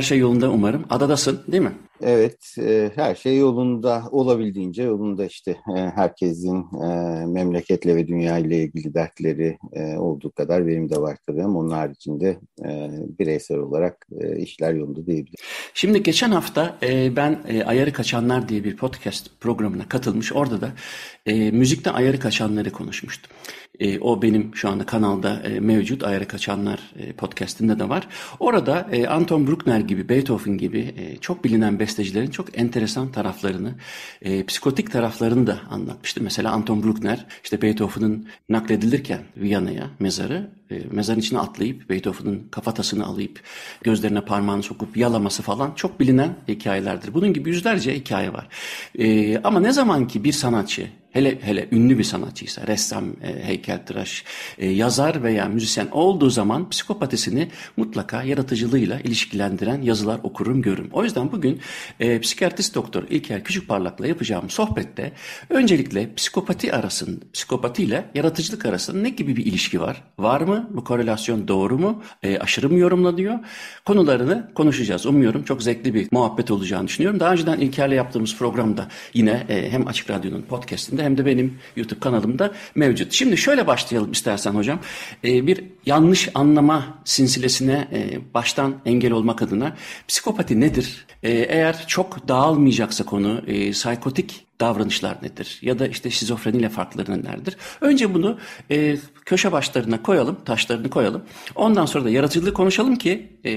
Her 0.00 0.04
şey 0.04 0.18
yolunda 0.18 0.50
umarım. 0.50 0.84
Adadasın 0.90 1.40
değil 1.52 1.62
mi? 1.62 1.72
Evet, 2.02 2.54
e, 2.58 2.90
her 2.94 3.14
şey 3.14 3.38
yolunda 3.38 4.02
olabildiğince 4.10 4.82
yolunda 4.82 5.24
işte 5.24 5.50
e, 5.50 5.80
herkesin 5.94 6.64
e, 6.82 6.86
memleketle 7.26 7.96
ve 7.96 8.08
dünya 8.08 8.38
ile 8.38 8.62
ilgili 8.62 8.94
dertleri 8.94 9.58
e, 9.72 9.96
olduğu 9.96 10.30
kadar 10.32 10.66
benim 10.66 10.90
de 10.90 11.00
var 11.00 11.16
tabii 11.26 11.42
ama 11.42 11.58
onun 11.58 11.70
haricinde 11.70 12.38
e, 12.64 12.90
bireysel 13.18 13.58
olarak 13.58 14.06
e, 14.20 14.38
işler 14.38 14.74
yolunda 14.74 15.06
diyebilirim. 15.06 15.44
Şimdi 15.74 16.02
geçen 16.02 16.30
hafta 16.30 16.78
e, 16.82 17.16
ben 17.16 17.38
e, 17.48 17.64
Ayarı 17.64 17.92
Kaçanlar 17.92 18.48
diye 18.48 18.64
bir 18.64 18.76
podcast 18.76 19.30
programına 19.40 19.88
katılmış. 19.88 20.32
Orada 20.32 20.60
da 20.60 20.72
e, 21.26 21.50
müzikten 21.50 21.94
ayarı 21.94 22.20
kaçanları 22.20 22.70
konuşmuştum. 22.70 23.32
E, 23.80 23.98
o 24.00 24.22
benim 24.22 24.50
şu 24.54 24.68
anda 24.68 24.86
kanalda 24.86 25.42
e, 25.42 25.60
mevcut 25.60 26.04
Ayarı 26.04 26.28
Kaçanlar 26.28 26.80
e, 26.98 27.12
podcastinde 27.12 27.78
de 27.78 27.88
var. 27.88 28.08
Orada 28.40 28.88
e, 28.92 29.06
Anton 29.06 29.46
Bruckner 29.46 29.80
gibi, 29.80 30.08
Beethoven 30.08 30.58
gibi 30.58 30.94
e, 30.96 31.16
çok 31.16 31.44
bilinen 31.44 31.78
bestecilerin 31.78 32.30
çok 32.30 32.58
enteresan 32.58 33.12
taraflarını, 33.12 33.74
e, 34.22 34.46
psikotik 34.46 34.92
taraflarını 34.92 35.46
da 35.46 35.58
anlatmıştı. 35.70 36.20
Mesela 36.22 36.52
Anton 36.52 36.82
Bruckner 36.82 37.26
işte 37.44 37.62
Beethoven'ın 37.62 38.28
nakledilirken 38.48 39.20
Viyana'ya 39.36 39.90
mezarı, 39.98 40.50
e, 40.70 40.82
mezarın 40.90 41.20
içine 41.20 41.38
atlayıp 41.38 41.90
Beethoven'ın 41.90 42.48
kafatasını 42.50 43.06
alıp 43.06 43.40
gözlerine 43.82 44.20
parmağını 44.20 44.62
sokup 44.62 44.96
yalaması 44.96 45.42
falan 45.42 45.72
çok 45.74 46.00
bilinen 46.00 46.36
hikayelerdir. 46.48 47.14
Bunun 47.14 47.32
gibi 47.32 47.50
yüzlerce 47.50 47.94
hikaye 47.94 48.32
var. 48.32 48.48
E, 48.98 49.38
ama 49.38 49.60
ne 49.60 49.72
zaman 49.72 50.06
ki 50.08 50.24
bir 50.24 50.32
sanatçı 50.32 50.86
hele 51.10 51.38
hele 51.42 51.68
ünlü 51.72 51.98
bir 51.98 52.04
sanatçıysa, 52.04 52.66
ressam, 52.66 53.04
e, 53.22 53.44
heykeltıraş, 53.46 54.24
e, 54.58 54.70
yazar 54.70 55.22
veya 55.22 55.48
müzisyen 55.48 55.88
olduğu 55.92 56.30
zaman 56.30 56.68
psikopatisini 56.68 57.48
mutlaka 57.76 58.22
yaratıcılığıyla 58.22 59.00
ilişkilendiren 59.00 59.82
yazılar 59.82 60.20
okurum, 60.22 60.62
görürüm. 60.62 60.88
O 60.92 61.04
yüzden 61.04 61.32
bugün 61.32 61.60
e, 62.00 62.20
psikiyatrist 62.20 62.74
doktor 62.74 63.02
İlker 63.10 63.44
Küçükparlak'la 63.44 64.06
yapacağım 64.06 64.50
sohbette 64.50 65.12
öncelikle 65.50 66.14
psikopati 66.14 66.72
arasında, 66.72 67.24
psikopati 67.32 67.82
ile 67.82 68.04
yaratıcılık 68.14 68.66
arasında 68.66 69.02
ne 69.02 69.08
gibi 69.08 69.36
bir 69.36 69.46
ilişki 69.46 69.80
var? 69.80 70.02
Var 70.18 70.40
mı? 70.40 70.70
Bu 70.70 70.84
korelasyon 70.84 71.48
doğru 71.48 71.78
mu? 71.78 72.02
E, 72.22 72.38
aşırı 72.38 72.70
mı 72.70 72.78
yorumlanıyor? 72.78 73.38
Konularını 73.84 74.50
konuşacağız. 74.54 75.06
Umuyorum 75.06 75.42
çok 75.42 75.62
zevkli 75.62 75.94
bir 75.94 76.08
muhabbet 76.12 76.50
olacağını 76.50 76.88
düşünüyorum. 76.88 77.20
Daha 77.20 77.32
önceden 77.32 77.58
İlker'le 77.58 77.92
yaptığımız 77.92 78.36
programda 78.36 78.88
yine 79.14 79.46
e, 79.48 79.70
hem 79.70 79.88
Açık 79.88 80.10
Radyo'nun 80.10 80.42
podcastinde 80.42 80.99
hem 81.02 81.18
de 81.18 81.26
benim 81.26 81.58
YouTube 81.76 82.00
kanalımda 82.00 82.52
mevcut. 82.74 83.12
Şimdi 83.12 83.36
şöyle 83.36 83.66
başlayalım 83.66 84.12
istersen 84.12 84.54
hocam. 84.54 84.80
Ee, 85.24 85.46
bir 85.46 85.64
yanlış 85.86 86.28
anlama 86.34 86.98
sinsilesine 87.04 87.88
e, 87.92 88.18
baştan 88.34 88.74
engel 88.84 89.12
olmak 89.12 89.42
adına 89.42 89.76
psikopati 90.08 90.60
nedir? 90.60 91.06
Ee, 91.22 91.30
eğer 91.30 91.86
çok 91.86 92.28
dağılmayacaksa 92.28 93.04
konu 93.04 93.42
e, 93.46 93.70
psikotik 93.70 94.46
davranışlar 94.60 95.16
nedir? 95.22 95.58
Ya 95.62 95.78
da 95.78 95.86
işte 95.86 96.10
şizofreniyle 96.10 96.68
farkları 96.68 97.12
nelerdir? 97.12 97.56
Önce 97.80 98.14
bunu 98.14 98.38
e, 98.70 98.96
köşe 99.24 99.52
başlarına 99.52 100.02
koyalım, 100.02 100.38
taşlarını 100.44 100.90
koyalım. 100.90 101.22
Ondan 101.54 101.86
sonra 101.86 102.04
da 102.04 102.10
yaratıcılığı 102.10 102.54
konuşalım 102.54 102.96
ki 102.96 103.38
e, 103.44 103.54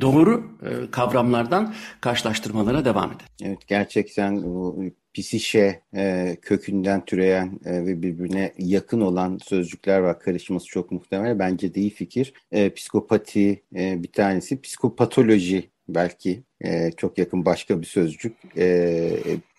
doğru 0.00 0.58
e, 0.62 0.90
kavramlardan 0.90 1.74
karşılaştırmalara 2.00 2.84
devam 2.84 3.10
edelim. 3.10 3.26
Evet 3.42 3.68
gerçekten 3.68 4.42
bu 4.42 4.84
pisişe 5.16 5.82
e, 5.96 6.36
kökünden 6.42 7.04
türeyen 7.04 7.60
e, 7.64 7.86
ve 7.86 8.02
birbirine 8.02 8.52
yakın 8.58 9.00
olan 9.00 9.38
sözcükler 9.44 9.98
var. 9.98 10.20
Karışması 10.20 10.66
çok 10.66 10.92
muhtemel. 10.92 11.38
Bence 11.38 11.74
de 11.74 11.80
iyi 11.80 11.90
fikir. 11.90 12.32
E, 12.52 12.74
psikopati 12.74 13.62
e, 13.76 14.02
bir 14.02 14.12
tanesi. 14.12 14.60
Psikopatoloji 14.60 15.70
belki 15.88 16.42
e, 16.64 16.90
çok 16.96 17.18
yakın 17.18 17.44
başka 17.44 17.80
bir 17.80 17.86
sözcük. 17.86 18.36
E, 18.56 19.10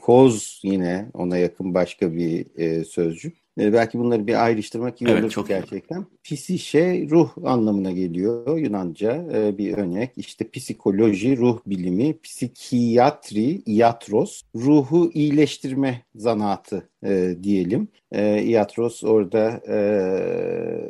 koz 0.01 0.61
yine 0.63 1.05
ona 1.13 1.37
yakın 1.37 1.73
başka 1.73 2.13
bir 2.13 2.45
e, 2.57 2.83
sözcük. 2.83 3.46
E, 3.59 3.73
belki 3.73 3.99
bunları 3.99 4.27
bir 4.27 4.45
ayrıştırmak 4.45 5.01
iyi 5.01 5.09
evet, 5.09 5.23
olur 5.23 5.31
çok 5.31 5.47
gerçekten. 5.47 6.05
Psişe 6.23 7.07
ruh 7.09 7.29
anlamına 7.43 7.91
geliyor 7.91 8.57
Yunanca 8.57 9.27
e, 9.33 9.57
bir 9.57 9.77
örnek. 9.77 10.11
İşte 10.17 10.49
psikoloji, 10.49 11.37
ruh 11.37 11.59
bilimi, 11.65 12.19
psikiyatri, 12.21 13.61
iatros, 13.65 14.41
ruhu 14.55 15.11
iyileştirme 15.13 16.01
zanaatı 16.15 16.89
e, 17.05 17.35
diyelim. 17.43 17.87
E, 18.11 18.43
iatros 18.43 19.03
orada 19.03 19.61
e, 19.67 19.77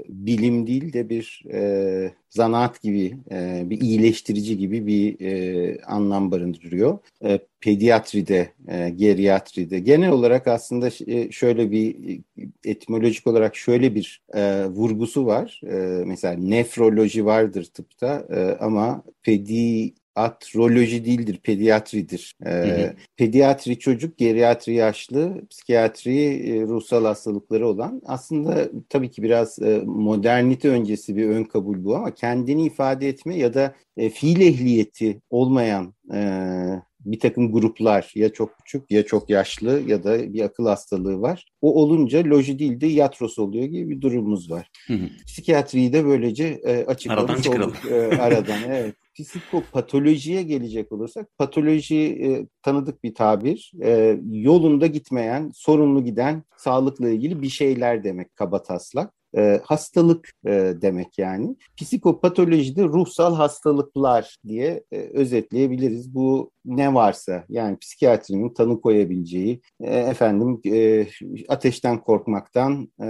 bilim 0.09 0.67
değil 0.67 0.93
de 0.93 1.09
bir 1.09 1.43
e, 1.53 2.11
zanaat 2.29 2.81
gibi, 2.81 3.17
e, 3.31 3.63
bir 3.65 3.81
iyileştirici 3.81 4.57
gibi 4.57 4.87
bir 4.87 5.25
e, 5.25 5.81
anlam 5.81 6.31
barındırıyor. 6.31 6.97
E, 7.23 7.39
pediatride, 7.61 8.53
e, 8.67 8.89
geriatride, 8.89 9.79
genel 9.79 10.11
olarak 10.11 10.47
aslında 10.47 10.89
e, 11.07 11.31
şöyle 11.31 11.71
bir 11.71 12.19
etimolojik 12.65 13.27
olarak 13.27 13.55
şöyle 13.55 13.95
bir 13.95 14.21
e, 14.33 14.65
vurgusu 14.65 15.25
var. 15.25 15.61
E, 15.63 16.03
mesela 16.05 16.33
nefroloji 16.33 17.25
vardır 17.25 17.63
tıpta 17.63 18.27
e, 18.29 18.63
ama 18.63 19.03
pedi 19.23 19.93
atroloji 20.17 21.05
değildir, 21.05 21.39
pediatridir. 21.43 22.35
Ee, 22.45 22.49
hı 22.49 22.87
hı. 22.87 22.93
Pediatri 23.17 23.79
çocuk, 23.79 24.17
geriatri 24.17 24.73
yaşlı, 24.73 25.47
psikiyatri 25.49 26.19
e, 26.25 26.61
ruhsal 26.61 27.05
hastalıkları 27.05 27.67
olan. 27.67 28.01
Aslında 28.05 28.69
tabii 28.89 29.11
ki 29.11 29.23
biraz 29.23 29.59
e, 29.59 29.81
modernite 29.85 30.69
öncesi 30.69 31.15
bir 31.15 31.29
ön 31.29 31.43
kabul 31.43 31.83
bu 31.83 31.95
ama 31.95 32.13
kendini 32.13 32.65
ifade 32.65 33.07
etme 33.09 33.37
ya 33.37 33.53
da 33.53 33.75
e, 33.97 34.09
fiil 34.09 34.41
ehliyeti 34.41 35.21
olmayan 35.29 35.93
e, 36.13 36.19
bir 37.11 37.19
takım 37.19 37.51
gruplar 37.51 38.11
ya 38.15 38.33
çok 38.33 38.57
küçük 38.57 38.91
ya 38.91 39.05
çok 39.05 39.29
yaşlı 39.29 39.81
ya 39.87 40.03
da 40.03 40.33
bir 40.33 40.41
akıl 40.41 40.65
hastalığı 40.65 41.21
var. 41.21 41.45
O 41.61 41.81
olunca 41.81 42.23
loji 42.23 42.59
değil 42.59 42.81
de 42.81 42.87
yatros 42.87 43.39
oluyor 43.39 43.65
gibi 43.65 43.89
bir 43.89 44.01
durumumuz 44.01 44.51
var. 44.51 44.69
Hı 44.87 44.93
hı. 44.93 45.09
Psikiyatriyi 45.27 45.93
de 45.93 46.05
böylece 46.05 46.61
e, 46.63 46.85
açıklamış 46.85 47.47
aradan 47.47 47.61
olduk. 47.61 47.91
E, 47.91 48.17
aradan 48.17 48.59
evet. 48.69 48.95
Psikopatolojiye 49.15 50.43
gelecek 50.43 50.91
olursak 50.91 51.37
patoloji 51.37 51.97
e, 51.97 52.47
tanıdık 52.61 53.03
bir 53.03 53.15
tabir. 53.15 53.71
E, 53.83 54.19
yolunda 54.31 54.87
gitmeyen, 54.87 55.51
sorunlu 55.53 56.03
giden 56.03 56.43
sağlıkla 56.57 57.09
ilgili 57.09 57.41
bir 57.41 57.49
şeyler 57.49 58.03
demek 58.03 58.35
kaba 58.35 58.63
taslak 58.63 59.16
e, 59.37 59.61
hastalık 59.63 60.29
e, 60.45 60.73
demek 60.81 61.17
yani. 61.17 61.55
Psikopatolojide 61.77 62.83
ruhsal 62.83 63.35
hastalıklar 63.35 64.37
diye 64.47 64.83
e, 64.91 64.97
özetleyebiliriz. 64.97 66.15
Bu 66.15 66.51
ne 66.65 66.93
varsa 66.93 67.43
yani 67.49 67.77
psikiyatrinin 67.77 68.53
tanı 68.53 68.81
koyabileceği 68.81 69.61
e, 69.81 69.97
efendim 69.97 70.61
e, 70.65 71.07
ateşten 71.49 72.01
korkmaktan 72.01 72.91
e, 73.01 73.07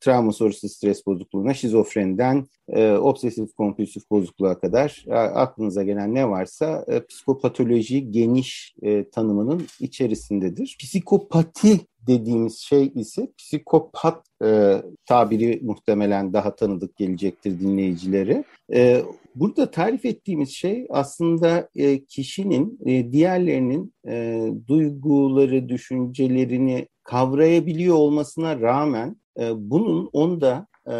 travma 0.00 0.32
sonrası 0.32 0.68
stres 0.68 1.06
bozukluğuna, 1.06 1.54
şizofreniden 1.54 2.46
e, 2.68 2.92
obsesif 2.92 3.54
kompulsif 3.54 4.10
bozukluğa 4.10 4.58
kadar 4.58 5.04
e, 5.08 5.14
aklınıza 5.14 5.82
gelen 5.82 6.14
ne 6.14 6.28
varsa 6.28 6.84
e, 6.88 7.06
psikopatoloji 7.06 8.10
geniş 8.10 8.74
e, 8.82 9.10
tanımının 9.10 9.66
içerisindedir. 9.80 10.76
Psikopati 10.80 11.80
dediğimiz 12.06 12.58
şey 12.58 12.92
ise 12.94 13.28
psikopat 13.38 14.26
e, 14.44 14.82
tabiri 15.06 15.60
muhtemelen 15.62 16.32
daha 16.32 16.56
tanıdık 16.56 16.96
gelecektir 16.96 17.60
dinleyicileri. 17.60 18.44
E, 18.72 19.02
burada 19.34 19.70
tarif 19.70 20.04
ettiğimiz 20.04 20.50
şey 20.50 20.86
aslında 20.90 21.68
e, 21.74 22.04
kişinin 22.04 22.78
e, 22.86 23.12
diğerlerinin 23.12 23.94
e, 24.08 24.46
duyguları, 24.68 25.68
düşüncelerini 25.68 26.88
kavrayabiliyor 27.04 27.96
olmasına 27.96 28.60
rağmen 28.60 29.16
e, 29.40 29.50
bunun 29.70 30.10
onda 30.12 30.66
e, 30.88 30.94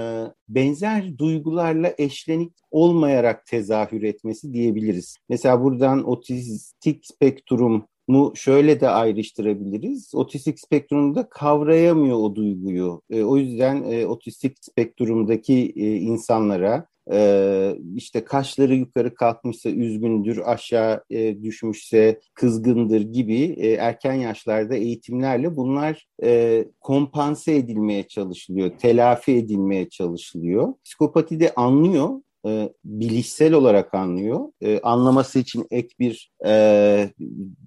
benzer 0.49 1.19
duygularla 1.19 1.95
eşlenik 1.99 2.53
olmayarak 2.71 3.47
tezahür 3.47 4.03
etmesi 4.03 4.53
diyebiliriz. 4.53 5.17
Mesela 5.29 5.63
buradan 5.63 6.09
otistik 6.09 7.07
spektrum 7.07 7.87
mu 8.09 8.33
şöyle 8.35 8.81
de 8.81 8.89
ayrıştırabiliriz. 8.89 10.15
Otistik 10.15 10.61
spektrumda 10.61 11.29
kavrayamıyor 11.29 12.17
o 12.17 12.35
duyguyu. 12.35 13.03
E, 13.11 13.23
o 13.23 13.37
yüzden 13.37 13.83
e, 13.91 14.07
otistik 14.07 14.57
spektrumdaki 14.61 15.73
e, 15.77 15.95
insanlara 15.97 16.87
e, 17.13 17.77
işte 17.97 18.25
kaşları 18.25 18.75
yukarı 18.75 19.15
kalkmışsa 19.15 19.71
üzgündür, 19.71 20.43
aşağı 20.45 21.05
e, 21.11 21.43
düşmüşse 21.43 22.21
kızgındır 22.35 23.01
gibi 23.01 23.41
e, 23.43 23.73
erken 23.73 24.15
yaşlarda 24.15 24.75
eğitimlerle 24.77 25.57
bunlar 25.57 26.07
e, 26.23 26.65
kompanse 26.81 27.57
edilmeye 27.57 28.09
çalışılıyor, 28.09 28.71
telafi 28.79 29.33
edilmeye 29.33 29.89
çalışılıyor. 29.89 30.75
Psikopati 30.85 31.41
de 31.41 31.55
anlıyor 31.55 32.11
e, 32.47 32.73
bilişsel 32.85 33.53
olarak 33.53 33.95
anlıyor. 33.95 34.41
E, 34.61 34.81
anlaması 34.81 35.39
için 35.39 35.67
ek 35.71 35.89
bir 35.99 36.33
e, 36.47 37.11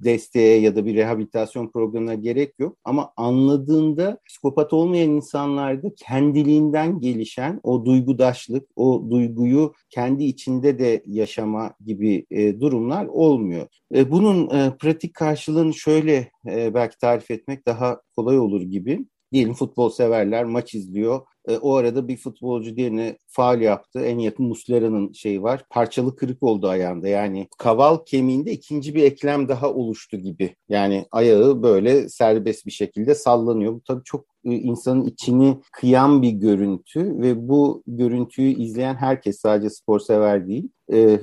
desteğe 0.04 0.60
ya 0.60 0.76
da 0.76 0.86
bir 0.86 0.96
rehabilitasyon 0.96 1.72
programına 1.72 2.14
gerek 2.14 2.54
yok. 2.60 2.78
Ama 2.84 3.14
anladığında 3.18 4.20
psikopat 4.28 4.74
olmayan 4.74 5.10
insanlarda 5.10 5.88
kendiliğinden 5.96 7.00
gelişen 7.00 7.60
o 7.64 7.86
duygudaşlık, 7.86 8.70
o 8.76 9.08
duyguyu 9.10 9.74
kendi 9.90 10.24
içinde 10.24 10.80
de 10.80 11.04
yaşama 11.06 11.74
gibi 11.86 12.26
e, 12.32 12.60
durumlar 12.60 13.06
olmuyor. 13.06 13.68
E, 13.96 14.12
bunun 14.12 14.50
e, 14.50 14.78
pratik 14.78 15.14
karşılığını 15.14 15.74
şöyle 15.74 16.32
e, 16.48 16.74
belki 16.74 16.98
tarif 16.98 17.32
etmek 17.32 17.68
daha 17.68 18.02
kolay 18.16 18.40
olur 18.40 18.62
gibi. 18.62 19.06
Diyelim 19.32 19.54
futbol 19.54 19.90
severler 19.90 20.44
maç 20.44 20.76
izliyor 20.76 21.22
e, 21.48 21.58
o 21.58 21.76
arada 21.76 22.08
bir 22.08 22.18
futbolcu 22.18 22.76
diğerine 22.76 23.18
faal 23.28 23.62
yaptı. 23.62 24.00
En 24.00 24.20
yakın 24.20 24.46
Muslera'nın 24.46 25.14
şeyi 25.14 25.44
var. 25.44 25.64
Parçalı 25.70 26.16
kırık 26.16 26.44
oldu 26.44 26.68
ayağında. 26.68 27.08
Yani 27.08 27.48
kaval 27.58 27.98
kemiğinde 28.06 28.52
ikinci 28.52 28.96
bir 28.96 29.04
eklem 29.04 29.48
daha 29.48 29.74
oluştu 29.74 30.18
gibi. 30.18 30.56
Yani 30.70 31.06
ayağı 31.12 31.64
böyle 31.64 32.10
serbest 32.10 32.66
bir 32.66 32.72
şekilde 32.72 33.16
sallanıyor. 33.16 33.74
Bu 33.74 33.82
tabii 33.82 34.04
çok 34.04 34.26
e, 34.46 34.52
insanın 34.52 35.06
içini 35.06 35.58
kıyan 35.72 36.22
bir 36.22 36.32
görüntü 36.32 37.20
ve 37.22 37.48
bu 37.48 37.84
görüntüyü 37.88 38.56
izleyen 38.56 38.96
herkes 38.96 39.40
sadece 39.40 39.70
spor 39.70 40.00
sever 40.00 40.48
değil 40.48 40.70
e, 40.94 41.20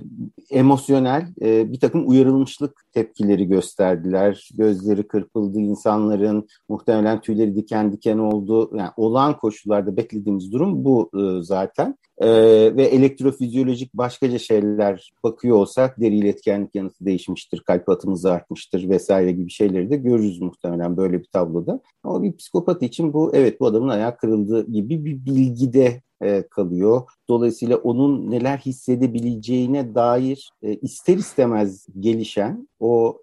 emosyonel 0.51 1.27
e, 1.43 1.73
bir 1.73 1.81
takım 1.81 2.09
uyarılmışlık 2.09 2.85
tepkileri 2.93 3.49
gösterdiler. 3.49 4.49
Gözleri 4.55 5.09
kırpıldı 5.09 5.59
insanların 5.59 6.47
muhtemelen 6.69 7.21
tüyleri 7.21 7.57
diken 7.57 7.93
diken 7.93 8.19
oldu. 8.19 8.71
Yani 8.77 8.91
olağan 8.97 9.37
koşullarda 9.37 9.97
beklediğimiz 10.13 10.53
durum 10.53 10.85
bu 10.85 11.11
e, 11.15 11.43
zaten. 11.43 11.99
E, 12.19 12.29
ve 12.77 12.85
elektrofizyolojik 12.85 13.95
başkaca 13.95 14.39
şeyler 14.39 15.13
bakıyor 15.25 15.57
olsak 15.57 16.01
deri 16.01 16.17
iletkenlik 16.17 16.75
yanıtı 16.75 17.05
değişmiştir, 17.05 17.61
kalp 17.61 17.89
atımız 17.89 18.27
artmıştır 18.27 18.89
vesaire 18.89 19.33
gibi 19.33 19.51
şeyleri 19.51 19.91
de 19.91 19.97
görürüz 19.97 20.41
muhtemelen 20.41 20.97
böyle 20.97 21.19
bir 21.21 21.29
tabloda. 21.33 21.81
Ama 22.05 22.23
bir 22.23 22.37
psikopat 22.37 22.83
için 22.83 23.13
bu 23.13 23.31
evet 23.35 23.61
bu 23.61 23.67
adamın 23.67 23.89
ayağı 23.89 24.17
kırıldı 24.17 24.73
gibi 24.73 25.05
bir 25.05 25.25
bilgide 25.25 26.03
e, 26.23 26.43
kalıyor. 26.51 27.03
Dolayısıyla 27.29 27.77
onun 27.77 28.31
neler 28.31 28.59
hissedebileceğine 28.59 29.95
dair 29.95 30.51
e, 30.63 30.75
ister 30.75 31.17
istemez 31.17 31.87
gelişen 32.01 32.69
o 32.81 33.19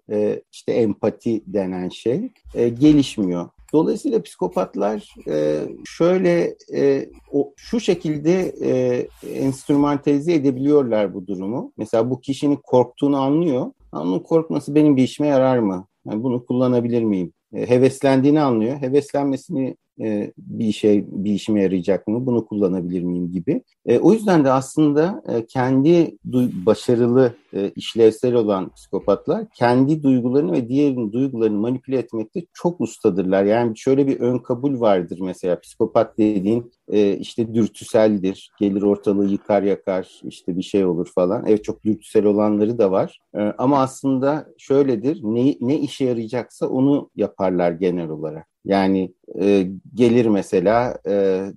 işte 0.52 0.72
empati 0.72 1.42
denen 1.46 1.88
şey 1.88 2.30
gelişmiyor. 2.54 3.48
Dolayısıyla 3.72 4.22
psikopatlar 4.22 5.14
e, 5.28 5.60
şöyle 5.84 6.56
e, 6.74 7.10
o, 7.32 7.52
şu 7.56 7.80
şekilde 7.80 8.54
e, 8.62 9.06
enstrümantalize 9.34 10.32
edebiliyorlar 10.34 11.14
bu 11.14 11.26
durumu. 11.26 11.72
Mesela 11.76 12.10
bu 12.10 12.20
kişinin 12.20 12.56
korktuğunu 12.56 13.16
anlıyor. 13.16 13.72
Onun 13.92 14.18
korkması 14.18 14.74
benim 14.74 14.96
bir 14.96 15.02
işime 15.02 15.28
yarar 15.28 15.58
mı? 15.58 15.86
Yani 16.06 16.22
bunu 16.22 16.46
kullanabilir 16.46 17.02
miyim? 17.02 17.32
E, 17.54 17.70
heveslendiğini 17.70 18.40
anlıyor. 18.40 18.76
Heveslenmesini 18.76 19.76
e, 20.00 20.32
bir 20.38 20.72
şey 20.72 21.04
bir 21.08 21.32
işime 21.32 21.62
yarayacak 21.62 22.08
mı? 22.08 22.26
Bunu 22.26 22.46
kullanabilir 22.46 23.02
miyim 23.02 23.32
gibi. 23.32 23.62
E, 23.86 23.98
o 23.98 24.12
yüzden 24.12 24.44
de 24.44 24.50
aslında 24.50 25.22
e, 25.28 25.46
kendi 25.46 26.18
başarılı 26.66 27.34
işlevsel 27.76 28.34
olan 28.34 28.74
psikopatlar 28.74 29.46
kendi 29.54 30.02
duygularını 30.02 30.52
ve 30.52 30.68
diğerinin 30.68 31.12
duygularını 31.12 31.58
manipüle 31.58 31.98
etmekte 31.98 32.42
çok 32.52 32.80
ustadırlar. 32.80 33.44
Yani 33.44 33.78
şöyle 33.78 34.06
bir 34.06 34.20
ön 34.20 34.38
kabul 34.38 34.80
vardır 34.80 35.18
mesela 35.22 35.60
psikopat 35.60 36.18
dediğin 36.18 36.72
işte 37.20 37.54
dürtüseldir. 37.54 38.50
Gelir 38.60 38.82
ortalığı 38.82 39.26
yıkar 39.26 39.62
yakar 39.62 40.20
işte 40.22 40.56
bir 40.56 40.62
şey 40.62 40.84
olur 40.84 41.08
falan. 41.14 41.44
Evet 41.46 41.64
çok 41.64 41.84
dürtüsel 41.84 42.24
olanları 42.24 42.78
da 42.78 42.90
var. 42.90 43.18
Ama 43.58 43.80
aslında 43.80 44.46
şöyledir 44.58 45.20
ne, 45.22 45.56
ne 45.60 45.78
işe 45.78 46.04
yarayacaksa 46.04 46.68
onu 46.68 47.10
yaparlar 47.16 47.72
genel 47.72 48.08
olarak. 48.08 48.49
Yani 48.64 49.14
e, 49.40 49.68
gelir 49.94 50.26
mesela 50.26 50.98
e, 51.06 51.12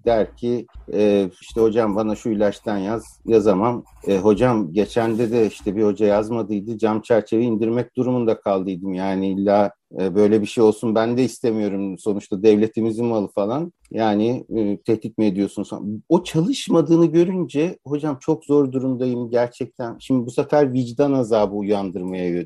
der 0.06 0.38
ki 0.38 0.68
e, 0.94 1.30
işte 1.42 1.62
hocam 1.62 1.96
bana 1.96 2.16
şu 2.16 2.30
ilaçtan 2.30 2.78
yaz 2.78 3.04
yazamam. 3.26 3.84
E, 4.08 4.18
hocam 4.18 4.74
geçen 4.74 5.18
de 5.18 5.32
de 5.32 5.48
işte 5.48 5.76
bir 5.76 5.84
hoca 5.84 6.06
yazmadıydı 6.06 6.78
cam 6.78 7.02
çerçeve 7.02 7.44
indirmek 7.44 7.98
durumunda 7.98 8.40
kaldıydım. 8.40 8.94
Yani 8.94 9.30
illa 9.30 9.72
e, 10.00 10.16
böyle 10.16 10.42
bir 10.42 10.46
şey 10.46 10.64
olsun 10.64 10.96
ben 10.96 11.18
de 11.18 11.24
istemiyorum 11.24 11.98
sonuçta 11.98 12.44
devletimizin 12.44 13.06
malı 13.06 13.28
falan. 13.28 13.74
Yani 13.92 14.46
e, 14.58 14.78
tehdit 14.78 15.18
mi 15.18 15.26
ediyorsun? 15.26 15.66
O 16.10 16.24
çalışmadığını 16.24 17.06
görünce 17.06 17.78
hocam 17.86 18.18
çok 18.22 18.46
zor 18.46 18.72
durumdayım 18.72 19.30
gerçekten. 19.30 19.98
Şimdi 20.00 20.26
bu 20.26 20.32
sefer 20.32 20.74
vicdan 20.74 21.14
azabı 21.14 21.56
uyandırmaya 21.56 22.46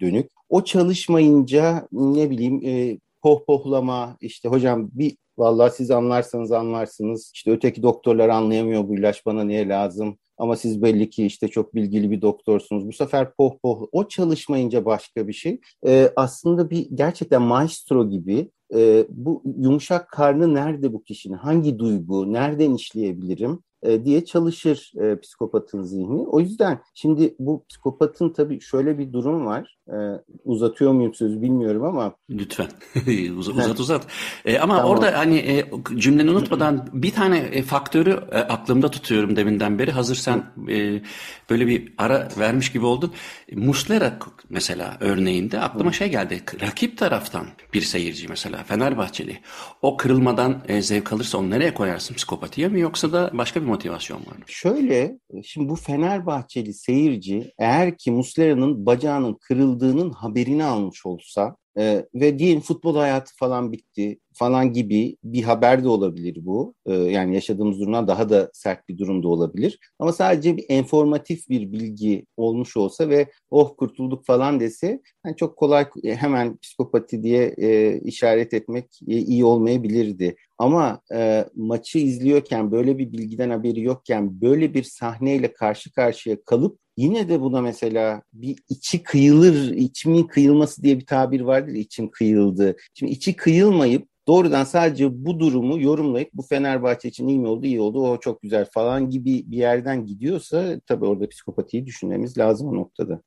dönük. 0.00 0.30
O 0.48 0.64
çalışmayınca 0.64 1.88
ne 1.92 2.30
bileyim 2.30 2.60
e, 2.64 2.98
pohpohlama 3.22 4.16
işte 4.20 4.48
hocam 4.48 4.90
bir 4.92 5.16
vallahi 5.38 5.74
siz 5.74 5.90
anlarsanız 5.90 6.52
anlarsınız 6.52 7.30
işte 7.34 7.50
öteki 7.50 7.82
doktorlar 7.82 8.28
anlayamıyor 8.28 8.88
bu 8.88 8.96
ilaç 8.96 9.26
bana 9.26 9.44
niye 9.44 9.68
lazım 9.68 10.18
ama 10.40 10.56
siz 10.56 10.82
belli 10.82 11.10
ki 11.10 11.26
işte 11.26 11.48
çok 11.48 11.74
bilgili 11.74 12.10
bir 12.10 12.22
doktorsunuz. 12.22 12.86
Bu 12.86 12.92
sefer 12.92 13.34
poh 13.34 13.54
poh 13.62 13.86
o 13.92 14.08
çalışmayınca 14.08 14.84
başka 14.84 15.28
bir 15.28 15.32
şey. 15.32 15.60
Ee, 15.86 16.10
aslında 16.16 16.70
bir 16.70 16.88
gerçekten 16.94 17.42
maestro 17.42 18.10
gibi 18.10 18.50
e, 18.74 19.04
bu 19.08 19.42
yumuşak 19.58 20.08
karnı 20.08 20.54
nerede 20.54 20.92
bu 20.92 21.04
kişinin? 21.04 21.36
Hangi 21.36 21.78
duygu? 21.78 22.32
Nereden 22.32 22.74
işleyebilirim? 22.74 23.62
E, 23.82 24.04
diye 24.04 24.24
çalışır 24.24 24.92
e, 25.00 25.20
psikopatın 25.20 25.82
zihni. 25.82 26.26
O 26.28 26.40
yüzden 26.40 26.80
şimdi 26.94 27.34
bu 27.38 27.64
psikopatın 27.68 28.28
tabii 28.28 28.60
şöyle 28.60 28.98
bir 28.98 29.12
durum 29.12 29.46
var. 29.46 29.78
E, 29.88 29.96
uzatıyor 30.44 30.92
muyum 30.92 31.14
sözü 31.14 31.42
bilmiyorum 31.42 31.84
ama. 31.84 32.14
Lütfen 32.30 32.68
uzat 33.38 33.54
uzat. 33.54 33.80
uzat. 33.80 34.06
E, 34.44 34.58
ama 34.58 34.76
tamam. 34.76 34.90
orada 34.90 35.18
hani 35.18 35.36
e, 35.38 35.70
cümleni 35.96 36.30
unutmadan 36.30 36.88
bir 36.92 37.12
tane 37.12 37.38
e, 37.38 37.62
faktörü 37.62 38.10
e, 38.10 38.38
aklımda 38.38 38.90
tutuyorum 38.90 39.36
deminden 39.36 39.78
beri. 39.78 39.90
Hazır 39.90 40.16
sen 40.16 40.44
e, 40.68 41.02
böyle 41.50 41.66
bir 41.66 41.94
ara 41.98 42.28
vermiş 42.38 42.72
gibi 42.72 42.86
oldun. 42.86 43.12
Muslera 43.56 44.18
mesela 44.48 44.96
örneğinde 45.00 45.60
aklıma 45.60 45.92
şey 45.92 46.10
geldi. 46.10 46.42
Rakip 46.60 46.98
taraftan 46.98 47.46
bir 47.74 47.80
seyirci 47.80 48.28
mesela 48.28 48.64
Fenerbahçeli. 48.64 49.38
O 49.82 49.96
kırılmadan 49.96 50.62
e, 50.68 50.82
zevk 50.82 51.12
alırsa 51.12 51.38
onu 51.38 51.50
nereye 51.50 51.74
koyarsın? 51.74 52.14
Psikopatiye 52.14 52.68
mi 52.68 52.80
yoksa 52.80 53.12
da 53.12 53.30
başka 53.34 53.62
bir 53.62 53.66
motivasyon 53.70 54.18
var? 54.20 54.36
Şöyle, 54.46 55.18
şimdi 55.42 55.68
bu 55.68 55.76
Fenerbahçeli 55.76 56.74
seyirci 56.74 57.52
eğer 57.58 57.96
ki 57.96 58.10
Muslera'nın 58.10 58.86
bacağının 58.86 59.34
kırıldığının 59.40 60.10
haberini 60.10 60.64
almış 60.64 61.06
olsa 61.06 61.56
e, 61.78 62.06
ve 62.14 62.38
diyelim 62.38 62.60
futbol 62.60 62.96
hayatı 62.96 63.36
falan 63.36 63.72
bitti 63.72 64.18
falan 64.32 64.72
gibi 64.72 65.16
bir 65.24 65.42
haber 65.42 65.84
de 65.84 65.88
olabilir 65.88 66.38
bu. 66.40 66.74
E, 66.86 66.94
yani 66.94 67.34
yaşadığımız 67.34 67.80
durumdan 67.80 68.08
daha 68.08 68.28
da 68.28 68.50
sert 68.52 68.88
bir 68.88 68.98
durum 68.98 69.22
da 69.22 69.28
olabilir. 69.28 69.78
Ama 69.98 70.12
sadece 70.12 70.56
bir 70.56 70.64
informatif 70.68 71.48
bir 71.48 71.72
bilgi 71.72 72.26
olmuş 72.36 72.76
olsa 72.76 73.08
ve 73.08 73.26
oh 73.50 73.76
kurtulduk 73.76 74.26
falan 74.26 74.60
dese 74.60 75.00
yani 75.26 75.36
çok 75.36 75.56
kolay 75.56 75.86
e, 76.04 76.16
hemen 76.16 76.56
psikopati 76.56 77.22
diye 77.22 77.54
e, 77.58 78.00
işaret 78.00 78.54
etmek 78.54 78.86
e, 79.08 79.16
iyi 79.18 79.44
olmayabilirdi. 79.44 80.36
Ama 80.58 81.00
e, 81.14 81.44
maçı 81.56 81.98
izliyorken 81.98 82.72
böyle 82.72 82.98
bir 82.98 83.12
bilgiden 83.12 83.50
haberi 83.50 83.80
yokken 83.80 84.40
böyle 84.40 84.74
bir 84.74 84.82
sahneyle 84.82 85.52
karşı 85.52 85.92
karşıya 85.92 86.36
kalıp 86.44 86.78
Yine 86.96 87.28
de 87.28 87.40
buna 87.40 87.60
mesela 87.60 88.22
bir 88.32 88.56
içi 88.68 89.02
kıyılır, 89.02 89.72
içimin 89.76 90.22
kıyılması 90.22 90.82
diye 90.82 90.98
bir 90.98 91.06
tabir 91.06 91.40
vardır 91.40 91.72
içim 91.72 92.10
kıyıldı. 92.10 92.76
Şimdi 92.94 93.12
içi 93.12 93.36
kıyılmayıp 93.36 94.09
doğrudan 94.30 94.64
sadece 94.64 95.24
bu 95.24 95.40
durumu 95.40 95.80
yorumlayıp 95.80 96.30
bu 96.34 96.42
Fenerbahçe 96.42 97.08
için 97.08 97.28
iyi 97.28 97.38
mi 97.38 97.48
oldu 97.48 97.66
iyi 97.66 97.80
oldu 97.80 98.08
o 98.08 98.20
çok 98.20 98.42
güzel 98.42 98.66
falan 98.74 99.10
gibi 99.10 99.44
bir 99.46 99.56
yerden 99.56 100.06
gidiyorsa 100.06 100.80
tabii 100.86 101.04
orada 101.04 101.28
psikopatiyi 101.28 101.86
düşünmemiz 101.86 102.38
lazım 102.38 102.68
o 102.68 102.74
noktada. 102.74 103.20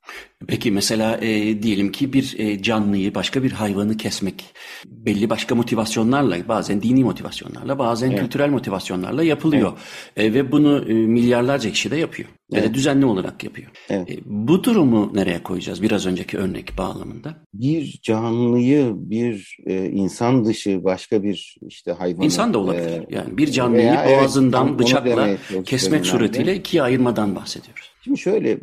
Peki 0.48 0.72
mesela 0.72 1.17
e, 1.17 1.63
diyelim 1.63 1.91
ki 1.91 2.13
bir 2.13 2.36
e, 2.38 2.62
canlıyı 2.62 3.15
başka 3.15 3.43
bir 3.43 3.51
hayvanı 3.51 3.98
kesmek 3.98 4.45
belli 4.86 5.29
başka 5.29 5.55
motivasyonlarla 5.55 6.48
bazen 6.48 6.81
dini 6.81 7.03
motivasyonlarla 7.03 7.79
bazen 7.79 8.10
evet. 8.10 8.19
kültürel 8.19 8.50
motivasyonlarla 8.50 9.24
yapılıyor 9.24 9.74
evet. 10.15 10.31
e, 10.31 10.33
ve 10.33 10.51
bunu 10.51 10.89
e, 10.89 10.93
milyarlarca 10.93 11.69
kişi 11.69 11.91
de 11.91 11.95
yapıyor. 11.95 12.29
Evet. 12.53 12.63
Ya 12.63 12.69
da 12.69 12.74
düzenli 12.74 13.05
olarak 13.05 13.43
yapıyor. 13.43 13.72
Evet. 13.89 14.10
E, 14.10 14.19
bu 14.25 14.63
durumu 14.63 15.12
nereye 15.13 15.43
koyacağız 15.43 15.81
biraz 15.81 16.05
önceki 16.05 16.38
örnek 16.38 16.77
bağlamında? 16.77 17.36
Bir 17.53 18.00
canlıyı 18.03 18.93
bir 18.95 19.57
e, 19.65 19.89
insan 19.89 20.45
dışı 20.45 20.83
başka 20.93 21.23
bir 21.23 21.57
işte 21.62 21.91
hayvan. 21.91 22.25
İnsan 22.25 22.53
da 22.53 22.57
olabilir. 22.57 23.01
E, 23.01 23.05
yani 23.09 23.38
bir 23.38 23.51
canlıyı 23.51 23.83
veya, 23.83 24.05
boğazından 24.07 24.67
evet, 24.67 24.79
bıçakla 24.79 25.38
kesmek 25.65 26.05
suretiyle 26.05 26.55
ikiye 26.55 26.83
ayırmadan 26.83 27.35
bahsediyoruz. 27.35 27.91
Şimdi 28.03 28.19
şöyle 28.19 28.59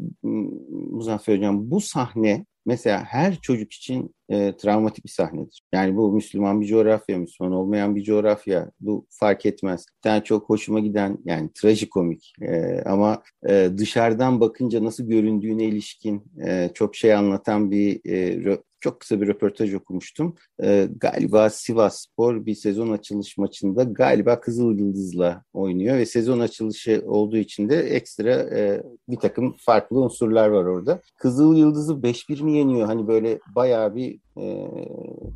Muzaffer 0.90 1.36
Hocam 1.36 1.70
bu 1.70 1.80
sahne 1.80 2.46
mesela 2.66 3.04
her 3.04 3.40
çocuk 3.40 3.72
için 3.72 4.14
e, 4.28 4.56
travmatik 4.56 5.04
bir 5.04 5.10
sahnedir. 5.10 5.62
Yani 5.72 5.96
bu 5.96 6.12
Müslüman 6.12 6.60
bir 6.60 6.66
coğrafya, 6.66 7.18
Müslüman 7.18 7.52
olmayan 7.52 7.96
bir 7.96 8.02
coğrafya. 8.02 8.70
Bu 8.80 9.06
fark 9.10 9.46
etmez. 9.46 9.86
Bir 9.96 10.02
tane 10.02 10.24
çok 10.24 10.48
hoşuma 10.48 10.80
giden 10.80 11.18
yani 11.24 11.50
trajikomik 11.54 12.32
e, 12.42 12.82
ama 12.86 13.22
e, 13.48 13.70
dışarıdan 13.76 14.40
bakınca 14.40 14.84
nasıl 14.84 15.04
göründüğüne 15.08 15.64
ilişkin 15.64 16.22
e, 16.46 16.70
çok 16.74 16.96
şey 16.96 17.14
anlatan 17.14 17.70
bir 17.70 18.00
e, 18.04 18.44
çok 18.80 19.00
kısa 19.00 19.20
bir 19.20 19.28
röportaj 19.28 19.74
okumuştum. 19.74 20.34
E, 20.62 20.88
galiba 20.96 21.50
Sivas 21.50 22.00
Spor 22.00 22.46
bir 22.46 22.54
sezon 22.54 22.90
açılış 22.90 23.38
maçında 23.38 23.82
galiba 23.82 24.40
Kızıl 24.40 24.78
Yıldız'la 24.78 25.44
oynuyor 25.52 25.96
ve 25.96 26.06
sezon 26.06 26.40
açılışı 26.40 27.02
olduğu 27.06 27.36
için 27.36 27.68
de 27.68 27.76
ekstra 27.76 28.30
e, 28.30 28.82
bir 29.08 29.16
takım 29.16 29.54
farklı 29.58 30.00
unsurlar 30.00 30.48
var 30.48 30.64
orada. 30.64 31.00
Kızıl 31.16 31.56
Yıldız'ı 31.56 31.92
5-1 31.92 32.42
mi 32.42 32.52
yeniyor? 32.52 32.86
Hani 32.86 33.08
böyle 33.08 33.38
bayağı 33.54 33.94
bir 33.94 34.18
e, 34.38 34.70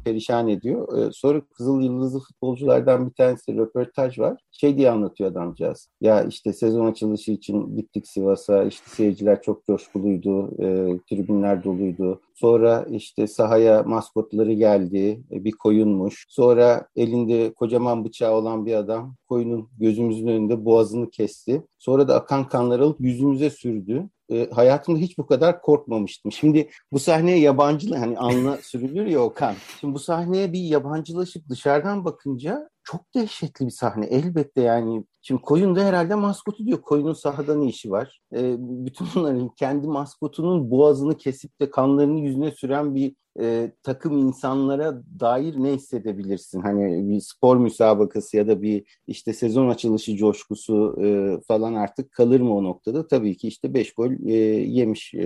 perişan 0.05 0.49
ediyor. 0.49 0.99
E, 0.99 1.13
sonra 1.13 1.41
Kızıl 1.41 1.83
Yıldızlı 1.83 2.21
futbolculardan 2.21 3.09
bir 3.09 3.15
tanesi 3.15 3.57
röportaj 3.57 4.19
var. 4.19 4.43
Şey 4.53 4.77
diye 4.77 4.91
anlatıyor 4.91 5.31
adamcağız. 5.31 5.89
Ya 6.01 6.25
işte 6.25 6.53
sezon 6.53 6.87
açılışı 6.87 7.33
için 7.33 7.77
gittik 7.77 8.09
Sivas'a. 8.09 8.65
İşte 8.65 8.91
seyirciler 8.91 9.43
çok 9.43 9.67
coşkuluydu. 9.67 10.63
E, 10.63 10.99
tribünler 11.11 11.65
doluydu. 11.65 12.21
Sonra 12.35 12.87
işte 12.91 13.27
sahaya 13.27 13.83
maskotları 13.83 14.53
geldi. 14.53 15.23
E, 15.31 15.45
bir 15.45 15.53
koyunmuş. 15.53 16.27
Sonra 16.29 16.89
elinde 16.97 17.55
kocaman 17.55 18.05
bıçağı 18.05 18.35
olan 18.35 18.67
bir 18.67 18.75
adam 18.75 19.17
koyunun 19.29 19.69
gözümüzün 19.79 20.27
önünde 20.27 20.65
boğazını 20.65 21.11
kesti. 21.11 21.63
Sonra 21.79 22.09
da 22.09 22.15
akan 22.15 22.49
kanları 22.49 22.85
alıp 22.85 23.01
yüzümüze 23.01 23.51
sürdü 23.51 24.09
e, 24.31 24.51
hayatımda 24.51 24.99
hiç 24.99 25.19
bu 25.19 25.27
kadar 25.27 25.63
korkmamıştım. 25.63 26.33
Şimdi 26.41 26.71
bu 26.93 26.99
sahneye 26.99 27.39
yabancı 27.39 27.95
hani 27.95 28.19
anla 28.19 28.57
sürülür 28.63 29.07
ya 29.07 29.21
Okan. 29.21 29.55
Şimdi 29.81 29.95
bu 29.95 29.99
sahneye 29.99 30.53
bir 30.53 30.61
yabancılaşıp 30.61 31.49
dışarıdan 31.49 32.05
bakınca 32.05 32.71
çok 32.83 33.15
dehşetli 33.15 33.67
bir 33.67 33.71
sahne. 33.71 34.07
Elbette 34.07 34.61
yani 34.61 35.05
Şimdi 35.27 35.43
koyun 35.43 35.77
da 35.77 35.85
herhalde 35.85 36.15
maskotu 36.15 36.67
diyor. 36.67 36.83
Koyunun 36.83 37.13
sahada 37.13 37.55
ne 37.55 37.67
işi 37.67 37.91
var? 37.91 38.21
E, 38.35 38.57
bütün 38.59 39.07
bunların 39.15 39.49
kendi 39.49 39.87
maskotunun 39.87 40.71
boğazını 40.71 41.17
kesip 41.17 41.61
de 41.61 41.71
kanlarını 41.71 42.21
yüzüne 42.21 42.51
süren 42.51 42.95
bir 42.95 43.15
e, 43.41 43.73
takım 43.83 44.19
insanlara 44.19 45.03
dair 45.21 45.55
ne 45.57 45.73
hissedebilirsin? 45.73 46.61
Hani 46.61 47.11
bir 47.11 47.21
spor 47.21 47.57
müsabakası 47.57 48.37
ya 48.37 48.49
da 48.49 48.63
bir 48.63 48.85
işte 49.07 49.33
sezon 49.33 49.69
açılışı 49.69 50.17
coşkusu 50.17 50.97
e, 51.03 51.41
falan 51.49 51.75
artık 51.75 52.13
kalır 52.13 52.41
mı 52.41 52.57
o 52.57 52.65
noktada? 52.65 53.07
Tabii 53.07 53.37
ki 53.37 53.49
işte 53.49 53.75
beş 53.75 53.93
gol 53.93 54.11
e, 54.27 54.33
yemiş 54.63 55.15
e, 55.15 55.25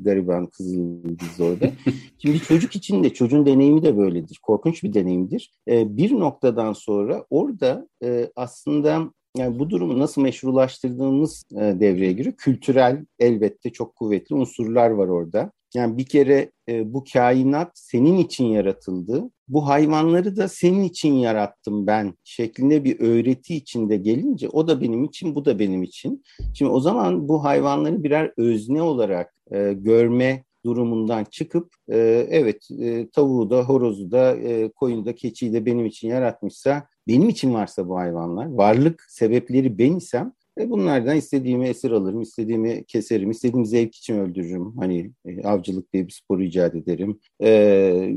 gariban 0.00 0.46
Kızıldız 0.46 1.40
orada. 1.40 1.70
Şimdi 2.18 2.38
çocuk 2.38 2.76
için 2.76 3.04
de 3.04 3.14
çocuğun 3.14 3.46
deneyimi 3.46 3.82
de 3.82 3.96
böyledir. 3.96 4.38
Korkunç 4.42 4.82
bir 4.82 4.94
deneyimdir. 4.94 5.52
E, 5.68 5.96
bir 5.96 6.12
noktadan 6.20 6.72
sonra 6.72 7.24
orada 7.30 7.88
e, 8.02 8.30
aslında 8.36 9.10
yani 9.36 9.58
bu 9.58 9.70
durumu 9.70 9.98
nasıl 9.98 10.22
meşrulaştırdığımız 10.22 11.44
e, 11.52 11.56
devreye 11.56 12.12
giriyor. 12.12 12.34
Kültürel 12.36 13.04
elbette 13.18 13.70
çok 13.70 13.96
kuvvetli 13.96 14.34
unsurlar 14.34 14.90
var 14.90 15.08
orada. 15.08 15.52
Yani 15.74 15.98
bir 15.98 16.04
kere 16.04 16.50
e, 16.68 16.94
bu 16.94 17.04
kainat 17.12 17.70
senin 17.74 18.18
için 18.18 18.44
yaratıldı. 18.44 19.30
Bu 19.48 19.68
hayvanları 19.68 20.36
da 20.36 20.48
senin 20.48 20.82
için 20.82 21.12
yarattım 21.12 21.86
ben 21.86 22.14
şeklinde 22.24 22.84
bir 22.84 23.00
öğreti 23.00 23.56
içinde 23.56 23.96
gelince 23.96 24.48
o 24.48 24.68
da 24.68 24.80
benim 24.80 25.04
için, 25.04 25.34
bu 25.34 25.44
da 25.44 25.58
benim 25.58 25.82
için. 25.82 26.24
Şimdi 26.54 26.70
o 26.70 26.80
zaman 26.80 27.28
bu 27.28 27.44
hayvanları 27.44 28.04
birer 28.04 28.32
özne 28.36 28.82
olarak 28.82 29.34
e, 29.52 29.72
görme 29.72 30.44
durumundan 30.64 31.24
çıkıp 31.24 31.74
e, 31.88 32.26
evet 32.30 32.68
e, 32.80 33.08
tavuğu 33.10 33.50
da 33.50 33.62
horozu 33.62 34.10
da 34.10 34.36
e, 34.36 34.68
koyunu 34.68 35.06
da 35.06 35.14
keçiyi 35.14 35.52
de 35.52 35.66
benim 35.66 35.86
için 35.86 36.08
yaratmışsa 36.08 36.88
benim 37.08 37.28
için 37.28 37.54
varsa 37.54 37.88
bu 37.88 37.96
hayvanlar 37.96 38.46
varlık 38.46 39.06
sebepleri 39.08 39.78
ben 39.78 39.96
isem 39.96 40.32
e 40.60 40.70
bunlardan 40.70 41.16
istediğimi 41.16 41.68
esir 41.68 41.90
alırım, 41.90 42.22
istediğimi 42.22 42.84
keserim, 42.84 43.30
istediğim 43.30 43.66
zevk 43.66 43.94
için 43.94 44.18
öldürürüm. 44.18 44.76
Hani 44.76 45.10
e, 45.24 45.42
avcılık 45.42 45.92
diye 45.92 46.06
bir 46.06 46.12
spor 46.12 46.40
icat 46.40 46.74
ederim 46.74 47.20
e, 47.42 48.12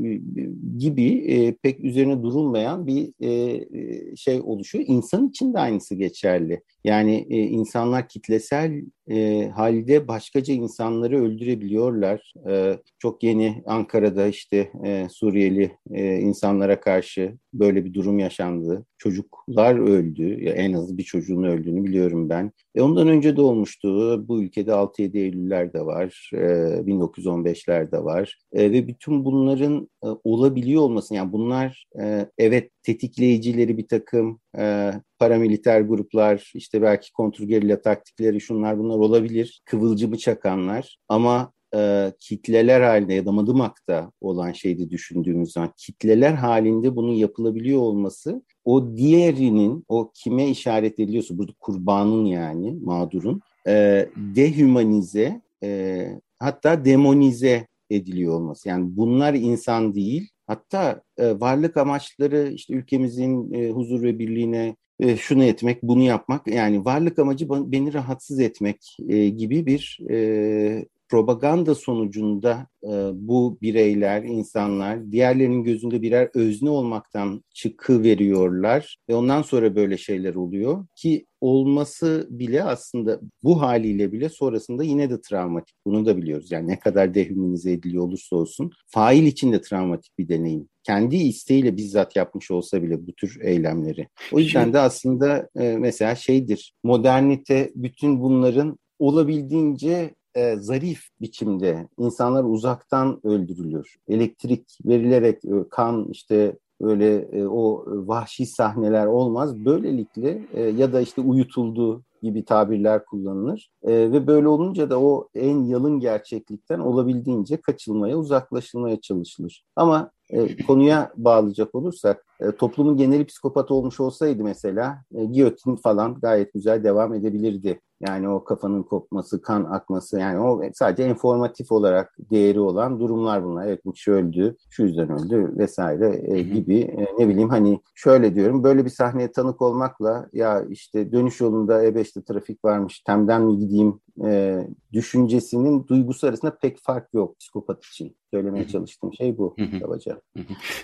gibi 0.78 1.08
e, 1.08 1.54
pek 1.54 1.80
üzerine 1.80 2.22
durulmayan 2.22 2.86
bir 2.86 3.12
e, 3.22 4.16
şey 4.16 4.40
oluşuyor. 4.40 4.84
İnsan 4.88 5.28
için 5.28 5.54
de 5.54 5.58
aynısı 5.58 5.94
geçerli. 5.94 6.62
Yani 6.84 7.26
e, 7.30 7.36
insanlar 7.36 8.08
kitlesel 8.08 8.82
e, 9.10 9.48
halde 9.48 10.08
başkaca 10.08 10.54
insanları 10.54 11.24
öldürebiliyorlar. 11.24 12.32
E, 12.48 12.78
çok 12.98 13.22
yeni 13.22 13.62
Ankara'da 13.66 14.26
işte 14.26 14.70
e, 14.84 15.06
Suriyeli 15.10 15.76
e, 15.90 16.16
insanlara 16.16 16.80
karşı 16.80 17.36
böyle 17.52 17.84
bir 17.84 17.94
durum 17.94 18.18
yaşandı. 18.18 18.86
Çocuklar 18.98 19.74
öldü. 19.74 20.44
Ya 20.44 20.52
en 20.52 20.72
az 20.72 20.98
bir 20.98 21.02
çocuğun 21.02 21.42
öldüğünü 21.42 21.84
biliyorum 21.84 22.28
ben. 22.28 22.52
E, 22.74 22.82
ondan 22.82 23.08
önce 23.08 23.36
de 23.36 23.40
olmuştu. 23.40 23.88
Bu 24.28 24.42
ülkede 24.42 24.70
6-7 24.70 25.18
Eylüller 25.18 25.72
de 25.72 25.86
var. 25.86 26.30
E, 26.34 26.36
1915'ler 26.36 27.92
de 27.92 28.04
var. 28.04 28.38
E, 28.52 28.72
ve 28.72 28.88
bütün 28.88 29.24
bunların 29.24 29.88
e, 30.04 30.08
olabiliyor 30.24 30.82
olması 30.82 31.14
yani 31.14 31.32
bunlar 31.32 31.84
e, 32.02 32.26
evet 32.38 32.70
tetikleyicileri 32.82 33.78
bir 33.78 33.88
takım 33.88 34.40
e, 34.58 34.92
paramiliter 35.18 35.80
gruplar, 35.80 36.50
işte 36.54 36.82
belki 36.82 37.12
kontrgerilla 37.12 37.82
taktikleri 37.82 38.40
şunlar 38.40 38.78
bunlar 38.78 38.98
olabilir. 38.98 39.62
Kıvılcımı 39.64 40.18
çakanlar 40.18 40.98
ama 41.08 41.52
e, 41.74 42.12
kitleler 42.20 42.80
halinde 42.80 43.14
ya 43.14 43.26
da 43.26 43.32
Madımak'ta 43.32 44.12
olan 44.20 44.52
şeydi 44.52 44.90
düşündüğümüz 44.90 45.52
zaman 45.52 45.72
kitleler 45.76 46.32
halinde 46.32 46.96
bunun 46.96 47.12
yapılabiliyor 47.12 47.80
olması 47.80 48.42
o 48.64 48.96
diğerinin 48.96 49.84
o 49.88 50.10
kime 50.14 50.48
işaret 50.48 51.00
ediliyorsa 51.00 51.38
burada 51.38 51.52
kurbanın 51.60 52.24
yani 52.24 52.76
mağdurun 52.82 53.40
e, 53.66 54.08
dehumanize 54.16 55.40
e, 55.62 56.08
hatta 56.38 56.84
demonize 56.84 57.66
ediliyor 57.90 58.34
olması. 58.34 58.68
Yani 58.68 58.96
bunlar 58.96 59.34
insan 59.34 59.94
değil. 59.94 60.28
Hatta 60.50 61.02
e, 61.18 61.40
varlık 61.40 61.76
amaçları 61.76 62.50
işte 62.54 62.74
ülkemizin 62.74 63.52
e, 63.52 63.70
huzur 63.70 64.02
ve 64.02 64.18
birliğine 64.18 64.76
e, 65.00 65.16
şunu 65.16 65.44
etmek, 65.44 65.82
bunu 65.82 66.02
yapmak 66.02 66.46
yani 66.46 66.84
varlık 66.84 67.18
amacı 67.18 67.48
beni 67.50 67.94
rahatsız 67.94 68.40
etmek 68.40 68.96
e, 69.08 69.28
gibi 69.28 69.66
bir 69.66 69.98
e, 70.10 70.86
propaganda 71.10 71.74
sonucunda 71.74 72.66
e, 72.84 72.88
bu 73.14 73.58
bireyler, 73.62 74.22
insanlar 74.22 75.12
diğerlerinin 75.12 75.64
gözünde 75.64 76.02
birer 76.02 76.30
özne 76.34 76.70
olmaktan 76.70 77.44
çıkı 77.54 78.02
veriyorlar 78.02 78.98
ve 79.08 79.14
ondan 79.14 79.42
sonra 79.42 79.76
böyle 79.76 79.98
şeyler 79.98 80.34
oluyor 80.34 80.86
ki 80.96 81.26
olması 81.40 82.26
bile 82.30 82.64
aslında 82.64 83.20
bu 83.42 83.60
haliyle 83.60 84.12
bile 84.12 84.28
sonrasında 84.28 84.84
yine 84.84 85.10
de 85.10 85.20
travmatik. 85.20 85.76
Bunu 85.86 86.06
da 86.06 86.16
biliyoruz. 86.16 86.52
Yani 86.52 86.68
ne 86.68 86.78
kadar 86.78 87.14
dehumanize 87.14 87.72
ediliyor 87.72 88.04
olursa 88.04 88.36
olsun 88.36 88.70
fail 88.86 89.26
için 89.26 89.52
de 89.52 89.60
travmatik 89.60 90.18
bir 90.18 90.28
deneyim. 90.28 90.68
Kendi 90.82 91.16
isteğiyle 91.16 91.76
bizzat 91.76 92.16
yapmış 92.16 92.50
olsa 92.50 92.82
bile 92.82 93.06
bu 93.06 93.12
tür 93.12 93.40
eylemleri. 93.40 94.08
O 94.32 94.38
yüzden 94.38 94.72
de 94.72 94.78
aslında 94.78 95.48
e, 95.56 95.76
mesela 95.76 96.14
şeydir 96.14 96.72
modernite 96.84 97.72
bütün 97.74 98.20
bunların 98.20 98.78
olabildiğince 98.98 100.14
e, 100.34 100.56
zarif 100.56 101.00
biçimde 101.20 101.88
insanlar 101.98 102.44
uzaktan 102.44 103.20
öldürülür. 103.26 103.96
Elektrik 104.08 104.78
verilerek 104.84 105.44
e, 105.44 105.68
kan 105.70 106.08
işte 106.10 106.58
öyle 106.80 107.16
e, 107.16 107.46
o 107.46 107.84
vahşi 107.86 108.46
sahneler 108.46 109.06
olmaz. 109.06 109.64
Böylelikle 109.64 110.42
e, 110.54 110.62
ya 110.62 110.92
da 110.92 111.00
işte 111.00 111.20
uyutuldu 111.20 112.02
gibi 112.22 112.44
tabirler 112.44 113.04
kullanılır. 113.04 113.70
E, 113.82 113.92
ve 113.92 114.26
böyle 114.26 114.48
olunca 114.48 114.90
da 114.90 115.00
o 115.00 115.28
en 115.34 115.64
yalın 115.64 116.00
gerçeklikten 116.00 116.78
olabildiğince 116.78 117.56
kaçılmaya, 117.56 118.16
uzaklaşılmaya 118.16 119.00
çalışılır. 119.00 119.64
Ama 119.76 120.10
e, 120.30 120.62
konuya 120.62 121.12
bağlayacak 121.16 121.74
olursak 121.74 122.26
e, 122.40 122.50
toplumun 122.56 122.96
geneli 122.96 123.24
psikopat 123.24 123.70
olmuş 123.70 124.00
olsaydı 124.00 124.44
mesela 124.44 125.04
e, 125.14 125.24
giyotin 125.24 125.76
falan 125.76 126.14
gayet 126.14 126.52
güzel 126.52 126.84
devam 126.84 127.14
edebilirdi. 127.14 127.80
Yani 128.00 128.28
o 128.28 128.44
kafanın 128.44 128.82
kopması, 128.82 129.42
kan 129.42 129.64
akması 129.64 130.18
yani 130.18 130.38
o 130.38 130.62
sadece 130.74 131.08
informatif 131.08 131.72
olarak 131.72 132.16
değeri 132.30 132.60
olan 132.60 133.00
durumlar 133.00 133.44
bunlar. 133.44 133.66
Evet 133.66 133.84
bu 133.84 133.92
kişi 133.92 134.12
öldü, 134.12 134.56
şu 134.70 134.82
yüzden 134.82 135.10
öldü 135.10 135.58
vesaire 135.58 136.20
e, 136.24 136.42
gibi 136.42 136.78
e, 136.80 137.06
ne 137.18 137.28
bileyim 137.28 137.48
hani 137.48 137.80
şöyle 137.94 138.34
diyorum 138.34 138.64
böyle 138.64 138.84
bir 138.84 138.90
sahneye 138.90 139.32
tanık 139.32 139.62
olmakla 139.62 140.28
ya 140.32 140.64
işte 140.68 141.12
dönüş 141.12 141.40
yolunda 141.40 141.84
E5'te 141.84 142.22
trafik 142.24 142.64
varmış 142.64 143.00
temden 143.00 143.42
mi 143.42 143.58
gideyim 143.58 144.00
e, 144.26 144.58
düşüncesinin 144.92 145.86
duygusu 145.86 146.26
arasında 146.26 146.58
pek 146.58 146.78
fark 146.78 147.14
yok 147.14 147.38
psikopat 147.38 147.84
için. 147.84 148.16
Söylemeye 148.34 148.68
çalıştığım 148.68 149.14
şey 149.14 149.38
bu 149.38 149.56
kabaca. 149.80 150.20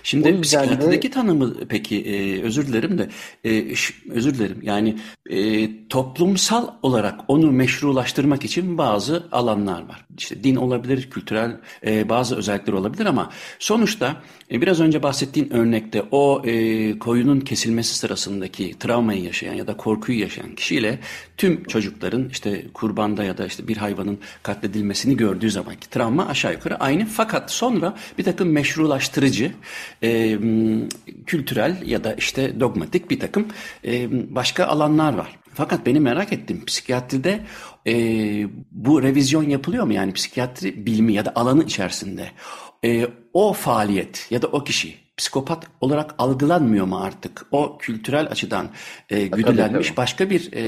Şimdi 0.03 0.41
psikiyatrideki 0.41 1.07
de... 1.07 1.11
tanımı 1.11 1.53
peki 1.69 2.01
e, 2.01 2.41
özür 2.43 2.67
dilerim 2.67 2.97
de 2.97 3.09
e, 3.43 3.73
özür 4.09 4.33
dilerim 4.33 4.59
yani 4.61 4.97
e, 5.29 5.69
toplumsal 5.87 6.67
olarak 6.81 7.19
onu 7.27 7.51
meşrulaştırmak 7.51 8.45
için 8.45 8.77
bazı 8.77 9.27
alanlar 9.31 9.81
var. 9.89 10.05
İşte 10.17 10.43
din 10.43 10.55
olabilir, 10.55 11.09
kültürel 11.09 11.57
e, 11.85 12.09
bazı 12.09 12.35
özellikler 12.35 12.73
olabilir 12.73 13.05
ama 13.05 13.31
sonuçta 13.59 14.21
e, 14.51 14.61
biraz 14.61 14.79
önce 14.79 15.03
bahsettiğin 15.03 15.53
örnekte 15.53 16.03
o 16.11 16.41
e, 16.45 16.99
koyunun 16.99 17.39
kesilmesi 17.39 17.95
sırasındaki 17.95 18.79
travmayı 18.79 19.23
yaşayan 19.23 19.53
ya 19.53 19.67
da 19.67 19.77
korkuyu 19.77 20.19
yaşayan 20.19 20.55
kişiyle 20.55 20.99
tüm 21.37 21.63
çocukların 21.63 22.29
işte 22.29 22.65
kurbanda 22.73 23.23
ya 23.27 23.37
da 23.37 23.45
işte 23.45 23.67
bir 23.67 23.77
hayvanın 23.77 24.19
katledilmesini 24.43 25.17
gördüğü 25.17 25.51
zamanki 25.51 25.89
travma 25.89 26.27
aşağı 26.27 26.53
yukarı 26.53 26.79
aynı. 26.79 27.05
Fakat 27.05 27.51
sonra 27.51 27.95
bir 28.17 28.23
takım 28.23 28.51
meşrulaştırıcı, 28.51 29.51
e, 30.03 30.39
kültürel 31.25 31.81
ya 31.85 32.03
da 32.03 32.13
işte 32.13 32.59
dogmatik 32.59 33.09
bir 33.09 33.19
takım 33.19 33.47
e, 33.85 34.07
başka 34.35 34.65
alanlar 34.65 35.13
var. 35.13 35.39
Fakat 35.53 35.85
beni 35.85 35.99
merak 35.99 36.33
ettim 36.33 36.65
psikiyatride 36.65 37.39
e, 37.87 37.93
bu 38.71 39.03
revizyon 39.03 39.49
yapılıyor 39.49 39.85
mu 39.85 39.93
yani 39.93 40.13
psikiyatri 40.13 40.85
bilimi 40.85 41.13
ya 41.13 41.25
da 41.25 41.31
alanı 41.35 41.63
içerisinde 41.63 42.31
e, 42.85 43.07
o 43.33 43.53
faaliyet 43.53 44.27
ya 44.31 44.41
da 44.41 44.47
o 44.47 44.63
kişi 44.63 45.06
psikopat 45.17 45.67
olarak 45.81 46.15
algılanmıyor 46.17 46.85
mu 46.85 46.97
artık? 46.97 47.45
O 47.51 47.77
kültürel 47.77 48.27
açıdan 48.31 48.69
e, 49.09 49.27
güdülenmiş 49.27 49.71
tabii, 49.71 49.83
tabii. 49.83 49.97
başka 49.97 50.29
bir 50.29 50.53
e, 50.53 50.63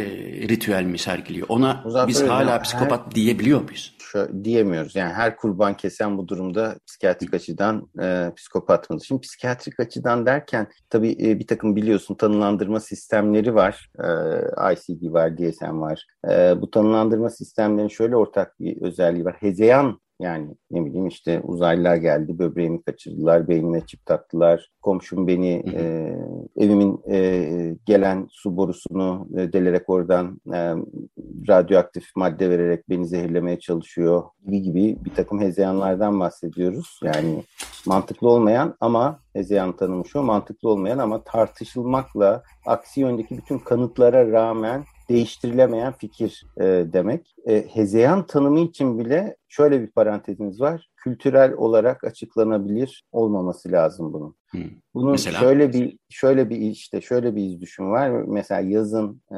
ritüel 0.50 0.84
mi 0.84 0.98
sergiliyor? 0.98 1.48
Ona 1.50 1.82
Muzaffer 1.86 2.08
biz 2.08 2.24
hala 2.24 2.52
ya, 2.52 2.62
psikopat 2.62 3.06
her, 3.06 3.12
diyebiliyor 3.12 3.62
muyuz? 3.62 3.96
Şu, 4.00 4.44
diyemiyoruz. 4.44 4.96
Yani 4.96 5.14
her 5.14 5.36
kurban 5.36 5.78
kesen 5.78 6.18
bu 6.18 6.28
durumda 6.28 6.76
psikiyatrik 6.88 7.34
açıdan 7.34 7.90
e, 8.02 8.32
psikopat 8.36 8.90
mıdır? 8.90 9.06
Şimdi 9.06 9.22
psikiyatrik 9.22 9.80
açıdan 9.80 10.26
derken 10.26 10.68
tabii 10.90 11.12
e, 11.12 11.40
bir 11.40 11.48
takım 11.48 11.76
biliyorsun 11.76 12.16
tanılandırma 12.16 12.80
sistemleri 12.80 13.56
var. 13.56 13.90
E, 14.00 14.08
ICD 14.74 15.14
var, 15.14 15.38
DSM 15.38 15.82
var. 15.82 16.06
E, 16.30 16.62
bu 16.62 16.72
tanılandırma 16.72 17.30
sistemlerinin 17.30 17.90
şöyle 17.90 18.16
ortak 18.16 18.60
bir 18.60 18.82
özelliği 18.82 19.26
var. 19.26 19.36
Hezeyan 19.40 20.00
yani 20.20 20.48
ne 20.72 20.86
bileyim 20.86 21.08
işte 21.08 21.40
uzaylılar 21.44 21.96
geldi, 21.96 22.40
böbreğimi 22.40 22.82
kaçırdılar, 22.82 23.48
beynime 23.48 23.86
çip 23.86 24.06
taktılar. 24.06 24.72
Komşum 24.82 25.28
beni 25.28 25.64
e, 25.74 26.16
evimin 26.58 27.02
e, 27.12 27.76
gelen 27.86 28.28
su 28.32 28.58
borusunu 28.58 29.28
e, 29.38 29.54
delerek 29.54 29.90
oradan 29.90 30.42
e, 30.54 30.74
radyoaktif 31.50 32.16
madde 32.16 32.50
vererek 32.50 32.90
beni 32.90 33.08
zehirlemeye 33.08 33.60
çalışıyor 33.60 34.24
gibi 34.46 34.62
gibi 34.62 34.98
bir 35.06 35.14
takım 35.14 35.42
hezeyanlardan 35.42 36.20
bahsediyoruz. 36.20 37.00
Yani 37.04 37.44
mantıklı 37.86 38.30
olmayan 38.30 38.76
ama 38.80 39.20
hezeyan 39.34 39.76
tanımış 39.76 40.16
o 40.16 40.24
mantıklı 40.24 40.70
olmayan 40.70 40.98
ama 40.98 41.24
tartışılmakla 41.24 42.44
aksi 42.66 43.02
yöndeki 43.02 43.38
bütün 43.38 43.60
kanıtlara 43.60 44.32
rağmen 44.32 44.84
değiştirilemeyen 45.10 45.94
fikir 45.94 46.46
e, 46.58 46.64
demek. 46.66 47.36
E, 47.48 47.68
hezeyan 47.74 48.26
tanımı 48.26 48.60
için 48.60 49.00
bile 49.00 49.36
şöyle 49.48 49.82
bir 49.82 49.88
parantezimiz 49.88 50.62
var. 50.62 50.90
Kültürel 50.98 51.54
olarak 51.54 52.04
açıklanabilir 52.04 53.04
olmaması 53.12 53.72
lazım 53.72 54.14
bunun. 54.14 54.36
Hmm. 54.50 54.62
Bunun 54.94 55.12
Mesela? 55.12 55.40
şöyle 55.40 55.74
bir 55.74 55.98
şöyle 56.10 56.50
bir 56.50 56.58
işte 56.58 57.02
şöyle 57.02 57.36
bir 57.36 57.44
iz 57.44 57.62
düşüm 57.62 57.92
var. 57.92 58.10
Mesela 58.10 58.62
yazın 58.62 59.22
e, 59.32 59.38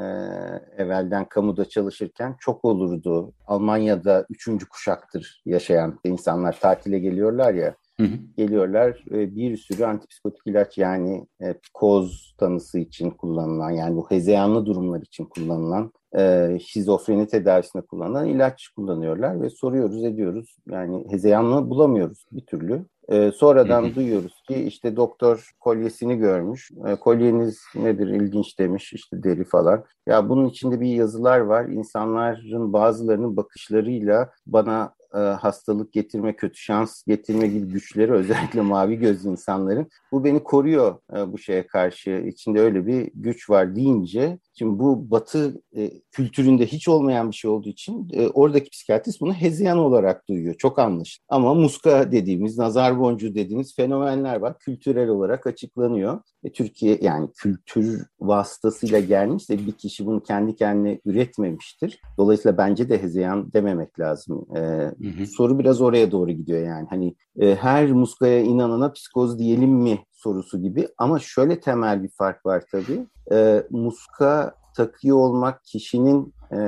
evvelden 0.76 1.24
kamuda 1.24 1.64
çalışırken 1.64 2.36
çok 2.40 2.64
olurdu. 2.64 3.32
Almanya'da 3.46 4.26
üçüncü 4.30 4.68
kuşaktır 4.68 5.42
yaşayan 5.46 5.98
insanlar 6.04 6.60
tatile 6.60 6.98
geliyorlar 6.98 7.54
ya. 7.54 7.74
Hı 8.02 8.06
hı. 8.06 8.18
Geliyorlar 8.36 9.04
e, 9.10 9.36
bir 9.36 9.56
sürü 9.56 9.84
antipsikotik 9.84 10.46
ilaç 10.46 10.78
yani 10.78 11.26
e, 11.42 11.54
koz 11.74 12.34
tanısı 12.38 12.78
için 12.78 13.10
kullanılan 13.10 13.70
yani 13.70 13.96
bu 13.96 14.10
hezeyanlı 14.10 14.66
durumlar 14.66 15.00
için 15.00 15.24
kullanılan 15.24 15.92
e, 16.18 16.58
şizofreni 16.66 17.26
tedavisinde 17.26 17.86
kullanılan 17.86 18.26
ilaç 18.26 18.68
kullanıyorlar 18.68 19.42
ve 19.42 19.50
soruyoruz 19.50 20.04
ediyoruz 20.04 20.56
yani 20.70 21.06
hezeyanlı 21.10 21.70
bulamıyoruz 21.70 22.24
bir 22.32 22.46
türlü. 22.46 22.84
E, 23.08 23.32
sonradan 23.32 23.82
hı 23.82 23.86
hı. 23.86 23.94
duyuyoruz 23.94 24.42
ki 24.48 24.54
işte 24.54 24.96
doktor 24.96 25.50
kolyesini 25.60 26.16
görmüş. 26.16 26.70
E, 26.86 26.94
kolyeniz 26.94 27.58
nedir 27.74 28.06
ilginç 28.06 28.58
demiş 28.58 28.92
işte 28.92 29.22
deri 29.22 29.44
falan. 29.44 29.84
Ya 30.06 30.28
bunun 30.28 30.48
içinde 30.48 30.80
bir 30.80 30.94
yazılar 30.94 31.38
var. 31.38 31.64
İnsanların 31.64 32.72
bazılarının 32.72 33.36
bakışlarıyla 33.36 34.30
bana 34.46 34.94
e, 35.14 35.18
hastalık 35.18 35.92
getirme, 35.92 36.36
kötü 36.36 36.56
şans 36.56 37.02
getirme 37.02 37.46
gibi 37.46 37.66
güçleri 37.66 38.12
özellikle 38.12 38.60
mavi 38.60 38.96
gözlü 38.96 39.28
insanların 39.28 39.86
bu 40.12 40.24
beni 40.24 40.42
koruyor 40.42 40.98
e, 41.16 41.32
bu 41.32 41.38
şeye 41.38 41.66
karşı. 41.66 42.10
İçinde 42.10 42.60
öyle 42.60 42.86
bir 42.86 43.10
güç 43.14 43.50
var 43.50 43.76
deyince 43.76 44.38
Şimdi 44.54 44.78
bu 44.78 45.10
Batı 45.10 45.62
e, 45.76 45.90
kültüründe 46.10 46.66
hiç 46.66 46.88
olmayan 46.88 47.30
bir 47.30 47.36
şey 47.36 47.50
olduğu 47.50 47.68
için 47.68 48.08
e, 48.12 48.28
oradaki 48.28 48.70
psikiyatrist 48.70 49.20
bunu 49.20 49.32
hezeyan 49.34 49.78
olarak 49.78 50.28
duyuyor. 50.28 50.54
Çok 50.54 50.78
anlaşılır. 50.78 51.24
Ama 51.28 51.54
muska 51.54 52.12
dediğimiz, 52.12 52.58
nazar 52.58 52.98
boncuğu 52.98 53.34
dediğimiz 53.34 53.76
fenomenler 53.76 54.36
var. 54.36 54.58
Kültürel 54.58 55.08
olarak 55.08 55.46
açıklanıyor. 55.46 56.20
E, 56.44 56.52
Türkiye 56.52 56.98
yani 57.02 57.28
kültür 57.36 58.06
vasıtasıyla 58.20 59.00
gelmişse 59.00 59.58
bir 59.66 59.72
kişi 59.72 60.06
bunu 60.06 60.22
kendi 60.22 60.56
kendine 60.56 61.00
üretmemiştir. 61.04 62.00
Dolayısıyla 62.18 62.58
bence 62.58 62.88
de 62.88 63.02
hezeyan 63.02 63.52
dememek 63.52 64.00
lazım. 64.00 64.46
E, 64.56 64.58
hı 64.58 64.92
hı. 65.18 65.26
Soru 65.26 65.58
biraz 65.58 65.80
oraya 65.80 66.10
doğru 66.10 66.30
gidiyor 66.30 66.66
yani. 66.66 66.86
Hani 66.90 67.14
e, 67.40 67.54
her 67.54 67.92
muskaya 67.92 68.40
inanana 68.40 68.92
psikoz 68.92 69.38
diyelim 69.38 69.70
mi 69.70 69.98
sorusu 70.22 70.62
gibi. 70.62 70.88
Ama 70.98 71.18
şöyle 71.18 71.60
temel 71.60 72.02
bir 72.02 72.08
fark 72.08 72.46
var 72.46 72.64
tabii. 72.72 73.06
E, 73.32 73.66
muska 73.70 74.54
takıyor 74.76 75.16
olmak 75.16 75.64
kişinin 75.64 76.34
e, 76.52 76.58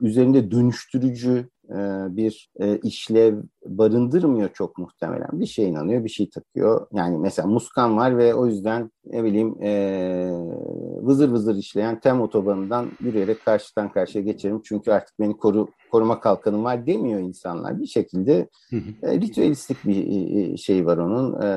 üzerinde 0.00 0.50
dönüştürücü 0.50 1.48
e, 1.70 1.76
bir 2.16 2.50
e, 2.60 2.78
işlev 2.78 3.42
barındırmıyor 3.66 4.48
çok 4.48 4.78
muhtemelen. 4.78 5.28
Bir 5.32 5.46
şey 5.46 5.68
inanıyor, 5.68 6.04
bir 6.04 6.08
şey 6.08 6.30
takıyor. 6.30 6.86
Yani 6.92 7.18
mesela 7.18 7.48
muskan 7.48 7.96
var 7.96 8.18
ve 8.18 8.34
o 8.34 8.46
yüzden 8.46 8.90
ne 9.04 9.24
bileyim 9.24 9.62
e, 9.62 9.70
vızır 11.02 11.28
vızır 11.28 11.56
işleyen 11.56 12.00
tem 12.00 12.20
otobanından 12.20 12.90
yürüyerek 13.00 13.44
karşıdan 13.44 13.92
karşıya 13.92 14.24
geçerim. 14.24 14.60
Çünkü 14.64 14.92
artık 14.92 15.20
beni 15.20 15.36
koru, 15.36 15.68
koruma 15.90 16.20
kalkanım 16.20 16.64
var 16.64 16.86
demiyor 16.86 17.20
insanlar. 17.20 17.80
Bir 17.80 17.86
şekilde 17.86 18.48
e, 19.02 19.20
ritüelistik 19.20 19.84
bir 19.84 20.56
şey 20.56 20.86
var 20.86 20.96
onun. 20.96 21.42
E, 21.42 21.48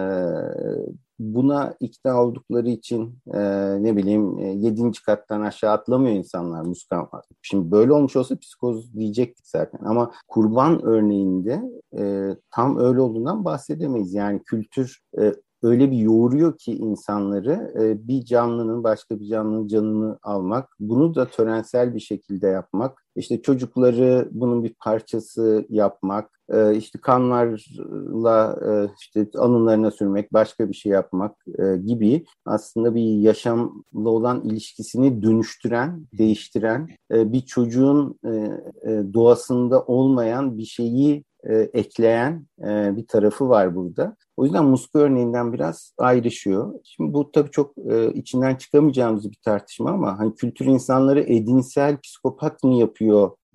buna 1.20 1.76
ikna 1.80 2.24
oldukları 2.24 2.70
için 2.70 3.20
e, 3.34 3.40
ne 3.84 3.98
bileyim 3.98 4.40
e, 4.40 4.48
yedinci 4.48 5.04
kattan 5.04 5.42
aşağı 5.42 5.72
atlamıyor 5.72 6.16
insanlar 6.16 6.62
muskan. 6.62 7.10
Şimdi 7.42 7.72
böyle 7.72 7.94
olmuş 7.94 8.16
olsa 8.16 8.38
psikoz 8.38 8.94
diyecektik 8.94 9.48
zaten 9.48 9.80
ama 9.86 10.12
kurban 10.28 10.86
örneğinde 10.86 11.64
e, 11.98 12.36
tam 12.52 12.78
öyle 12.78 13.02
olduğundan 13.02 13.46
bahsedemeyiz. 13.46 14.14
Yani 14.14 14.44
kültür 14.44 15.02
e, 15.20 15.34
öyle 15.64 15.92
bir 15.92 15.98
yoğuruyor 15.98 16.58
ki 16.58 16.74
insanları 16.74 17.74
e, 17.80 18.08
bir 18.08 18.26
canlının 18.26 18.84
başka 18.84 19.20
bir 19.20 19.26
canlının 19.26 19.68
canını 19.68 20.20
almak, 20.24 20.76
bunu 20.80 21.16
da 21.16 21.26
törensel 21.26 21.96
bir 21.96 22.00
şekilde 22.00 22.48
yapmak, 22.48 23.06
işte 23.16 23.42
çocukları 23.42 24.28
bunun 24.32 24.64
bir 24.64 24.74
parçası 24.74 25.66
yapmak, 25.70 26.40
e, 26.50 26.76
işte 26.76 27.00
kanlarla 27.00 28.60
e, 28.66 28.94
işte 29.02 29.28
anılarına 29.38 29.92
sürmek, 29.92 30.34
başka 30.34 30.70
bir 30.70 30.74
şey 30.74 30.92
yapmak 30.92 31.36
gibi 31.86 32.26
aslında 32.46 32.96
bir 32.96 33.20
yaşamla 33.20 34.10
olan 34.10 34.42
ilişkisini 34.42 35.24
dönüştüren, 35.24 36.08
değiştiren, 36.14 36.90
bir 37.12 37.42
çocuğun 37.42 38.20
doğasında 39.14 39.82
olmayan 39.84 40.58
bir 40.58 40.66
şeyi 40.66 41.24
ekleyen 41.74 42.48
bir 42.98 43.08
tarafı 43.08 43.50
var 43.50 43.76
burada. 43.76 44.16
O 44.40 44.46
yüzden 44.46 44.66
muska 44.66 45.00
örneğinden 45.00 45.54
biraz 45.54 45.94
ayrışıyor. 45.98 46.74
Şimdi 46.84 47.14
bu 47.14 47.32
tabii 47.32 47.52
çok 47.52 47.78
e, 47.78 48.14
içinden 48.14 48.56
çıkamayacağımız 48.56 49.32
bir 49.32 49.38
tartışma 49.46 49.92
ama 49.92 50.20
hani 50.20 50.36
kültür 50.36 50.66
insanları 50.66 51.22
edinsel 51.22 51.98
psikopat 51.98 52.64
mı 52.64 52.76
yapıyor 52.76 52.99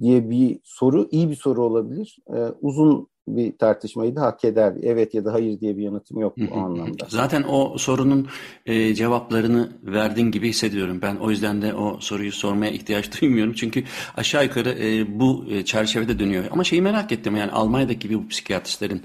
diye 0.00 0.30
bir 0.30 0.60
soru 0.64 1.08
iyi 1.10 1.30
bir 1.30 1.36
soru 1.36 1.64
olabilir. 1.64 2.18
E, 2.34 2.38
uzun 2.60 3.08
bir 3.28 3.58
tartışmayı 3.58 4.16
da 4.16 4.22
hak 4.22 4.44
eder. 4.44 4.74
Evet 4.82 5.14
ya 5.14 5.24
da 5.24 5.32
hayır 5.32 5.60
diye 5.60 5.76
bir 5.76 5.82
yanıtım 5.82 6.20
yok 6.20 6.34
bu 6.38 6.54
anlamda. 6.56 7.06
Zaten 7.08 7.44
o 7.48 7.78
sorunun 7.78 8.28
e, 8.66 8.94
cevaplarını 8.94 9.72
verdiğin 9.82 10.30
gibi 10.30 10.48
hissediyorum. 10.48 10.98
Ben 11.02 11.16
o 11.16 11.30
yüzden 11.30 11.62
de 11.62 11.74
o 11.74 12.00
soruyu 12.00 12.32
sormaya 12.32 12.72
ihtiyaç 12.72 13.20
duymuyorum. 13.20 13.52
Çünkü 13.52 13.84
aşağı 14.16 14.44
yukarı 14.44 14.70
e, 14.70 15.18
bu 15.20 15.44
e, 15.50 15.64
çerçevede 15.64 16.18
dönüyor. 16.18 16.44
Ama 16.50 16.64
şeyi 16.64 16.82
merak 16.82 17.12
ettim 17.12 17.36
yani 17.36 17.52
Almanya'daki 17.52 17.98
gibi 17.98 18.18
bu 18.18 18.28
psikiyatristlerin 18.28 19.02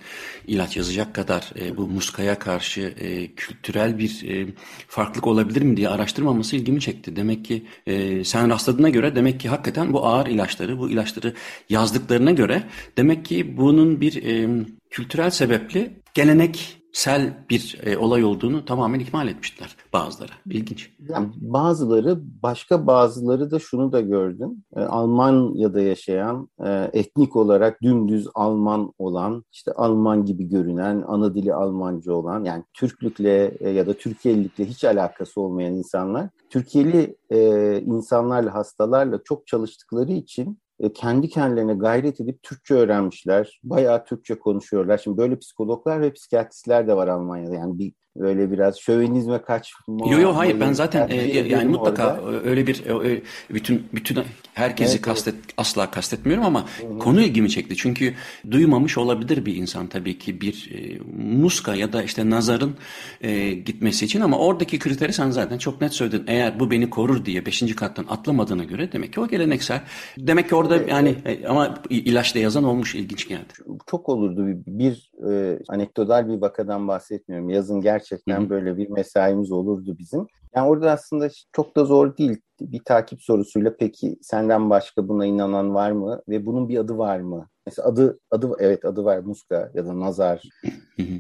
ilaç 0.48 0.78
yazacak 0.78 1.16
kadar 1.16 1.54
e, 1.60 1.78
bu 1.78 1.88
muskaya 1.88 2.40
karşı 2.40 2.82
e, 2.82 3.28
kültürel 3.28 3.98
bir 3.98 4.26
e, 4.30 4.48
farklılık 4.88 5.28
olabilir 5.28 5.62
mi 5.62 5.78
diye 5.78 5.90
araştırmaması 5.90 6.56
ilgimi 6.56 6.82
çekti. 6.82 7.16
Demek 7.16 7.46
ki 7.46 7.64
e, 7.88 8.24
sen 8.24 8.50
rastladığına 8.50 8.90
göre 8.90 9.16
demek 9.16 9.40
ki 9.40 9.50
hakikaten 9.50 9.94
bu 9.94 10.06
ağır 10.06 10.28
ilaçları, 10.28 10.80
bu 10.80 10.90
ilaçları 10.90 11.34
yazdıklarına 11.70 12.32
göre 12.32 12.64
demek 12.98 13.26
ki 13.26 13.58
bunun 13.58 14.02
bir 14.02 14.09
e, 14.16 14.66
kültürel 14.90 15.30
sebepli 15.30 16.00
geleneksel 16.14 17.46
bir 17.50 17.80
e, 17.84 17.98
olay 17.98 18.24
olduğunu 18.24 18.66
tamamen 18.66 19.00
ikmal 19.00 19.28
etmişler 19.28 19.76
bazıları. 19.94 20.32
İlginç. 20.46 20.92
Yani 21.10 21.28
bazıları, 21.38 22.20
başka 22.44 22.88
bazıları 22.88 23.52
da 23.52 23.60
şunu 23.60 23.92
da 23.92 24.02
gördüm. 24.02 24.64
E, 24.76 24.80
Almanya'da 24.80 25.82
yaşayan, 25.82 26.50
e, 26.66 26.90
etnik 26.94 27.36
olarak 27.36 27.82
dümdüz 27.82 28.28
Alman 28.36 28.94
olan, 28.98 29.44
işte 29.52 29.72
Alman 29.72 30.26
gibi 30.26 30.50
görünen, 30.50 31.04
ana 31.08 31.36
dili 31.36 31.54
Almanca 31.54 32.14
olan, 32.14 32.44
yani 32.44 32.64
Türklükle 32.74 33.58
e, 33.60 33.70
ya 33.70 33.88
da 33.88 33.94
Türkiye'lilikle 33.94 34.66
hiç 34.66 34.84
alakası 34.84 35.42
olmayan 35.42 35.74
insanlar, 35.74 36.30
Türkiye'li 36.50 37.16
e, 37.30 37.82
insanlarla, 37.82 38.54
hastalarla 38.54 39.20
çok 39.24 39.48
çalıştıkları 39.48 40.12
için 40.12 40.60
e, 40.80 40.94
kendi 40.94 41.30
kendilerine 41.30 41.74
gayret 41.74 42.22
edip 42.22 42.44
Türkçe 42.44 42.74
öğrenmişler. 42.74 43.60
Bayağı 43.64 44.06
Türkçe 44.06 44.40
konuşuyorlar. 44.40 44.98
Şimdi 44.98 45.18
böyle 45.18 45.40
psikologlar 45.40 46.02
ve 46.02 46.14
psikiyatristler 46.14 46.88
de 46.88 46.96
var 46.96 47.08
Almanya'da. 47.08 47.56
Yani 47.56 47.80
bir 47.80 47.94
böyle 48.16 48.52
biraz 48.52 48.80
şövenizme 48.80 49.42
kaçma. 49.42 50.12
Yok 50.12 50.22
yok 50.22 50.36
hayır 50.36 50.60
ben 50.60 50.74
zaten 50.74 51.08
e, 51.10 51.16
yani 51.16 51.70
mutlaka 51.70 52.20
orada. 52.20 52.50
öyle 52.50 52.68
bir 52.68 52.84
öyle, 52.86 53.22
bütün 53.50 53.88
bütün 53.94 54.20
herkesi 54.54 54.92
evet, 54.92 55.02
kastet 55.02 55.34
evet. 55.34 55.54
asla 55.58 55.92
kastetmiyorum 55.92 56.46
ama 56.46 56.62
Hı-hı. 56.62 57.00
konu 57.00 57.22
ilgimi 57.22 57.50
çekti. 57.50 57.76
Çünkü 57.78 58.14
duymamış 58.52 58.98
olabilir 58.98 59.46
bir 59.46 59.56
insan 59.56 59.88
tabii 59.88 60.18
ki 60.18 60.42
bir 60.42 60.72
e, 60.74 61.00
muska 61.24 61.76
ya 61.76 61.94
da 61.94 62.04
işte 62.04 62.30
nazarın 62.30 62.76
e, 63.22 63.52
gitmesi 63.54 64.06
için 64.06 64.22
ama 64.22 64.38
oradaki 64.38 64.80
kriteri 64.80 65.14
sen 65.14 65.30
zaten 65.30 65.58
çok 65.58 65.82
net 65.82 65.94
söyledin. 65.94 66.24
Eğer 66.28 66.60
bu 66.60 66.72
beni 66.72 66.90
korur 66.90 67.26
diye 67.26 67.46
beşinci 67.46 67.76
kattan 67.76 68.06
atlamadığına 68.10 68.64
göre 68.64 68.92
demek 68.92 69.14
ki 69.14 69.20
o 69.20 69.28
geleneksel. 69.28 69.82
Demek 70.18 70.50
ki 70.50 70.56
orada 70.56 70.76
evet, 70.78 70.90
yani 70.90 71.16
evet. 71.26 71.50
ama 71.50 71.76
ilaçta 71.90 72.40
yazan 72.40 72.64
olmuş 72.64 72.96
ilginç 72.96 73.28
geldi. 73.28 73.54
Çok 73.88 74.10
olurdu 74.10 74.48
bir, 74.48 74.58
bir 74.68 75.12
e, 75.32 75.60
anekdotal 75.68 76.28
bir 76.30 76.42
vakadan 76.42 76.88
bahsetmiyorum. 76.88 77.50
Yazın 77.50 77.82
gerçekten 77.82 77.99
gerçekten 78.00 78.50
böyle 78.50 78.78
bir 78.78 78.90
mesaimiz 78.90 79.52
olurdu 79.52 79.96
bizim. 79.98 80.28
Yani 80.56 80.68
orada 80.68 80.92
aslında 80.92 81.30
çok 81.52 81.76
da 81.76 81.86
zor 81.86 82.18
değil. 82.18 82.38
Bir 82.62 82.84
takip 82.86 83.22
sorusuyla 83.22 83.76
peki 83.80 84.18
senden 84.22 84.70
başka 84.70 85.08
buna 85.08 85.26
inanan 85.26 85.76
var 85.76 85.92
mı 85.92 86.22
ve 86.30 86.46
bunun 86.46 86.70
bir 86.70 86.78
adı 86.78 86.98
var 86.98 87.20
mı? 87.20 87.48
Mesela 87.66 87.88
adı 87.88 88.20
adı 88.32 88.52
evet 88.60 88.86
adı 88.86 89.06
var 89.06 89.20
muska 89.20 89.72
ya 89.74 89.86
da 89.86 90.00
nazar. 90.00 90.44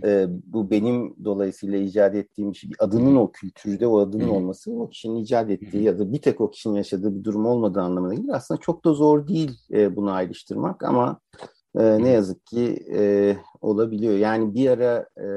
ee, 0.04 0.28
bu 0.46 0.72
benim 0.72 1.16
dolayısıyla 1.26 1.78
icat 1.78 2.16
ettiğim 2.16 2.56
şey. 2.56 2.72
Adının 2.80 3.16
o 3.16 3.32
kültürde 3.32 3.88
o 3.88 4.00
adının 4.00 4.28
olması 4.28 4.72
o 4.72 4.90
kişinin 4.90 5.16
icat 5.16 5.50
ettiği 5.50 5.84
ya 5.84 6.00
da 6.00 6.14
bir 6.14 6.22
tek 6.22 6.42
o 6.42 6.52
kişinin 6.52 6.76
yaşadığı 6.76 7.16
bir 7.16 7.24
durum 7.24 7.46
olmadığı 7.46 7.82
anlamına 7.82 8.14
gelir. 8.14 8.34
Aslında 8.34 8.60
çok 8.60 8.86
da 8.86 8.94
zor 8.94 9.28
değil 9.28 9.58
e, 9.72 9.96
bunu 9.96 10.12
ayrıştırmak 10.12 10.84
ama 10.84 11.20
e, 11.76 12.04
ne 12.04 12.10
yazık 12.10 12.46
ki 12.46 12.86
e, 12.94 13.38
olabiliyor. 13.62 14.14
Yani 14.14 14.56
bir 14.56 14.70
ara 14.70 15.08
e, 15.18 15.28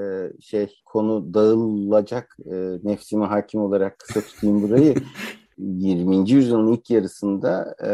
şey 0.40 0.82
konu 0.84 1.34
dağılacak 1.34 2.36
e, 2.46 2.78
nefsime 2.84 3.24
hakim 3.26 3.60
olarak 3.60 3.98
kısa 3.98 4.20
tutayım 4.20 4.62
burayı. 4.62 4.94
20. 5.58 6.30
yüzyılın 6.30 6.72
ilk 6.72 6.90
yarısında 6.90 7.74
e, 7.84 7.90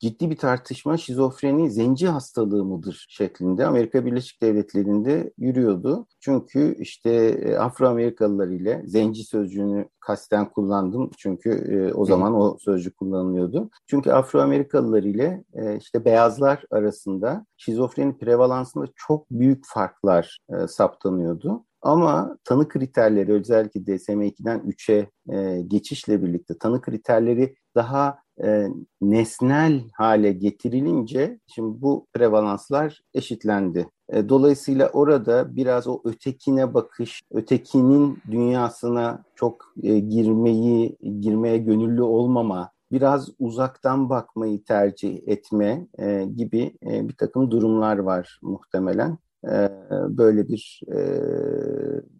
ciddi 0.00 0.30
bir 0.30 0.36
tartışma 0.36 0.96
şizofreni 0.96 1.70
zenci 1.70 2.08
hastalığı 2.08 2.64
mıdır 2.64 3.06
şeklinde 3.08 3.66
Amerika 3.66 4.06
Birleşik 4.06 4.42
Devletleri'nde 4.42 5.32
yürüyordu. 5.38 6.06
Çünkü 6.20 6.76
işte 6.78 7.10
e, 7.12 7.56
Afro-Amerikalılar 7.56 8.48
ile 8.48 8.82
zenci 8.86 9.24
sözcüğünü 9.24 9.88
kasten 10.00 10.50
kullandım 10.50 11.10
çünkü 11.18 11.50
e, 11.50 11.94
o 11.94 12.04
zaman 12.04 12.34
o 12.34 12.56
sözcük 12.58 12.96
kullanılıyordu. 12.96 13.70
Çünkü 13.86 14.10
Afro-Amerikalılar 14.10 15.02
ile 15.02 15.44
e, 15.54 15.76
işte 15.76 16.04
beyazlar 16.04 16.64
arasında 16.70 17.46
şizofreni 17.56 18.18
prevalansında 18.18 18.86
çok 18.96 19.30
büyük 19.30 19.64
farklar 19.66 20.38
e, 20.48 20.66
saptanıyordu. 20.68 21.64
Ama 21.86 22.38
tanı 22.44 22.68
kriterleri 22.68 23.32
özellikle 23.32 23.80
DSM-2'den 23.80 24.58
3'e 24.58 25.10
e, 25.36 25.62
geçişle 25.62 26.22
birlikte 26.22 26.58
tanı 26.58 26.80
kriterleri 26.80 27.56
daha 27.74 28.18
e, 28.44 28.66
nesnel 29.00 29.82
hale 29.94 30.32
getirilince 30.32 31.40
şimdi 31.46 31.82
bu 31.82 32.06
prevalanslar 32.12 33.00
eşitlendi. 33.14 33.88
E, 34.08 34.28
dolayısıyla 34.28 34.88
orada 34.88 35.56
biraz 35.56 35.86
o 35.86 36.00
ötekine 36.04 36.74
bakış, 36.74 37.22
ötekinin 37.30 38.18
dünyasına 38.30 39.24
çok 39.34 39.74
e, 39.82 39.98
girmeyi, 39.98 40.96
girmeye 41.20 41.58
gönüllü 41.58 42.02
olmama, 42.02 42.70
biraz 42.92 43.28
uzaktan 43.38 44.10
bakmayı 44.10 44.64
tercih 44.64 45.18
etme 45.26 45.86
e, 45.98 46.24
gibi 46.24 46.76
e, 46.86 47.08
bir 47.08 47.14
takım 47.16 47.50
durumlar 47.50 47.98
var 47.98 48.38
muhtemelen. 48.42 49.18
E, 49.52 49.70
böyle 50.08 50.48
bir 50.48 50.80
e, 50.94 50.98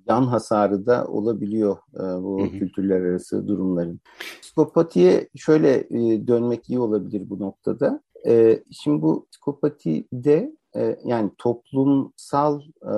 yan 0.09 0.23
hasarı 0.23 0.87
da 0.87 1.07
olabiliyor 1.07 1.77
e, 1.95 2.03
bu 2.03 2.41
hı 2.41 2.45
hı. 2.45 2.51
kültürler 2.51 3.01
arası 3.01 3.49
durumların. 3.49 4.01
Psikopatiye 4.43 5.29
şöyle 5.37 5.75
e, 5.75 6.27
dönmek 6.27 6.71
iyi 6.71 6.79
olabilir 6.79 7.31
bu 7.31 7.41
noktada. 7.41 8.03
E, 8.27 8.63
şimdi 8.71 9.03
bu 9.03 9.27
psikopatide 9.33 10.53
e, 10.77 10.99
yani 11.05 11.31
toplumsal 11.39 12.61
e, 12.83 12.95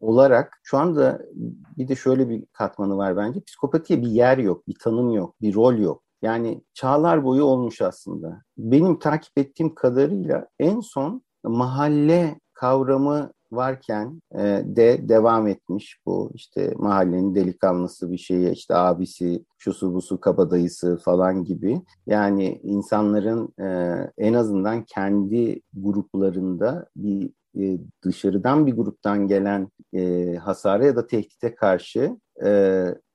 olarak 0.00 0.60
şu 0.62 0.78
anda 0.78 1.22
bir 1.78 1.88
de 1.88 1.96
şöyle 1.96 2.28
bir 2.28 2.46
katmanı 2.52 2.96
var 2.96 3.16
bence. 3.16 3.40
Psikopatiye 3.40 4.02
bir 4.02 4.08
yer 4.08 4.38
yok, 4.38 4.68
bir 4.68 4.74
tanım 4.80 5.12
yok, 5.12 5.34
bir 5.40 5.54
rol 5.54 5.74
yok. 5.74 6.02
Yani 6.22 6.62
çağlar 6.74 7.24
boyu 7.24 7.44
olmuş 7.44 7.82
aslında. 7.82 8.42
Benim 8.58 8.98
takip 8.98 9.38
ettiğim 9.38 9.74
kadarıyla 9.74 10.48
en 10.58 10.80
son 10.80 11.22
mahalle 11.44 12.40
kavramı 12.58 13.32
varken 13.52 14.22
e, 14.34 14.62
de 14.64 15.08
devam 15.08 15.46
etmiş 15.46 15.98
bu 16.06 16.30
işte 16.34 16.72
mahallenin 16.76 17.34
delikanlısı 17.34 18.12
bir 18.12 18.18
şeyi 18.18 18.50
işte 18.50 18.74
abisi 18.74 19.44
şusu 19.58 19.94
busu 19.94 20.20
kabadayısı 20.20 20.96
falan 20.96 21.44
gibi. 21.44 21.80
Yani 22.06 22.60
insanların 22.62 23.54
e, 23.60 23.68
en 24.18 24.34
azından 24.34 24.84
kendi 24.84 25.60
gruplarında 25.74 26.88
bir 26.96 27.30
e, 27.58 27.78
dışarıdan 28.04 28.66
bir 28.66 28.72
gruptan 28.72 29.28
gelen 29.28 29.68
hasara 30.38 30.86
ya 30.86 30.96
da 30.96 31.06
tehdite 31.06 31.54
karşı 31.54 32.16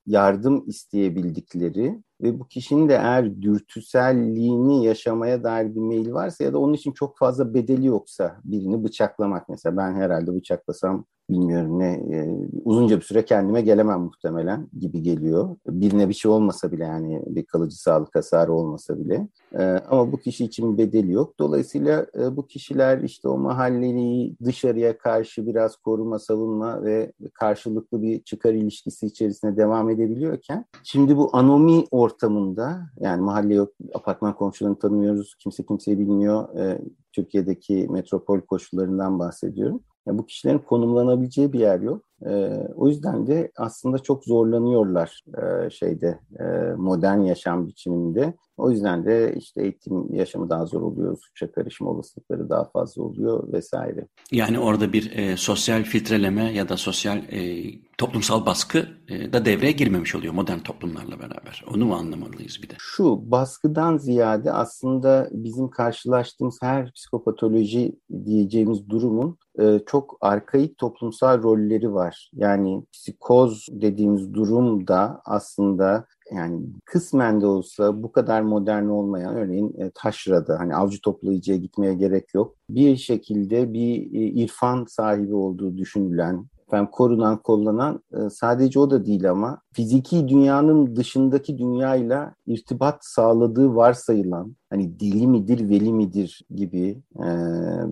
yardım 0.06 0.64
isteyebildikleri 0.68 2.02
ve 2.22 2.40
bu 2.40 2.48
kişinin 2.48 2.90
de 2.90 2.94
eğer 2.94 3.42
dürtüselliğini 3.42 4.86
yaşamaya 4.86 5.44
dair 5.44 5.76
bir 5.76 5.82
meyil 5.82 6.14
varsa 6.14 6.44
ya 6.44 6.54
da 6.54 6.58
onun 6.60 6.74
için 6.74 6.92
çok 6.92 7.18
fazla 7.18 7.54
bedeli 7.54 7.88
yoksa 7.88 8.38
birini 8.44 8.84
bıçaklamak 8.84 9.50
mesela 9.50 9.78
ben 9.78 9.94
herhalde 9.94 10.36
bıçaklasam 10.36 11.06
bilmiyorum 11.30 11.80
ne 11.80 11.92
e, 11.92 12.48
uzunca 12.66 12.98
bir 12.98 13.02
süre 13.02 13.26
kendime 13.26 13.62
gelemem 13.62 14.02
muhtemelen 14.02 14.68
gibi 14.80 15.02
geliyor. 15.02 15.56
Birine 15.68 16.10
bir 16.10 16.14
şey 16.14 16.32
olmasa 16.32 16.72
bile 16.72 16.84
yani 16.84 17.22
bir 17.26 17.46
kalıcı 17.46 17.82
sağlık 17.82 18.16
hasarı 18.16 18.54
olmasa 18.54 19.00
bile. 19.00 19.28
E, 19.60 19.64
ama 19.64 20.12
bu 20.12 20.18
kişi 20.18 20.46
için 20.46 20.78
bedeli 20.78 21.12
yok. 21.12 21.40
Dolayısıyla 21.40 22.06
e, 22.20 22.36
bu 22.36 22.48
kişiler 22.48 23.02
işte 23.02 23.28
o 23.28 23.38
mahalleyi 23.38 24.36
dışarıya 24.46 24.98
karşı 24.98 25.48
biraz 25.48 25.76
koruma, 25.76 26.20
savunma 26.20 26.84
ve 26.84 27.14
karşılıklı 27.34 28.02
bir 28.02 28.24
çıkar 28.24 28.54
ilişkisi 28.54 29.06
içerisinde 29.06 29.58
devam 29.58 29.90
edebiliyorken 29.90 30.66
şimdi 30.84 31.18
bu 31.18 31.30
anomi 31.34 31.84
ortamında 32.04 32.90
yani 33.00 33.22
mahalle 33.22 33.54
yok, 33.54 33.74
apartman 33.94 34.36
komşularını 34.36 34.80
tanımıyoruz, 34.80 35.36
kimse 35.40 35.66
kimseyi 35.66 36.00
bilmiyor. 36.00 36.56
E, 36.60 36.82
Türkiye'deki 37.14 37.88
metropol 37.90 38.42
koşullarından 38.42 39.20
bahsediyorum. 39.20 39.82
Yani 40.08 40.18
bu 40.18 40.26
kişilerin 40.26 40.60
konumlanabileceği 40.60 41.54
bir 41.54 41.60
yer 41.60 41.80
yok. 41.80 42.06
E, 42.26 42.32
o 42.76 42.88
yüzden 42.88 43.28
de 43.28 43.52
aslında 43.58 44.00
çok 44.00 44.26
zorlanıyorlar 44.26 45.24
e, 45.38 45.70
şeyde 45.70 46.20
e, 46.40 46.44
modern 46.78 47.20
yaşam 47.20 47.68
biçiminde. 47.68 48.34
O 48.58 48.72
yüzden 48.72 49.06
de 49.06 49.36
işte 49.38 49.62
eğitim 49.62 50.14
yaşamı 50.14 50.50
daha 50.50 50.66
zor 50.66 50.82
oluyor, 50.82 51.18
suça 51.18 51.52
karışma 51.52 51.90
olasılıkları 51.90 52.50
daha 52.50 52.64
fazla 52.64 53.04
oluyor 53.04 53.54
vesaire. 53.54 54.08
Yani 54.32 54.60
orada 54.60 54.94
bir 54.94 55.12
e, 55.18 55.38
sosyal 55.38 55.84
filtreleme 55.84 56.54
ya 56.54 56.70
da 56.70 56.78
sosyal 56.78 57.18
e, 57.18 57.64
toplumsal 57.98 58.46
baskı 58.46 58.88
e, 59.08 59.34
da 59.34 59.46
devreye 59.46 59.72
girmemiş 59.72 60.16
oluyor 60.16 60.34
modern 60.34 60.60
toplumlarla 60.60 61.20
beraber. 61.20 61.66
Onu 61.76 61.86
mu 61.86 61.96
anlamalıyız 61.96 62.60
bir 62.64 62.70
de? 62.70 62.74
Şu 62.80 63.32
baskıdan 63.32 63.98
ziyade 63.98 64.52
aslında 64.52 65.30
bizim 65.32 65.70
karşılaştığımız 65.70 66.58
her 66.62 66.92
psikopatoloji 67.04 68.00
diyeceğimiz 68.26 68.90
durumun 68.90 69.38
e, 69.60 69.80
çok 69.86 70.18
arkaik 70.22 70.78
toplumsal 70.78 71.44
rolleri 71.44 71.94
var. 71.94 72.32
Yani 72.34 72.84
psikoz 72.94 73.68
dediğimiz 73.72 74.34
durum 74.34 74.88
da 74.88 75.22
aslında 75.26 76.06
yani 76.32 76.62
kısmen 76.86 77.42
de 77.42 77.46
olsa 77.46 78.04
bu 78.04 78.12
kadar 78.12 78.42
modern 78.42 78.86
olmayan 78.86 79.36
örneğin 79.36 79.76
e, 79.78 79.92
taşrada 79.96 80.60
hani 80.60 80.76
avcı 80.76 81.02
toplayıcıya 81.02 81.58
gitmeye 81.58 81.94
gerek 81.94 82.34
yok. 82.34 82.56
Bir 82.70 82.98
şekilde 82.98 83.74
bir 83.74 83.96
e, 83.96 84.20
irfan 84.20 84.86
sahibi 84.86 85.36
olduğu 85.36 85.78
düşünülen 85.78 86.46
efendim 86.74 86.92
korunan, 86.92 87.38
kollanan 87.38 88.04
e, 88.14 88.30
sadece 88.30 88.80
o 88.80 88.90
da 88.90 89.06
değil 89.06 89.30
ama 89.30 89.62
fiziki 89.74 90.28
dünyanın 90.28 90.96
dışındaki 90.96 91.58
dünyayla 91.58 92.36
irtibat 92.46 92.98
sağladığı 93.06 93.76
varsayılan 93.76 94.56
hani 94.70 95.00
dili 95.00 95.28
midir, 95.28 95.70
veli 95.70 95.94
midir 95.94 96.42
gibi 96.50 97.02
e, 97.16 97.28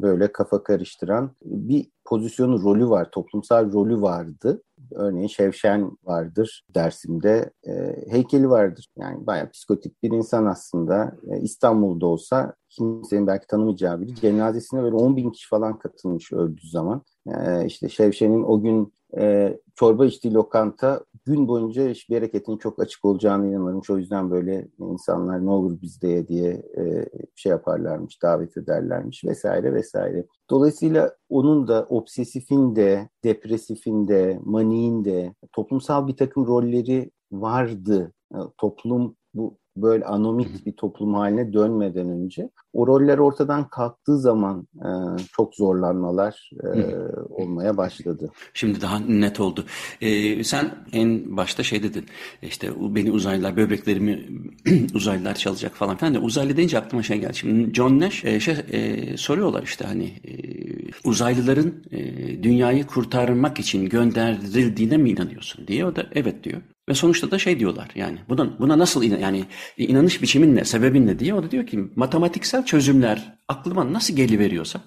böyle 0.02 0.32
kafa 0.32 0.64
karıştıran 0.64 1.32
bir 1.46 1.88
pozisyonu, 2.06 2.64
rolü 2.64 2.90
var, 2.90 3.12
toplumsal 3.12 3.72
rolü 3.74 4.02
vardı. 4.02 4.62
Örneğin 4.92 5.28
Şevşen 5.28 5.98
vardır 6.04 6.64
dersimde, 6.76 7.52
e, 7.68 7.96
heykeli 8.10 8.50
vardır. 8.50 8.88
Yani 8.98 9.28
bayağı 9.28 9.50
psikotik 9.50 10.04
bir 10.04 10.12
insan 10.12 10.46
aslında. 10.46 11.18
E, 11.32 11.40
İstanbul'da 11.40 12.06
olsa 12.06 12.54
kimsenin 12.70 13.28
belki 13.28 13.48
tanımayacağı 13.48 14.02
biri. 14.02 14.16
Cenazesine 14.16 14.84
böyle 14.84 14.96
10 14.96 15.16
bin 15.16 15.32
kişi 15.32 15.48
falan 15.50 15.80
katılmış 15.80 16.34
öldüğü 16.34 16.70
zaman. 16.70 17.04
E, 17.28 17.66
işte 17.66 17.90
Şevşen'in 17.90 18.44
o 18.44 18.62
gün 18.62 18.94
e, 19.18 19.58
çorba 19.76 20.06
içtiği 20.06 20.34
lokanta 20.34 21.06
gün 21.26 21.48
boyunca 21.48 21.90
iş 21.90 22.10
bereketin 22.10 22.58
çok 22.58 22.80
açık 22.80 23.06
olacağını 23.06 23.48
inanırmış. 23.48 23.90
O 23.90 23.98
yüzden 23.98 24.32
böyle 24.32 24.68
insanlar 24.80 25.46
ne 25.46 25.50
olur 25.50 25.82
bizde 25.82 26.28
diye 26.28 26.52
e, 26.78 27.06
şey 27.36 27.50
yaparlarmış, 27.50 28.22
davet 28.22 28.58
ederlermiş 28.58 29.24
vesaire 29.24 29.74
vesaire. 29.74 30.26
Dolayısıyla 30.50 31.16
onun 31.30 31.68
da 31.68 31.86
obsesifin 31.90 32.76
de, 32.76 33.10
depresifin 33.24 34.08
de, 34.08 34.40
maniğin 34.44 35.06
de 35.06 35.36
toplumsal 35.52 36.08
bir 36.08 36.18
takım 36.18 36.48
rolleri 36.48 37.12
vardı. 37.32 38.14
E, 38.34 38.38
toplum 38.58 39.16
bu 39.34 39.58
böyle 39.78 40.06
anomik 40.06 40.66
bir 40.66 40.72
toplum 40.72 41.14
haline 41.14 41.54
dönmeden 41.54 42.10
önce 42.10 42.50
o 42.74 42.88
roller 42.88 43.18
ortadan 43.18 43.70
kalktığı 43.70 44.20
zaman 44.20 44.68
e, 44.76 44.90
çok 45.36 45.56
zorlanmalar 45.56 46.50
e, 46.64 46.70
olmaya 47.30 47.78
başladı. 47.78 48.32
Şimdi 48.54 48.82
daha 48.82 49.00
net 49.00 49.40
oldu. 49.40 49.66
Ee, 50.02 50.44
sen 50.44 50.72
en 50.94 51.38
başta 51.38 51.64
şey 51.64 51.84
dedin 51.84 52.06
işte 52.42 52.70
beni 52.80 53.12
uzaylılar 53.12 53.58
böbreklerimi 53.58 54.26
uzaylılar 54.96 55.36
çalacak 55.36 55.76
falan 55.76 55.98
filan 55.98 56.14
de 56.14 56.20
uzaylı 56.20 56.58
deyince 56.58 56.78
aklıma 56.78 57.04
şey 57.04 57.20
geldi. 57.20 57.36
Şimdi 57.36 57.74
John 57.74 58.00
Nash 58.00 58.26
e, 58.26 58.40
şey, 58.40 58.56
e, 58.72 59.18
soruyorlar 59.18 59.64
işte 59.64 59.86
hani 59.86 60.04
e, 60.04 60.32
uzaylıların 61.04 61.74
e, 61.92 62.44
dünyayı 62.44 62.88
kurtarmak 62.88 63.60
için 63.60 63.90
gönderildiğine 63.90 64.98
mi 64.98 65.10
inanıyorsun 65.10 65.68
diye 65.68 65.86
o 65.86 65.96
da 65.96 66.06
evet 66.14 66.44
diyor. 66.44 66.62
Ve 66.90 66.94
sonuçta 66.94 67.32
da 67.32 67.40
şey 67.40 67.60
diyorlar 67.60 67.90
yani 67.96 68.18
buna, 68.30 68.60
buna 68.60 68.80
nasıl 68.80 69.04
inan 69.04 69.20
yani 69.20 69.46
inanış 69.78 70.22
biçimin 70.22 70.56
ne, 70.56 70.66
sebebin 70.66 71.08
ne 71.08 71.20
diye 71.20 71.34
o 71.34 71.44
da 71.44 71.52
diyor 71.52 71.68
ki 71.68 71.80
matematiksel 71.96 72.66
çözümler 72.66 73.38
aklıma 73.48 73.94
nasıl 73.94 74.16
geliveriyorsa 74.16 74.82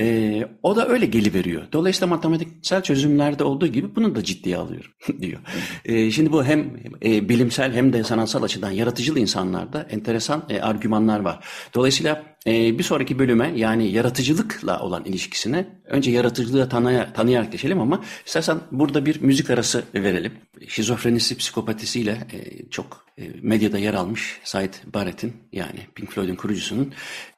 e, 0.00 0.42
o 0.62 0.76
da 0.76 0.88
öyle 0.88 1.06
geliveriyor. 1.06 1.72
Dolayısıyla 1.72 2.06
matematiksel 2.06 2.82
çözümlerde 2.82 3.44
olduğu 3.44 3.66
gibi 3.66 3.96
bunu 3.96 4.14
da 4.14 4.24
ciddiye 4.24 4.56
alıyorum 4.56 4.90
diyor. 5.20 5.40
E, 5.84 6.10
şimdi 6.10 6.32
bu 6.32 6.44
hem 6.44 6.76
e, 7.04 7.28
bilimsel 7.28 7.72
hem 7.72 7.92
de 7.92 8.04
sanatsal 8.04 8.42
açıdan 8.42 8.70
yaratıcılı 8.70 9.18
insanlarda 9.18 9.82
enteresan 9.90 10.44
e, 10.48 10.60
argümanlar 10.60 11.20
var. 11.20 11.44
Dolayısıyla 11.74 12.35
e, 12.46 12.78
bir 12.78 12.82
sonraki 12.82 13.18
bölüme 13.18 13.52
yani 13.56 13.90
yaratıcılıkla 13.90 14.80
olan 14.80 15.04
ilişkisine 15.04 15.66
önce 15.84 16.10
yaratıcılığı 16.10 16.68
tanıya, 16.68 17.12
tanıyarak 17.12 17.52
geçelim 17.52 17.80
ama 17.80 18.04
istersen 18.26 18.58
burada 18.72 19.06
bir 19.06 19.20
müzik 19.20 19.50
arası 19.50 19.84
verelim. 19.94 20.32
Şizofrenisi, 20.68 21.36
psikopatisiyle 21.36 22.10
e, 22.10 22.68
çok 22.70 23.06
e, 23.18 23.22
medyada 23.42 23.78
yer 23.78 23.94
almış 23.94 24.40
Said 24.44 24.74
Barrett'in 24.94 25.32
yani 25.52 25.80
Pink 25.94 26.10
Floyd'un 26.12 26.34
kurucusunun 26.34 26.92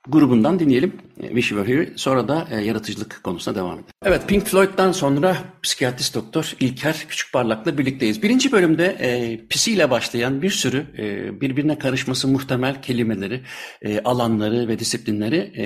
grubundan 0.09 0.59
dinleyelim. 0.59 0.92
E, 1.21 1.29
Wish 1.29 1.53
You 1.53 1.64
Were 1.64 1.79
Here. 1.79 1.92
Sonra 1.97 2.29
da 2.29 2.49
e, 2.51 2.61
yaratıcılık 2.61 3.21
konusuna 3.25 3.55
devam 3.55 3.75
edelim. 3.75 3.87
Evet 4.05 4.29
Pink 4.29 4.47
Floyd'dan 4.47 4.92
sonra 4.92 5.37
psikiyatrist 5.62 6.14
doktor 6.14 6.55
İlker 6.61 7.07
Küçükparlak'la 7.09 7.79
birlikteyiz. 7.79 8.23
Birinci 8.23 8.53
bölümde 8.53 8.87
e, 9.01 9.40
pisiyle 9.47 9.90
başlayan 9.90 10.42
bir 10.42 10.51
sürü 10.51 10.87
e, 10.99 11.40
birbirine 11.40 11.79
karışması 11.79 12.29
muhtemel 12.29 12.83
kelimeleri, 12.83 13.40
e, 13.83 14.01
alanları 14.01 14.68
ve 14.68 14.79
disiplinleri 14.99 15.37
e, 15.37 15.65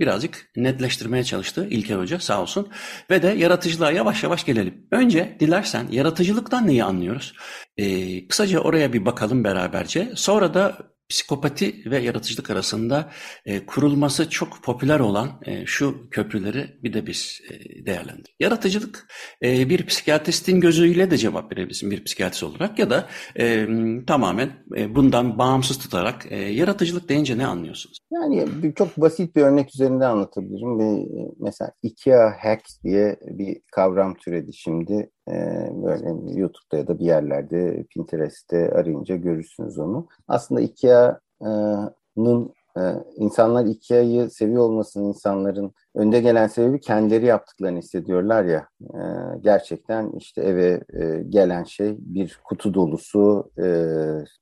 birazcık 0.00 0.50
netleştirmeye 0.56 1.24
çalıştı 1.24 1.66
İlker 1.70 1.96
Hoca 1.96 2.18
sağ 2.18 2.42
olsun. 2.42 2.68
Ve 3.10 3.22
de 3.22 3.28
yaratıcılığa 3.28 3.90
yavaş 3.90 4.22
yavaş 4.22 4.44
gelelim. 4.44 4.86
Önce 4.90 5.36
dilersen 5.40 5.86
yaratıcılıktan 5.90 6.66
neyi 6.66 6.84
anlıyoruz? 6.84 7.34
E, 7.76 8.28
kısaca 8.28 8.60
oraya 8.60 8.92
bir 8.92 9.06
bakalım 9.06 9.44
beraberce. 9.44 10.12
Sonra 10.16 10.54
da 10.54 10.93
psikopati 11.08 11.90
ve 11.90 11.98
yaratıcılık 11.98 12.50
arasında 12.50 13.10
e, 13.46 13.66
kurulması 13.66 14.30
çok 14.30 14.62
popüler 14.62 15.00
olan 15.00 15.40
e, 15.46 15.66
şu 15.66 16.10
köprüleri 16.10 16.78
bir 16.82 16.92
de 16.92 17.06
biz 17.06 17.40
e, 17.50 17.86
değerlendirelim. 17.86 18.34
Yaratıcılık 18.40 19.06
e, 19.42 19.68
bir 19.68 19.86
psikiyatristin 19.86 20.60
gözüyle 20.60 21.10
de 21.10 21.16
cevap 21.16 21.52
verebilirsin 21.52 21.90
bir 21.90 22.04
psikiyatrist 22.04 22.42
olarak 22.42 22.78
ya 22.78 22.90
da 22.90 23.08
e, 23.38 23.66
tamamen 24.06 24.50
e, 24.76 24.94
bundan 24.94 25.38
bağımsız 25.38 25.78
tutarak 25.78 26.32
e, 26.32 26.36
yaratıcılık 26.36 27.08
deyince 27.08 27.38
ne 27.38 27.46
anlıyorsunuz? 27.46 27.98
Yani 28.12 28.46
çok 28.74 28.96
basit 28.96 29.36
bir 29.36 29.42
örnek 29.42 29.74
üzerinde 29.74 30.06
anlatabilirim. 30.06 30.78
Bir, 30.78 31.08
mesela 31.40 31.70
IKEA 31.82 32.32
hacks 32.42 32.82
diye 32.84 33.16
bir 33.22 33.60
kavram 33.72 34.14
türedi 34.14 34.54
şimdi. 34.54 35.10
Ee, 35.28 35.70
böyle 35.84 36.08
YouTube'da 36.40 36.76
ya 36.76 36.86
da 36.86 36.98
bir 36.98 37.04
yerlerde 37.04 37.84
Pinterest'te 37.90 38.72
arayınca 38.72 39.16
görürsünüz 39.16 39.78
onu. 39.78 40.08
Aslında 40.28 40.60
IKEA'nın 40.60 42.52
e, 42.78 42.80
insanlar 43.16 43.66
IKEA'yı 43.66 44.30
seviyor 44.30 44.62
olmasının 44.62 45.08
insanların 45.08 45.72
önde 45.94 46.20
gelen 46.20 46.46
sebebi 46.46 46.80
kendileri 46.80 47.26
yaptıklarını 47.26 47.78
hissediyorlar 47.78 48.44
ya. 48.44 48.68
E, 48.82 49.00
gerçekten 49.40 50.12
işte 50.18 50.42
eve 50.42 50.80
e, 50.92 51.22
gelen 51.28 51.64
şey 51.64 51.96
bir 51.98 52.40
kutu 52.44 52.74
dolusu 52.74 53.50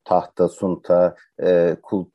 tahta, 0.05 0.49
sunta, 0.49 1.17
kulp, 1.83 2.13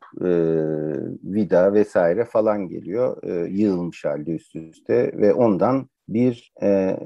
vida 1.23 1.73
vesaire 1.73 2.25
falan 2.25 2.67
geliyor. 2.67 3.23
Yığılmış 3.47 4.05
halde 4.05 4.31
üst 4.31 4.55
üste 4.55 5.11
ve 5.17 5.33
ondan 5.33 5.89
bir 6.09 6.53
e, 6.61 6.99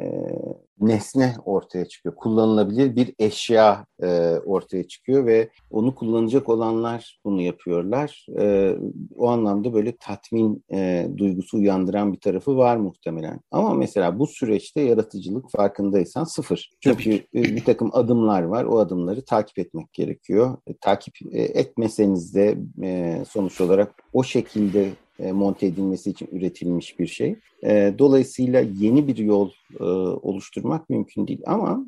nesne 0.82 1.36
ortaya 1.46 1.86
çıkıyor. 1.86 2.16
Kullanılabilir 2.16 2.96
bir 2.96 3.14
eşya 3.20 3.86
e, 4.04 4.08
ortaya 4.46 4.88
çıkıyor 4.88 5.26
ve 5.26 5.50
onu 5.70 5.96
kullanacak 5.96 6.50
olanlar 6.50 7.20
bunu 7.26 7.42
yapıyorlar. 7.42 8.26
E, 8.40 8.76
o 9.16 9.28
anlamda 9.28 9.74
böyle 9.74 9.96
tatmin 9.98 10.64
e, 10.74 11.10
duygusu 11.18 11.58
uyandıran 11.58 12.14
bir 12.14 12.20
tarafı 12.20 12.58
var 12.58 12.78
muhtemelen. 12.78 13.40
Ama 13.52 13.74
mesela 13.74 14.20
bu 14.20 14.28
süreçte 14.28 14.82
yaratıcılık 14.82 15.52
farkındaysan 15.52 16.24
sıfır. 16.24 16.70
Çünkü 16.80 17.14
e, 17.14 17.44
bir 17.44 17.64
takım 17.64 17.90
adımlar 17.94 18.44
var. 18.44 18.64
O 18.64 18.80
adımları 18.80 19.26
takip 19.26 19.60
etmek 19.60 19.94
gerekiyor. 19.94 20.58
E, 20.68 20.74
takip 20.78 21.16
e, 21.32 21.42
etmeseniz 21.42 22.36
de 22.36 22.58
e, 22.84 23.24
sonuç 23.30 23.62
olarak 23.62 23.96
o 24.14 24.24
şekilde 24.24 24.90
monte 25.32 25.66
edilmesi 25.66 26.10
için 26.10 26.30
üretilmiş 26.32 27.00
bir 27.00 27.08
şey. 27.08 27.36
E, 27.64 27.94
dolayısıyla 28.00 28.60
yeni 28.60 29.08
bir 29.08 29.18
yol 29.18 29.50
e, 29.80 29.84
oluşturmak 30.22 30.90
mümkün 30.90 31.28
değil 31.28 31.42
ama 31.46 31.86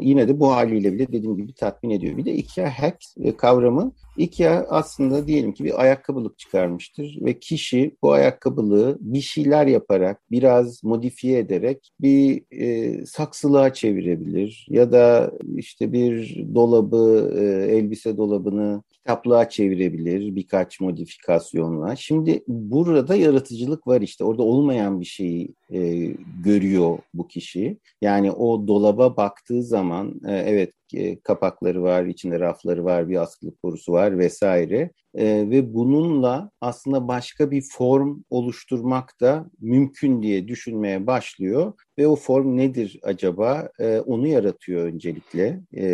yine 0.00 0.28
de 0.28 0.40
bu 0.40 0.50
haliyle 0.52 0.92
bile 0.92 1.08
dediğim 1.08 1.36
gibi 1.36 1.54
tatmin 1.54 1.90
ediyor. 1.90 2.16
Bir 2.16 2.24
de 2.24 2.34
IKEA 2.34 2.70
hack 2.78 2.96
kavramı 3.38 3.92
IKEA 4.16 4.66
aslında 4.68 5.26
diyelim 5.26 5.52
ki 5.52 5.64
bir 5.64 5.82
ayakkabılık 5.82 6.38
çıkarmıştır 6.38 7.18
ve 7.20 7.38
kişi 7.38 7.96
bu 8.02 8.12
ayakkabılığı 8.12 8.98
bir 9.00 9.20
şeyler 9.20 9.66
yaparak 9.66 10.20
biraz 10.30 10.84
modifiye 10.84 11.38
ederek 11.38 11.92
bir 12.00 12.42
e, 12.50 13.06
saksılığa 13.06 13.72
çevirebilir 13.72 14.66
ya 14.70 14.92
da 14.92 15.32
işte 15.56 15.92
bir 15.92 16.44
dolabı 16.54 17.32
e, 17.38 17.44
elbise 17.76 18.16
dolabını 18.16 18.82
kitaplığa 18.92 19.48
çevirebilir 19.48 20.34
birkaç 20.34 20.80
modifikasyonla. 20.80 21.96
Şimdi 21.96 22.44
burada 22.48 23.14
yaratıcılık 23.14 23.86
var 23.86 24.00
işte. 24.00 24.24
Orada 24.24 24.42
olmayan 24.42 25.00
bir 25.00 25.06
şeyi 25.06 25.54
e, 25.72 26.10
görüyor 26.44 26.98
bu 27.14 27.28
kişi. 27.28 27.78
Yani 28.02 28.32
o 28.32 28.68
dolaba 28.68 29.16
baktığı 29.36 29.62
zaman 29.62 30.20
e, 30.26 30.32
evet 30.32 30.74
e, 30.94 31.20
kapakları 31.20 31.82
var, 31.82 32.06
içinde 32.06 32.40
rafları 32.40 32.84
var, 32.84 33.08
bir 33.08 33.22
askılık 33.22 33.62
borusu 33.62 33.92
var 33.92 34.18
vesaire. 34.18 34.90
E, 35.14 35.50
ve 35.50 35.74
bununla 35.74 36.50
aslında 36.60 37.08
başka 37.08 37.50
bir 37.50 37.64
form 37.72 38.22
oluşturmak 38.30 39.20
da 39.20 39.50
mümkün 39.60 40.22
diye 40.22 40.48
düşünmeye 40.48 41.06
başlıyor. 41.06 41.72
Ve 41.98 42.06
o 42.06 42.16
form 42.16 42.56
nedir 42.56 43.00
acaba? 43.02 43.68
E, 43.80 43.98
onu 44.00 44.26
yaratıyor 44.26 44.84
öncelikle. 44.84 45.60
E, 45.76 45.86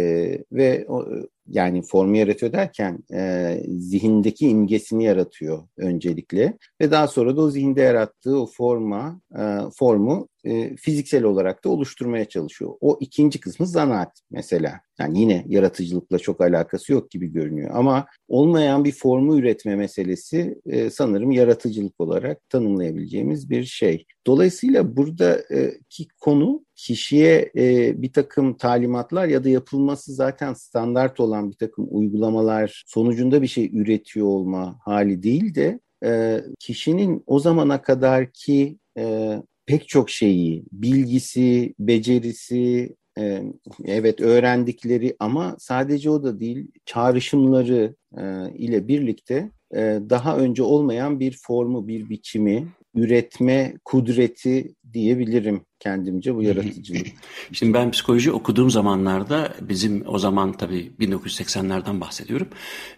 ve 0.52 0.87
o, 0.88 1.07
yani 1.46 1.83
formu 1.83 2.16
yaratıyor 2.16 2.52
derken 2.52 2.98
e, 3.14 3.62
zihindeki 3.68 4.48
imgesini 4.48 5.05
yaratıyor 5.05 5.62
öncelikle 5.76 6.59
ve 6.81 6.90
daha 6.90 7.09
sonra 7.09 7.37
da 7.37 7.40
o 7.40 7.50
zihinde 7.50 7.81
yarattığı 7.81 8.40
o 8.40 8.46
forma 8.46 9.20
e, 9.38 9.42
formu 9.78 10.28
e, 10.44 10.76
fiziksel 10.76 11.24
olarak 11.24 11.64
da 11.64 11.68
oluşturmaya 11.68 12.24
çalışıyor. 12.24 12.74
O 12.81 12.98
ikinci 13.00 13.40
kısmı 13.40 13.66
zanaat 13.66 14.20
mesela. 14.31 14.81
Yani 14.98 15.20
yine 15.20 15.44
yaratıcılıkla 15.48 16.18
çok 16.18 16.40
alakası 16.40 16.92
yok 16.92 17.11
gibi 17.11 17.33
görünüyor 17.33 17.70
ama 17.74 18.07
olmayan 18.28 18.85
bir 18.85 18.92
formu 18.92 19.38
üretme 19.38 19.76
meselesi 19.76 20.61
e, 20.66 20.90
sanırım 20.90 21.31
yaratıcılık 21.31 22.00
olarak 22.00 22.48
tanımlayabileceğimiz 22.48 23.50
bir 23.50 23.64
şey. 23.64 24.07
Dolayısıyla 24.26 24.96
buradaki 24.96 26.09
konu 26.20 26.64
kişiye 26.76 27.52
e, 27.57 27.94
bir 28.02 28.12
takım 28.12 28.57
talimatlar 28.57 29.26
ya 29.26 29.44
da 29.44 29.48
yapılması 29.48 30.12
zaten 30.12 30.55
standart 30.55 31.20
olan 31.20 31.50
bir 31.50 31.57
takım 31.57 31.87
uygulamalar 31.90 32.85
sonucunda 32.87 33.42
bir 33.42 33.46
şey 33.46 33.70
üretiyor 33.72 34.26
olma 34.26 34.78
hali 34.85 35.22
değil 35.22 35.55
de 35.55 35.81
e, 36.05 36.40
kişinin 36.59 37.22
o 37.26 37.38
zamana 37.38 37.83
kadar 37.83 38.33
ki 38.33 38.78
e, 38.98 39.37
pek 39.66 39.88
çok 39.88 40.11
şeyi, 40.11 40.64
bilgisi, 40.72 41.74
becerisi, 41.78 42.96
evet 43.85 44.20
öğrendikleri 44.20 45.16
ama 45.18 45.57
sadece 45.59 46.11
o 46.11 46.22
da 46.22 46.40
değil, 46.40 46.70
çağrışımları 46.87 47.94
ile 48.55 48.88
birlikte 48.88 49.51
daha 50.11 50.37
önce 50.38 50.62
olmayan 50.62 51.20
bir 51.20 51.38
formu, 51.42 51.88
bir 51.88 52.09
biçimi 52.09 52.68
üretme 52.94 53.75
kudreti 53.85 54.75
diyebilirim 54.92 55.64
kendimce 55.83 56.35
bu 56.35 56.42
yaratıcılık. 56.42 57.07
Şimdi 57.53 57.75
ben 57.75 57.90
psikoloji 57.90 58.33
okuduğum 58.33 58.71
zamanlarda 58.71 59.55
bizim 59.61 60.05
o 60.07 60.18
zaman 60.18 60.53
tabii 60.53 60.92
1980'lerden 61.01 62.01
bahsediyorum. 62.01 62.49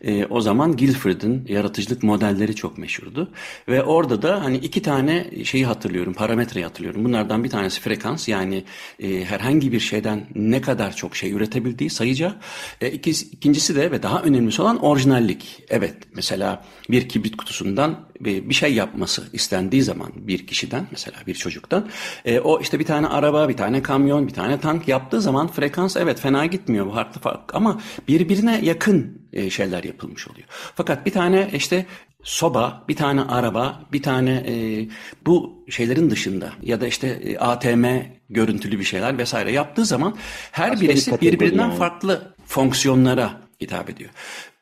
E, 0.03 0.27
o 0.27 0.41
zaman 0.41 0.77
Guilford'ın 0.77 1.47
yaratıcılık 1.49 2.03
modelleri 2.03 2.55
çok 2.55 2.79
meşhurdu. 2.79 3.31
Ve 3.69 3.83
orada 3.83 4.23
da 4.23 4.45
hani 4.45 4.57
iki 4.57 4.83
tane 4.83 5.31
şeyi 5.45 5.67
hatırlıyorum, 5.67 6.13
parametreyi 6.13 6.67
hatırlıyorum. 6.67 7.05
Bunlardan 7.05 7.45
bir 7.45 7.51
tanesi 7.51 7.81
frekans 7.81 8.29
yani 8.29 8.65
e, 9.03 9.25
herhangi 9.25 9.73
bir 9.73 9.81
şeyden 9.81 10.27
ne 10.35 10.61
kadar 10.61 10.97
çok 10.97 11.17
şey 11.17 11.33
üretebildiği 11.33 11.91
sayıca. 11.91 12.37
E, 12.81 12.91
ikincisi 12.91 13.77
de 13.77 13.91
ve 13.91 14.03
daha 14.03 14.23
önemlisi 14.23 14.63
olan 14.63 14.85
orijinallik. 14.85 15.65
Evet 15.69 15.97
mesela 16.15 16.65
bir 16.91 17.09
kibrit 17.09 17.37
kutusundan 17.37 18.09
bir 18.21 18.55
şey 18.55 18.75
yapması 18.75 19.23
istendiği 19.33 19.83
zaman 19.83 20.13
bir 20.17 20.47
kişiden 20.47 20.87
mesela 20.91 21.17
bir 21.27 21.35
çocuktan 21.35 21.89
e, 22.25 22.41
o 22.41 22.61
işte 22.61 22.74
bir 22.79 22.85
tane 22.85 23.07
araba, 23.07 23.49
bir 23.49 23.57
tane 23.57 23.83
kamyon, 23.83 24.29
bir 24.29 24.33
tane 24.33 24.61
tank 24.61 24.89
yaptığı 24.89 25.21
zaman 25.21 25.49
frekans 25.49 25.97
evet 25.97 26.21
fena 26.21 26.47
gitmiyor 26.47 26.95
farklı 26.95 27.21
farklı 27.21 27.57
ama 27.57 27.81
birbirine 28.09 28.61
yakın 28.63 29.29
e, 29.33 29.51
şeyler 29.51 29.85
yapılmış 29.85 30.29
oluyor. 30.29 30.47
Fakat 30.75 31.07
bir 31.07 31.11
tane 31.11 31.51
işte 31.53 31.87
soba, 32.23 32.85
bir 32.89 32.97
tane 32.97 33.23
araba, 33.23 33.81
bir 33.93 34.03
tane 34.03 34.45
e, 34.49 34.89
bu 35.27 35.65
şeylerin 35.71 36.11
dışında 36.11 36.53
ya 36.63 36.81
da 36.81 36.87
işte 36.87 37.09
e, 37.09 37.39
ATM 37.39 37.85
görüntülü 38.31 38.79
bir 38.79 38.85
şeyler 38.85 39.19
vesaire 39.19 39.53
yaptığı 39.53 39.85
zaman 39.85 40.17
her 40.53 40.73
Başka 40.73 40.87
birisi 40.87 41.21
birbirinden 41.21 41.69
yani. 41.69 41.79
farklı 41.79 42.35
fonksiyonlara 42.47 43.41
hitap 43.61 43.91
ediyor. 43.91 44.11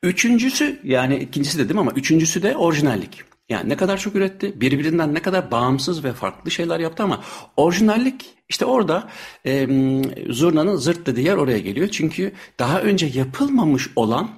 Üçüncüsü 0.02 0.80
yani 0.84 1.16
ikincisi 1.16 1.58
dedim 1.58 1.78
ama 1.78 1.90
üçüncüsü 1.90 2.42
de 2.42 2.56
orijinallik. 2.56 3.31
Yani 3.48 3.68
ne 3.68 3.76
kadar 3.76 3.98
çok 3.98 4.14
üretti, 4.14 4.60
birbirinden 4.60 5.14
ne 5.14 5.22
kadar 5.22 5.50
bağımsız 5.50 6.04
ve 6.04 6.12
farklı 6.12 6.50
şeyler 6.50 6.80
yaptı 6.80 7.02
ama 7.02 7.20
orijinallik 7.56 8.34
işte 8.52 8.64
orada 8.64 9.08
e, 9.46 9.68
zurnanın 10.28 10.76
zırt 10.76 11.06
dediği 11.06 11.26
yer 11.26 11.36
oraya 11.36 11.58
geliyor. 11.58 11.88
Çünkü 11.88 12.32
daha 12.58 12.80
önce 12.80 13.06
yapılmamış 13.14 13.90
olan 13.96 14.30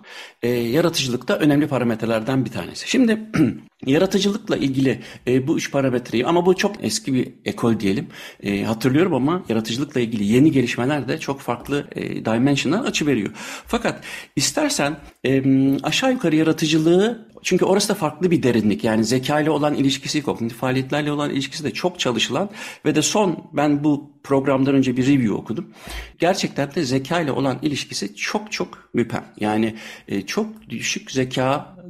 e, 0.42 0.48
yaratıcılıkta 0.48 1.36
önemli 1.36 1.66
parametrelerden 1.66 2.44
bir 2.44 2.50
tanesi. 2.50 2.90
Şimdi 2.90 3.20
yaratıcılıkla 3.86 4.56
ilgili 4.56 5.00
e, 5.26 5.46
bu 5.46 5.56
üç 5.56 5.70
parametreyi 5.70 6.26
ama 6.26 6.46
bu 6.46 6.56
çok 6.56 6.84
eski 6.84 7.14
bir 7.14 7.32
ekol 7.44 7.80
diyelim 7.80 8.06
e, 8.42 8.64
hatırlıyorum 8.64 9.14
ama 9.14 9.42
yaratıcılıkla 9.48 10.00
ilgili 10.00 10.24
yeni 10.24 10.52
gelişmeler 10.52 11.08
de 11.08 11.18
çok 11.18 11.40
farklı 11.40 11.86
e, 11.96 12.24
dimensionlar 12.24 12.84
açı 12.84 13.06
veriyor. 13.06 13.30
Fakat 13.66 14.04
istersen 14.36 14.96
e, 15.24 15.42
aşağı 15.82 16.12
yukarı 16.12 16.36
yaratıcılığı 16.36 17.34
çünkü 17.44 17.64
orası 17.64 17.88
da 17.88 17.94
farklı 17.94 18.30
bir 18.30 18.42
derinlik. 18.42 18.85
Yani 18.85 19.04
zeka 19.04 19.40
ile 19.40 19.50
olan 19.50 19.74
ilişkisi, 19.74 20.22
kognitif 20.22 20.59
faaliyetlerle 20.59 21.12
olan 21.12 21.30
ilişkisi 21.30 21.64
de 21.64 21.70
çok 21.70 22.00
çalışılan 22.00 22.50
ve 22.85 22.94
de 22.94 23.02
son 23.02 23.44
ben 23.52 23.85
bu 23.85 24.11
programdan 24.22 24.74
önce 24.74 24.96
bir 24.96 25.07
review 25.07 25.33
okudum. 25.33 25.70
Gerçekten 26.18 26.74
de 26.74 26.85
zeka 26.85 27.20
ile 27.20 27.33
olan 27.33 27.59
ilişkisi 27.62 28.16
çok 28.16 28.52
çok 28.52 28.90
müpem. 28.94 29.24
Yani 29.40 29.74
e, 30.09 30.22
çok 30.22 30.70
düşük 30.70 31.11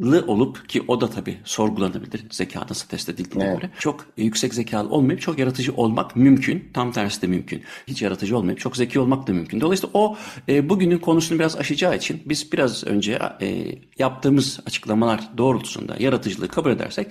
zekalı 0.00 0.32
olup 0.32 0.68
ki 0.68 0.82
o 0.88 1.00
da 1.00 1.10
tabii 1.10 1.36
sorgulanabilir. 1.44 2.24
Zeka 2.30 2.66
nasıl 2.70 2.88
test 2.88 3.08
edildiğine 3.08 3.44
evet. 3.44 3.60
göre. 3.60 3.70
Çok 3.78 4.06
yüksek 4.16 4.54
zekalı 4.54 4.88
olmayıp 4.88 5.20
çok 5.20 5.38
yaratıcı 5.38 5.74
olmak 5.74 6.16
mümkün. 6.16 6.68
Tam 6.74 6.92
tersi 6.92 7.22
de 7.22 7.26
mümkün. 7.26 7.62
Hiç 7.88 8.02
yaratıcı 8.02 8.38
olmayıp 8.38 8.60
çok 8.60 8.76
zeki 8.76 9.00
olmak 9.00 9.26
da 9.26 9.32
mümkün. 9.32 9.60
Dolayısıyla 9.60 9.90
o 9.94 10.16
e, 10.48 10.68
bugünün 10.68 10.98
konusunu 10.98 11.38
biraz 11.38 11.56
aşacağı 11.56 11.96
için 11.96 12.22
biz 12.26 12.52
biraz 12.52 12.84
önce 12.84 13.18
e, 13.40 13.78
yaptığımız 13.98 14.60
açıklamalar 14.66 15.20
doğrultusunda 15.38 15.96
yaratıcılığı 15.98 16.48
kabul 16.48 16.70
edersek 16.70 17.06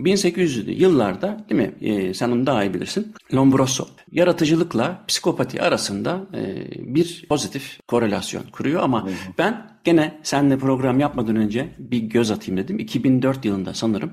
1800'lü 0.00 0.70
yıllarda 0.70 1.44
değil 1.50 1.62
mi? 1.62 1.74
E, 1.80 2.14
sen 2.14 2.30
onu 2.30 2.46
daha 2.46 2.64
iyi 2.64 2.74
bilirsin. 2.74 3.14
Lombroso 3.34 3.88
yaratıcılıkla 4.12 5.04
psikopati 5.08 5.62
arasında 5.62 6.20
e, 6.34 6.66
bir 6.94 7.26
pozitif 7.28 7.80
korelasyon 7.88 8.42
kuruyor 8.52 8.82
ama 8.82 9.04
hı 9.04 9.08
hı. 9.08 9.12
ben 9.38 9.76
gene 9.86 10.20
seninle 10.22 10.58
program 10.58 11.00
yapmadan 11.00 11.36
önce 11.36 11.68
bir 11.78 11.98
göz 11.98 12.25
atayım 12.30 12.56
dedim. 12.56 12.78
2004 12.78 13.44
yılında 13.44 13.74
sanırım 13.74 14.12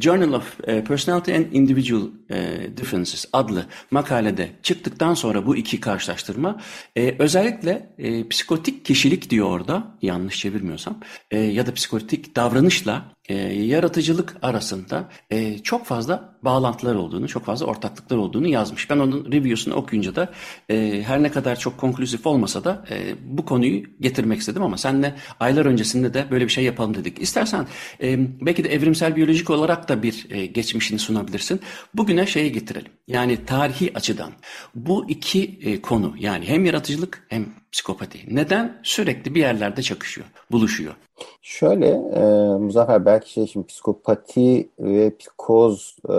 Journal 0.00 0.32
of 0.32 0.60
e, 0.68 0.84
Personality 0.84 1.34
and 1.34 1.44
Individual 1.52 2.02
e, 2.30 2.36
Differences 2.76 3.24
adlı 3.32 3.66
makalede 3.90 4.50
çıktıktan 4.62 5.14
sonra 5.14 5.46
bu 5.46 5.56
iki 5.56 5.80
karşılaştırma 5.80 6.60
e, 6.96 7.14
özellikle 7.18 7.90
psikotik 8.30 8.84
kişilik 8.84 9.30
diyor 9.30 9.50
orada 9.50 9.98
yanlış 10.02 10.38
çevirmiyorsam 10.38 11.00
ya 11.32 11.66
da 11.66 11.74
psikotik 11.74 12.36
davranışla 12.36 13.12
e, 13.30 13.34
yaratıcılık 13.64 14.36
arasında 14.42 15.08
e, 15.30 15.58
çok 15.58 15.86
fazla 15.86 16.34
bağlantılar 16.42 16.94
olduğunu, 16.94 17.28
çok 17.28 17.44
fazla 17.44 17.66
ortaklıklar 17.66 18.16
olduğunu 18.16 18.48
yazmış. 18.48 18.90
Ben 18.90 18.98
onun 18.98 19.32
review'sunu 19.32 19.74
okuyunca 19.74 20.16
da 20.16 20.28
e, 20.68 21.02
her 21.06 21.22
ne 21.22 21.30
kadar 21.30 21.58
çok 21.58 21.78
konklüzif 21.78 22.26
olmasa 22.26 22.64
da 22.64 22.84
e, 22.90 23.14
bu 23.22 23.44
konuyu 23.44 23.82
getirmek 24.00 24.40
istedim 24.40 24.62
ama 24.62 24.78
senle 24.78 25.14
aylar 25.40 25.66
öncesinde 25.66 26.14
de 26.14 26.26
böyle 26.30 26.44
bir 26.44 26.50
şey 26.50 26.64
yapalım 26.64 26.94
dedik. 26.94 27.22
İstersen 27.22 27.66
e, 28.02 28.18
belki 28.46 28.64
de 28.64 28.74
evrimsel 28.74 29.16
biyolojik 29.16 29.50
olarak 29.50 29.88
da 29.88 30.02
bir 30.02 30.26
e, 30.30 30.46
geçmişini 30.46 30.98
sunabilirsin. 30.98 31.60
Bugüne 31.94 32.26
şeyi 32.26 32.52
getirelim. 32.52 32.92
Yani 33.08 33.44
tarihi 33.44 33.92
açıdan 33.94 34.32
bu 34.74 35.10
iki 35.10 35.58
e, 35.62 35.80
konu 35.80 36.14
yani 36.18 36.48
hem 36.48 36.64
yaratıcılık 36.64 37.26
hem 37.28 37.59
psikopati 37.72 38.18
neden 38.30 38.80
sürekli 38.82 39.34
bir 39.34 39.40
yerlerde 39.40 39.82
çakışıyor, 39.82 40.26
buluşuyor? 40.50 40.94
Şöyle 41.42 41.88
e, 41.88 42.22
Muzaffer 42.58 43.04
belki 43.06 43.32
şey 43.32 43.46
şimdi 43.46 43.66
psikopati 43.66 44.68
ve 44.78 45.16
psikoz 45.16 45.96
e, 46.04 46.16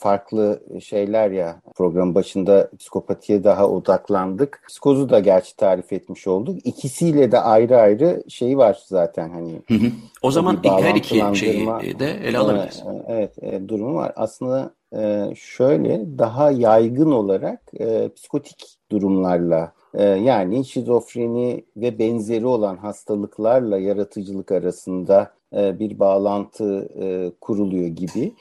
farklı 0.00 0.62
şeyler 0.84 1.30
ya 1.30 1.60
program 1.76 2.14
başında 2.14 2.70
psikopatiye 2.78 3.44
daha 3.44 3.68
odaklandık. 3.68 4.62
Psikozu 4.68 5.08
da 5.08 5.20
gerçi 5.20 5.56
tarif 5.56 5.92
etmiş 5.92 6.26
olduk. 6.26 6.66
İkisiyle 6.66 7.32
de 7.32 7.38
ayrı 7.38 7.76
ayrı 7.76 8.22
şey 8.28 8.58
var 8.58 8.78
zaten 8.86 9.30
hani. 9.30 9.52
Hı 9.68 9.74
hı. 9.74 9.90
O 10.22 10.30
zaman 10.30 10.60
her 10.64 10.94
iki 10.94 11.38
şeyi 11.38 11.66
de 11.98 12.10
ele 12.10 12.38
alabiliriz. 12.38 12.82
Evet, 13.08 13.32
evet 13.42 13.54
e, 13.62 13.68
durumu 13.68 13.94
var. 13.94 14.12
Aslında 14.16 14.74
e, 14.96 15.34
şöyle 15.36 16.18
daha 16.18 16.50
yaygın 16.50 17.10
olarak 17.10 17.60
e, 17.80 18.08
psikotik 18.16 18.78
durumlarla 18.90 19.72
ee, 19.94 20.02
yani 20.04 20.64
şizofreni 20.64 21.64
ve 21.76 21.98
benzeri 21.98 22.46
olan 22.46 22.76
hastalıklarla 22.76 23.78
yaratıcılık 23.78 24.52
arasında 24.52 25.34
e, 25.56 25.78
bir 25.78 25.98
bağlantı 25.98 26.88
e, 27.00 27.32
kuruluyor 27.40 27.86
gibi. 27.86 28.32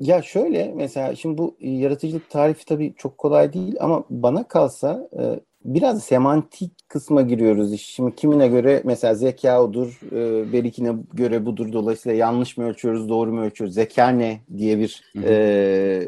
Ya 0.00 0.22
şöyle 0.22 0.72
mesela 0.76 1.16
şimdi 1.16 1.38
bu 1.38 1.56
yaratıcılık 1.60 2.30
tarifi 2.30 2.64
tabii 2.64 2.94
çok 2.96 3.18
kolay 3.18 3.52
değil 3.52 3.76
ama 3.80 4.04
bana 4.10 4.48
kalsa 4.48 5.08
e, 5.18 5.40
biraz 5.66 6.02
semantik 6.02 6.88
kısma 6.88 7.22
giriyoruz. 7.22 7.80
Şimdi 7.80 8.14
kimine 8.14 8.48
göre 8.48 8.82
mesela 8.84 9.14
zeka 9.14 9.62
odur, 9.62 10.00
e, 10.12 10.52
berikine 10.52 10.92
göre 11.14 11.46
budur. 11.46 11.72
Dolayısıyla 11.72 12.18
yanlış 12.18 12.56
mı 12.56 12.64
ölçüyoruz, 12.64 13.08
doğru 13.08 13.32
mu 13.32 13.40
ölçüyoruz? 13.40 13.74
Zeka 13.74 14.08
ne 14.08 14.40
diye 14.56 14.78
bir 14.78 15.02
e, 15.24 15.32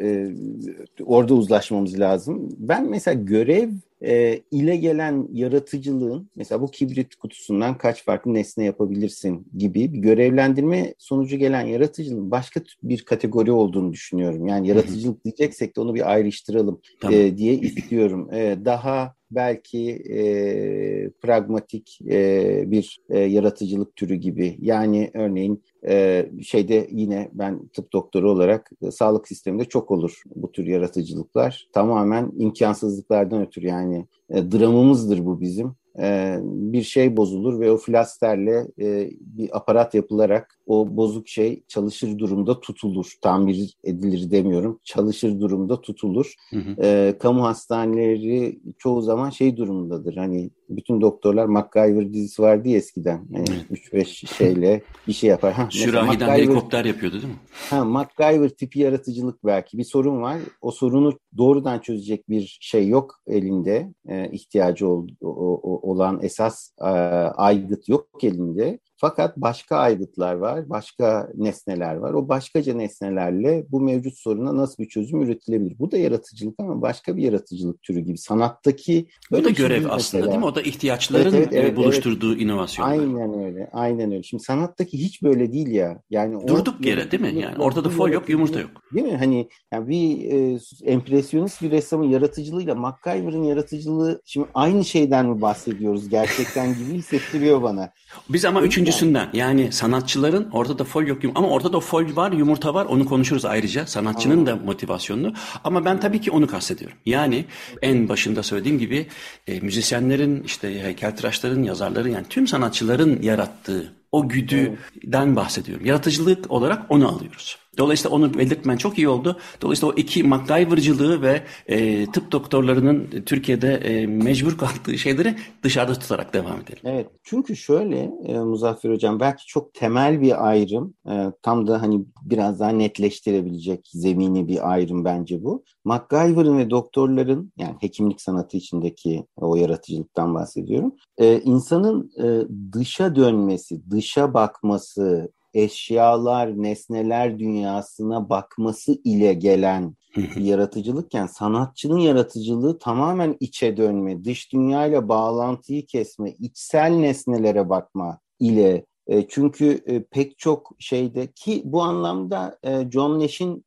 e, 0.03 1.05
orada 1.05 1.35
uzlaşmamız 1.35 2.01
lazım. 2.01 2.49
Ben 2.59 2.91
mesela 2.91 3.23
görev 3.23 3.71
e, 4.03 4.41
ile 4.51 4.77
gelen 4.77 5.29
yaratıcılığın 5.33 6.31
mesela 6.37 6.61
bu 6.61 6.71
kibrit 6.71 7.15
kutusundan 7.15 7.79
kaç 7.79 8.05
farklı 8.05 8.35
nesne 8.35 8.65
yapabilirsin 8.65 9.47
gibi 9.57 9.93
bir 9.93 9.99
görevlendirme 9.99 10.95
sonucu 10.99 11.37
gelen 11.37 11.67
yaratıcılığın 11.67 12.31
başka 12.31 12.61
bir 12.83 13.05
kategori 13.05 13.53
olduğunu 13.53 13.93
düşünüyorum. 13.93 14.47
Yani 14.47 14.69
yaratıcılık 14.69 15.25
diyeceksek 15.25 15.77
de 15.77 15.81
onu 15.81 15.95
bir 15.95 16.13
ayrıştıralım 16.13 16.81
tamam. 17.01 17.21
e, 17.21 17.37
diye 17.37 17.55
istiyorum. 17.55 18.29
E, 18.35 18.57
daha 18.65 19.18
belki 19.31 19.91
e, 19.91 21.11
pragmatik 21.11 21.99
e, 22.11 22.71
bir 22.71 23.01
e, 23.11 23.19
yaratıcılık 23.19 23.97
türü 23.97 24.15
gibi. 24.15 24.57
Yani 24.61 25.11
örneğin 25.15 25.63
e, 25.89 26.27
şeyde 26.43 26.89
yine 26.91 27.29
ben 27.33 27.69
tıp 27.69 27.93
doktoru 27.93 28.31
olarak 28.31 28.71
e, 28.83 28.91
sağlık 28.91 29.29
sisteminde 29.29 29.65
çok 29.65 29.91
olur 29.91 30.23
bu 30.37 30.53
tür 30.53 30.67
yaratıcılıklar. 30.67 31.69
Tamamen 31.73 32.33
imkansızlıklardan 32.39 33.47
ötürü 33.47 33.67
yani 33.67 34.07
e, 34.31 34.53
dramımızdır 34.53 35.27
bu 35.27 35.41
bizim 35.41 35.75
e, 36.01 36.39
bir 36.43 36.83
şey 36.83 37.17
bozulur 37.17 37.61
ve 37.61 37.71
o 37.71 37.77
flasterle 37.77 38.67
e, 38.81 39.11
bir 39.21 39.57
aparat 39.57 39.95
yapılarak 39.95 40.58
o 40.69 40.97
bozuk 40.97 41.29
şey 41.29 41.63
çalışır 41.69 42.19
durumda 42.19 42.61
tutulur. 42.61 43.15
Tamir 43.23 43.77
edilir 43.85 44.31
demiyorum. 44.31 44.81
Çalışır 44.85 45.41
durumda 45.41 45.81
tutulur. 45.81 46.35
Hı 46.51 46.57
hı. 46.57 46.83
E, 46.83 47.19
kamu 47.19 47.45
hastaneleri 47.45 48.61
çoğu 48.79 49.03
zaman 49.03 49.31
şey 49.31 49.57
durumundadır. 49.57 50.17
Hani 50.17 50.51
bütün 50.69 51.01
doktorlar 51.01 51.47
MacGyver 51.47 52.13
dizisi 52.13 52.43
vardı 52.43 52.69
ya 52.69 52.77
eskiden. 52.77 53.27
Yani 53.31 53.49
3-5 53.73 54.35
şeyle 54.35 54.83
bir 55.09 55.13
şey 55.13 55.31
yapar. 55.31 55.53
Ha, 55.53 55.69
Şürahiden 55.71 56.29
helikopter 56.29 56.85
yapıyordu 56.85 57.17
değil 57.17 57.33
mi? 57.33 57.41
Ha, 57.71 57.85
MacGyver 57.85 58.49
tipi 58.49 58.81
yaratıcılık 58.81 59.45
belki. 59.45 59.79
Bir 59.79 59.85
sorun 59.85 60.23
var. 60.23 60.39
O 60.61 60.71
sorunu 60.71 61.19
doğrudan 61.37 61.79
çözecek 61.79 62.29
bir 62.29 62.59
şey 62.61 62.89
yok 62.89 63.21
elinde. 63.27 63.93
E, 64.09 64.31
ihtiyacı 64.31 64.89
ol, 64.89 65.09
o, 65.21 65.61
o, 65.63 65.91
olan 65.91 66.19
esas 66.23 66.73
e, 66.81 66.85
aygıt 66.85 67.89
yok 67.89 68.09
elinde. 68.23 68.79
Fakat 69.01 69.37
başka 69.37 69.77
aygıtlar 69.77 70.35
var, 70.35 70.71
başka 70.71 71.29
nesneler 71.35 71.95
var. 71.95 72.13
O 72.13 72.29
başkaca 72.29 72.75
nesnelerle 72.75 73.67
bu 73.71 73.81
mevcut 73.81 74.19
soruna 74.19 74.57
nasıl 74.57 74.83
bir 74.83 74.89
çözüm 74.89 75.23
üretilebilir? 75.23 75.79
Bu 75.79 75.91
da 75.91 75.99
yaratıcılık 75.99 76.55
ama 76.59 76.83
başka 76.83 77.17
bir 77.17 77.23
yaratıcılık 77.23 77.83
türü 77.83 78.01
gibi. 78.01 78.19
Sanattaki 78.19 79.07
böyle 79.33 79.45
bu 79.45 79.49
da 79.49 79.51
görev 79.51 79.85
aslında 79.85 79.95
mesela. 79.95 80.27
değil 80.27 80.39
mi? 80.39 80.45
O 80.45 80.55
da 80.55 80.63
ihtiyaçların 80.63 81.35
evet, 81.35 81.49
evet, 81.53 81.65
evet, 81.65 81.77
buluşturduğu 81.77 82.33
evet. 82.33 82.43
inovasyon. 82.43 82.87
Aynen 82.87 83.45
öyle. 83.45 83.71
Aynen 83.73 84.13
öyle. 84.13 84.23
Şimdi 84.23 84.43
sanattaki 84.43 84.99
hiç 84.99 85.23
böyle 85.23 85.53
değil 85.53 85.69
ya. 85.69 86.03
Yani 86.11 86.49
durduk 86.49 86.87
yere 86.87 87.11
değil 87.11 87.23
mi? 87.23 87.41
Yani 87.41 87.59
ortada 87.59 87.89
fol 87.89 88.11
yok, 88.11 88.29
yumurta 88.29 88.61
yok. 88.61 88.71
Değil 88.95 89.07
mi? 89.07 89.17
Hani 89.17 89.49
yani 89.73 89.89
bir 89.89 90.33
e, 90.33 90.59
empresyonist 90.85 91.63
bir 91.63 91.71
ressamın 91.71 92.09
yaratıcılığıyla 92.09 92.75
MacGyver'ın 92.75 93.43
yaratıcılığı 93.43 94.23
şimdi 94.25 94.47
aynı 94.55 94.85
şeyden 94.85 95.27
mi 95.27 95.41
bahsediyoruz 95.41 96.09
gerçekten 96.09 96.75
gibi 96.75 96.95
hissettiriyor 96.95 97.63
bana. 97.63 97.93
Biz 98.29 98.45
ama 98.45 98.63
üçüncüsünden 98.89 99.29
yani 99.33 99.73
sanatçıların 99.73 100.49
orada 100.53 100.79
da 100.79 100.85
fol 100.85 101.07
yok 101.07 101.19
ama 101.35 101.49
orada 101.49 101.73
da 101.73 101.81
fol 101.81 102.17
var 102.17 102.33
yumurta 102.33 102.75
var 102.75 102.85
onu 102.85 103.05
konuşuruz 103.05 103.45
ayrıca. 103.45 103.87
Sanatçının 103.87 104.47
da 104.47 104.57
motivasyonunu. 104.57 105.33
Ama 105.65 105.85
ben 105.85 106.01
tabii 106.01 106.21
ki 106.21 106.31
onu 106.31 106.47
kastediyorum. 106.47 106.97
Yani 107.07 107.45
en 107.83 108.09
başında 108.09 108.43
söylediğim 108.43 108.79
gibi 108.79 109.07
e, 109.47 109.61
müzisyenlerin 109.61 110.43
işte 110.43 110.83
heykeltıraşların 110.83 111.63
yazarların 111.63 112.11
yani 112.11 112.27
tüm 112.29 112.47
sanatçıların 112.47 113.23
yarattığı 113.23 113.98
o 114.13 114.29
güdüden 114.29 115.37
bahsediyorum. 115.37 115.87
Yaratıcılık 115.87 116.51
olarak 116.51 116.91
onu 116.91 117.09
alıyoruz. 117.09 117.59
Dolayısıyla 117.79 118.17
onu 118.17 118.35
belirtmen 118.35 118.77
çok 118.77 118.99
iyi 118.99 119.09
oldu. 119.09 119.37
Dolayısıyla 119.63 119.95
o 119.95 119.97
iki 119.97 120.23
MacGyver'cılığı 120.23 121.23
ve 121.23 121.43
e, 121.67 122.07
tıp 122.07 122.33
doktorlarının 122.33 123.11
Türkiye'de 123.27 123.75
e, 123.75 124.07
mecbur 124.07 124.59
kaldığı 124.59 124.99
şeyleri 124.99 125.37
dışarıda 125.63 125.95
tutarak 125.95 126.35
devam 126.35 126.61
edelim. 126.61 126.83
Evet. 126.85 127.07
Çünkü 127.23 127.57
şöyle 127.57 128.11
e, 128.27 128.39
Muzaffer 128.39 128.91
Hocam 128.91 129.21
belki 129.21 129.47
çok 129.47 129.75
temel 129.75 130.21
bir 130.21 130.49
ayrım. 130.49 130.95
E, 131.11 131.33
tam 131.43 131.67
da 131.67 131.83
hani 131.83 132.05
biraz 132.23 132.61
daha 132.61 132.71
netleştirebilecek 132.71 133.89
zemini 133.93 134.49
bir 134.49 134.73
ayrım 134.73 135.05
bence 135.05 135.45
bu. 135.45 135.65
MacGyver'ın 135.85 136.59
ve 136.59 136.71
doktorların 136.71 137.53
yani 137.59 137.77
hekimlik 137.81 138.21
sanatı 138.21 138.57
içindeki 138.57 139.25
o 139.37 139.57
yaratıcılıktan 139.57 140.35
bahsediyorum. 140.35 140.93
E, 141.19 141.41
insanın 141.41 142.13
e, 142.23 142.47
dışa 142.73 143.17
dönmesi, 143.17 143.91
dışa 143.99 144.35
bakması, 144.35 145.33
eşyalar, 145.55 146.63
nesneler 146.63 147.39
dünyasına 147.39 148.31
bakması 148.31 148.93
ile 149.05 149.35
gelen 149.35 149.95
bir 150.17 150.37
yaratıcılıkken 150.37 151.27
sanatçının 151.27 151.99
yaratıcılığı 151.99 152.79
tamamen 152.79 153.37
içe 153.41 153.77
dönme, 153.77 154.25
dış 154.25 154.53
dünyayla 154.53 155.09
bağlantıyı 155.09 155.87
kesme, 155.87 156.31
içsel 156.31 156.91
nesnelere 156.91 157.69
bakma 157.69 158.19
ile 158.41 158.85
e, 159.07 159.29
çünkü 159.29 159.83
e, 159.87 160.03
pek 160.03 160.39
çok 160.39 160.71
şeyde 160.79 161.27
ki 161.27 161.63
bu 161.65 161.83
anlamda 161.83 162.59
e, 162.63 162.91
John 162.91 163.21
Nash'in 163.21 163.65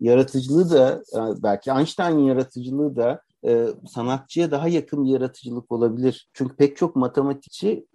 yaratıcılığı 0.00 0.70
da 0.70 1.02
belki 1.42 1.70
Einstein'in 1.70 2.24
yaratıcılığı 2.24 2.96
da 2.96 3.22
sanatçıya 3.88 4.50
daha 4.50 4.68
yakın 4.68 5.04
bir 5.04 5.10
yaratıcılık 5.10 5.72
olabilir. 5.72 6.28
Çünkü 6.32 6.56
pek 6.56 6.76
çok 6.76 6.96
matematikçi 6.96 7.86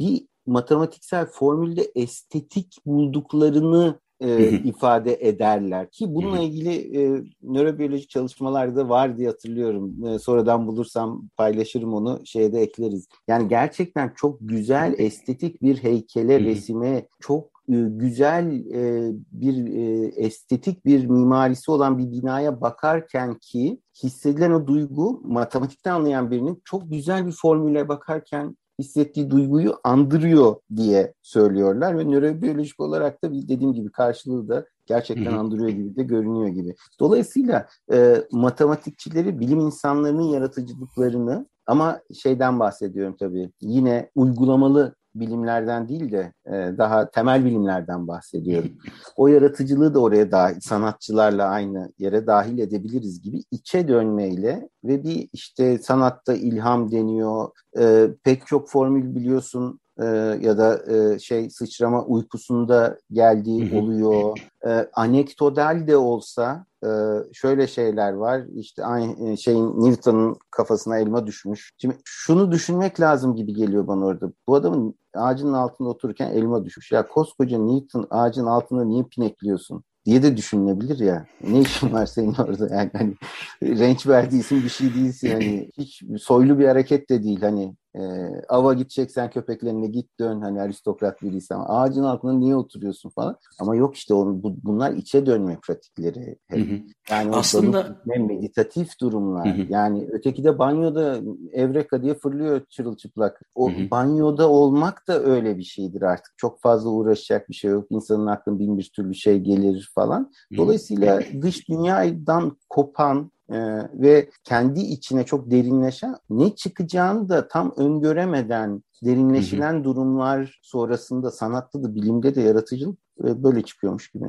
bir 0.00 0.26
matematiksel 0.46 1.26
formülde 1.26 1.92
estetik 1.94 2.76
bulduklarını 2.86 4.00
e, 4.22 4.50
ifade 4.50 5.18
ederler 5.20 5.90
ki 5.90 6.14
bununla 6.14 6.38
ilgili 6.38 6.98
e, 6.98 7.24
nörobiyoloji 7.42 8.08
çalışmalarda 8.08 8.88
var 8.88 9.18
diye 9.18 9.28
hatırlıyorum. 9.28 10.04
E, 10.06 10.18
sonradan 10.18 10.66
bulursam 10.66 11.28
paylaşırım 11.36 11.94
onu 11.94 12.20
şeyde 12.24 12.60
ekleriz. 12.60 13.08
Yani 13.28 13.48
gerçekten 13.48 14.12
çok 14.16 14.38
güzel 14.40 14.94
estetik 14.98 15.62
bir 15.62 15.76
heykele, 15.76 16.40
resime 16.40 17.08
çok 17.20 17.52
e, 17.68 17.74
güzel 17.88 18.66
e, 18.74 19.12
bir 19.32 19.74
e, 19.74 20.06
estetik 20.06 20.86
bir 20.86 21.06
mimarisi 21.06 21.70
olan 21.70 21.98
bir 21.98 22.10
binaya 22.12 22.60
bakarken 22.60 23.38
ki 23.38 23.80
hissedilen 24.02 24.50
o 24.50 24.66
duygu 24.66 25.20
matematikten 25.24 25.94
anlayan 25.94 26.30
birinin 26.30 26.62
çok 26.64 26.90
güzel 26.90 27.26
bir 27.26 27.32
formüle 27.32 27.88
bakarken 27.88 28.56
hissettiği 28.82 29.30
duyguyu 29.30 29.74
andırıyor 29.84 30.56
diye 30.76 31.14
söylüyorlar 31.22 31.98
ve 31.98 32.10
nörobiyolojik 32.10 32.80
olarak 32.80 33.24
da 33.24 33.32
dediğim 33.32 33.72
gibi 33.72 33.92
karşılığı 33.92 34.48
da 34.48 34.66
gerçekten 34.86 35.32
andırıyor 35.32 35.68
gibi 35.68 35.96
de 35.96 36.02
görünüyor 36.02 36.48
gibi. 36.48 36.74
Dolayısıyla 37.00 37.66
e, 37.92 38.16
matematikçileri, 38.32 39.40
bilim 39.40 39.60
insanlarının 39.60 40.22
yaratıcılıklarını 40.22 41.46
ama 41.66 42.00
şeyden 42.22 42.60
bahsediyorum 42.60 43.16
tabii 43.18 43.50
yine 43.60 44.10
uygulamalı 44.14 44.94
bilimlerden 45.14 45.88
değil 45.88 46.12
de 46.12 46.32
e, 46.46 46.78
daha 46.78 47.10
temel 47.10 47.44
bilimlerden 47.44 48.08
bahsediyorum. 48.08 48.70
O 49.16 49.28
yaratıcılığı 49.28 49.94
da 49.94 50.00
oraya 50.00 50.30
dahil, 50.30 50.60
sanatçılarla 50.60 51.48
aynı 51.48 51.92
yere 51.98 52.26
dahil 52.26 52.58
edebiliriz 52.58 53.22
gibi 53.22 53.42
içe 53.50 53.88
dönmeyle 53.88 54.68
ve 54.84 55.04
bir 55.04 55.28
işte 55.32 55.78
sanatta 55.78 56.34
ilham 56.34 56.92
deniyor. 56.92 57.48
E, 57.78 58.08
pek 58.24 58.46
çok 58.46 58.68
formül 58.68 59.14
biliyorsun 59.14 59.80
e, 60.00 60.04
ya 60.40 60.58
da 60.58 60.92
e, 60.92 61.18
şey 61.18 61.50
sıçrama 61.50 62.04
uykusunda 62.04 62.98
geldiği 63.12 63.78
oluyor. 63.80 64.38
E, 64.66 64.88
anekdotal 64.94 65.86
de 65.86 65.96
olsa 65.96 66.66
e, 66.84 66.88
şöyle 67.32 67.66
şeyler 67.66 68.12
var. 68.12 68.42
İşte 68.54 68.84
aynı 68.84 69.38
şeyin 69.38 69.80
Newton'un 69.80 70.36
kafasına 70.50 70.98
elma 70.98 71.26
düşmüş. 71.26 71.72
Şimdi 71.78 71.96
şunu 72.04 72.52
düşünmek 72.52 73.00
lazım 73.00 73.36
gibi 73.36 73.54
geliyor 73.54 73.86
bana 73.86 74.04
orada. 74.04 74.32
Bu 74.46 74.54
adamın 74.54 74.94
ağacın 75.14 75.52
altında 75.52 75.88
otururken 75.88 76.30
elma 76.30 76.64
düşmüş. 76.64 76.92
Ya 76.92 77.08
koskoca 77.08 77.58
Newton 77.58 78.06
ağacın 78.10 78.46
altında 78.46 78.84
niye 78.84 79.04
pinekliyorsun? 79.04 79.84
diye 80.04 80.22
de 80.22 80.36
düşünülebilir 80.36 80.98
ya. 80.98 81.26
Ne 81.48 81.60
işin 81.60 81.92
var 81.92 82.06
senin 82.06 82.34
orada 82.34 82.74
yani 82.74 82.90
hani 82.92 83.14
renç 83.62 84.06
verdiysin 84.06 84.64
bir 84.64 84.68
şey 84.68 84.94
değilsin 84.94 85.30
hani 85.30 85.70
hiç 85.78 86.02
soylu 86.18 86.58
bir 86.58 86.68
hareket 86.68 87.10
de 87.10 87.22
değil 87.22 87.40
hani 87.40 87.74
e, 87.96 88.02
ava 88.48 88.74
gideceksen 88.74 89.30
köpeklerine 89.30 89.86
git 89.86 90.18
dön. 90.20 90.40
Hani 90.40 90.60
aristokrat 90.60 91.22
biriysen 91.22 91.60
ağacın 91.66 92.02
altında 92.02 92.32
niye 92.32 92.56
oturuyorsun 92.56 93.10
falan. 93.10 93.36
Ama 93.60 93.76
yok 93.76 93.96
işte 93.96 94.14
o, 94.14 94.26
bu, 94.26 94.56
bunlar 94.62 94.92
içe 94.92 95.26
dönme 95.26 95.58
pratikleri. 95.66 96.36
Hı 96.50 96.58
hı. 96.58 96.80
yani 97.10 97.36
aslında 97.36 98.02
meditatif 98.04 99.00
durumlar. 99.00 99.58
Hı 99.58 99.62
hı. 99.62 99.66
yani 99.68 100.08
öteki 100.12 100.44
de 100.44 100.58
banyoda 100.58 101.20
evreka 101.52 102.02
diye 102.02 102.14
fırlıyor 102.14 102.60
çırılçıplak. 102.70 103.42
O 103.54 103.70
hı 103.70 103.74
hı. 103.74 103.90
banyoda 103.90 104.48
olmak 104.50 105.08
da 105.08 105.22
öyle 105.22 105.58
bir 105.58 105.64
şeydir 105.64 106.02
artık. 106.02 106.34
Çok 106.36 106.60
fazla 106.60 106.90
uğraşacak 106.90 107.48
bir 107.48 107.54
şey 107.54 107.70
yok. 107.70 107.86
İnsanın 107.90 108.26
aklına 108.26 108.58
bin 108.58 108.78
bir 108.78 108.90
türlü 108.96 109.14
şey 109.14 109.38
gelir 109.38 109.90
falan. 109.94 110.32
Dolayısıyla 110.56 111.16
hı. 111.16 111.20
Hı. 111.20 111.42
dış 111.42 111.68
dünyadan 111.68 112.56
kopan 112.68 113.32
e, 113.52 113.88
ve 113.94 114.30
kendi 114.44 114.80
içine 114.80 115.24
çok 115.24 115.50
derinleşen 115.50 116.16
ne 116.30 116.54
çıkacağını 116.54 117.28
da 117.28 117.48
tam 117.48 117.74
öngöremeden 117.76 118.82
derinleşilen 119.04 119.74
hı 119.74 119.78
hı. 119.78 119.84
durumlar 119.84 120.60
sonrasında 120.62 121.30
sanatta 121.30 121.82
da 121.82 121.94
bilimde 121.94 122.34
de 122.34 122.40
yaratıcılık 122.40 122.98
böyle 123.22 123.62
çıkıyormuş 123.62 124.08
gibi. 124.08 124.24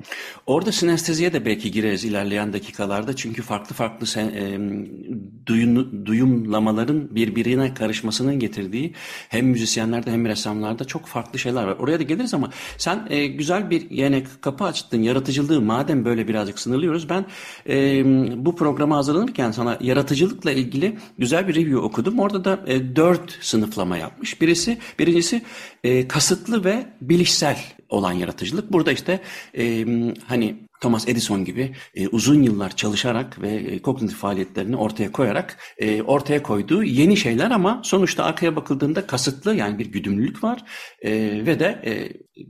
Orada 0.46 0.72
sinesteziye 0.72 1.34
de 1.34 1.46
belki 1.46 1.72
gireriz 1.72 2.04
ilerleyen 2.04 2.54
dakikalarda. 2.54 3.16
Çünkü 3.16 3.42
farklı 3.42 3.76
farklı 3.76 4.08
sen, 4.08 4.26
e, 4.26 4.60
duyun, 5.46 6.06
duyumlamaların 6.06 7.16
birbirine 7.16 7.74
karışmasının 7.74 8.40
getirdiği 8.40 8.94
hem 9.30 9.48
müzisyenlerde 9.48 10.12
hem 10.12 10.26
ressamlarda 10.26 10.86
çok 10.86 11.06
farklı 11.06 11.40
şeyler 11.40 11.64
var. 11.64 11.76
Oraya 11.80 12.00
da 12.00 12.04
geliriz 12.04 12.34
ama 12.34 12.50
sen 12.78 13.08
e, 13.10 13.28
güzel 13.28 13.70
bir 13.70 13.90
yine 13.90 14.24
kapı 14.42 14.64
açtın. 14.64 15.02
Yaratıcılığı 15.02 15.62
madem 15.62 16.06
böyle 16.06 16.28
birazcık 16.28 16.60
sınırlıyoruz. 16.60 17.10
Ben 17.10 17.26
e, 17.70 18.04
bu 18.46 18.56
programa 18.56 18.98
hazırlanırken 18.98 19.52
sana 19.52 19.78
yaratıcılıkla 19.82 20.52
ilgili 20.52 20.98
güzel 21.18 21.48
bir 21.48 21.56
review 21.56 21.78
okudum. 21.78 22.20
Orada 22.20 22.46
da 22.46 22.60
e, 22.68 22.96
dört 22.96 23.38
sınıflama 23.42 23.98
yapmış. 23.98 24.42
Birisi, 24.42 24.78
birincisi 25.00 25.42
e, 25.84 26.08
kasıtlı 26.08 26.64
ve 26.64 26.86
bilişsel 27.02 27.58
olan 27.94 28.14
yaratıcılık. 28.14 28.72
Burada 28.72 28.92
işte 28.92 29.20
e, 29.58 29.86
hani 30.28 30.56
Thomas 30.84 31.08
Edison 31.08 31.46
gibi 31.46 31.76
e, 31.96 32.08
uzun 32.08 32.44
yıllar 32.44 32.76
çalışarak 32.76 33.42
ve 33.42 33.50
e, 33.50 33.82
kognitif 33.82 34.18
faaliyetlerini 34.18 34.76
ortaya 34.76 35.12
koyarak 35.12 35.58
e, 35.78 36.02
ortaya 36.02 36.44
koyduğu 36.44 36.84
yeni 36.84 37.18
şeyler 37.18 37.52
ama 37.52 37.82
sonuçta 37.84 38.24
arkaya 38.24 38.56
bakıldığında 38.56 39.08
kasıtlı 39.08 39.56
yani 39.56 39.80
bir 39.80 39.86
güdümlülük 39.86 40.44
var 40.44 40.64
e, 41.02 41.12
ve 41.46 41.60
de 41.60 41.82
e, 41.86 41.94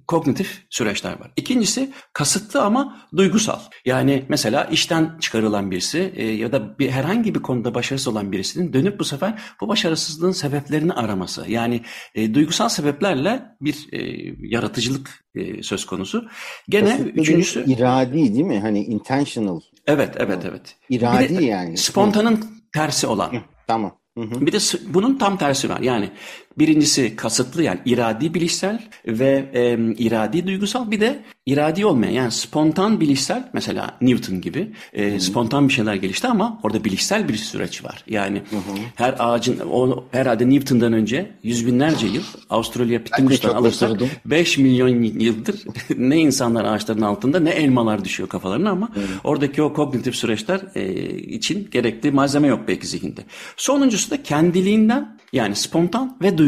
kognitif 0.08 0.66
süreçler 0.70 1.20
var. 1.20 1.32
İkincisi 1.36 1.92
kasıtlı 2.14 2.62
ama 2.62 3.08
duygusal. 3.18 3.60
Yani 3.86 4.26
mesela 4.30 4.64
işten 4.64 5.18
çıkarılan 5.20 5.72
birisi 5.72 6.14
e, 6.16 6.26
ya 6.26 6.52
da 6.52 6.80
bir 6.80 6.90
herhangi 6.90 7.36
bir 7.36 7.42
konuda 7.42 7.74
başarısız 7.76 8.08
olan 8.08 8.32
birisinin 8.32 8.74
dönüp 8.74 9.00
bu 9.00 9.04
sefer 9.04 9.42
bu 9.62 9.68
başarısızlığın 9.68 10.32
sebeplerini 10.32 10.94
araması. 10.94 11.46
Yani 11.48 11.82
e, 12.16 12.34
duygusal 12.34 12.70
sebeplerle 12.70 13.44
bir 13.62 13.88
e, 13.92 14.00
yaratıcılık 14.40 15.24
e, 15.36 15.64
söz 15.64 15.86
konusu. 15.86 16.28
Gene 16.70 16.90
kasıtlı 16.90 17.10
üçüncüsü 17.10 17.66
iradi 17.74 18.23
değil 18.34 18.46
mi? 18.46 18.60
Hani 18.60 18.84
intentional. 18.84 19.60
Evet, 19.88 20.16
evet, 20.18 20.46
evet. 20.50 20.76
İradi 20.90 21.38
de, 21.38 21.46
yani. 21.46 21.78
Spontanın 21.78 22.46
tersi 22.74 23.08
olan. 23.08 23.32
Tamam. 23.68 23.98
Hı 24.18 24.24
hı. 24.24 24.46
Bir 24.46 24.52
de 24.52 24.58
bunun 24.88 25.18
tam 25.18 25.38
tersi 25.38 25.70
var. 25.70 25.80
Yani 25.80 26.10
Birincisi 26.58 27.16
kasıtlı 27.16 27.64
yani 27.64 27.80
iradi 27.86 28.34
bilişsel 28.34 28.82
ve 29.08 29.50
e, 29.54 29.78
iradi 29.98 30.48
duygusal 30.48 30.92
bir 30.92 31.00
de 31.00 31.20
iradi 31.46 31.86
olmayan 31.86 32.12
yani 32.12 32.32
spontan 32.32 33.02
bilişsel 33.02 33.50
mesela 33.54 33.98
Newton 34.02 34.42
gibi 34.42 34.72
e, 34.94 35.20
spontan 35.20 35.68
bir 35.68 35.74
şeyler 35.74 35.96
gelişti 35.96 36.28
ama 36.28 36.60
orada 36.64 36.84
bilişsel 36.84 37.30
bir 37.30 37.36
süreç 37.36 37.84
var. 37.84 38.04
Yani 38.08 38.38
hı 38.38 38.56
hı. 38.56 38.78
her 38.96 39.16
ağacın 39.20 39.60
o 39.72 40.04
herhalde 40.12 40.50
Newton'dan 40.50 40.94
önce 40.94 41.32
yüz 41.44 41.68
binlerce 41.68 42.08
yıl 42.08 42.24
Australopithecus'tan 42.50 43.56
alırsak 43.56 44.02
5 44.26 44.58
milyon 44.58 45.04
yıldır 45.04 45.56
ne 45.98 46.18
insanlar 46.18 46.66
ağaçların 46.66 47.02
altında 47.02 47.40
ne 47.40 47.50
elmalar 47.50 48.06
düşüyor 48.06 48.30
kafalarına 48.30 48.70
ama 48.70 48.90
hı. 48.96 49.02
oradaki 49.24 49.62
o 49.62 49.74
kognitif 49.74 50.16
süreçler 50.16 50.62
e, 50.76 51.10
için 51.18 51.68
gerekli 51.72 52.12
malzeme 52.12 52.48
yok 52.48 52.60
belki 52.68 52.88
zihinde. 52.88 53.22
Sonuncusu 53.58 54.12
da 54.12 54.24
kendiliğinden 54.24 55.18
yani 55.34 55.56
spontan 55.56 56.18
ve 56.22 56.38
duygusal. 56.38 56.43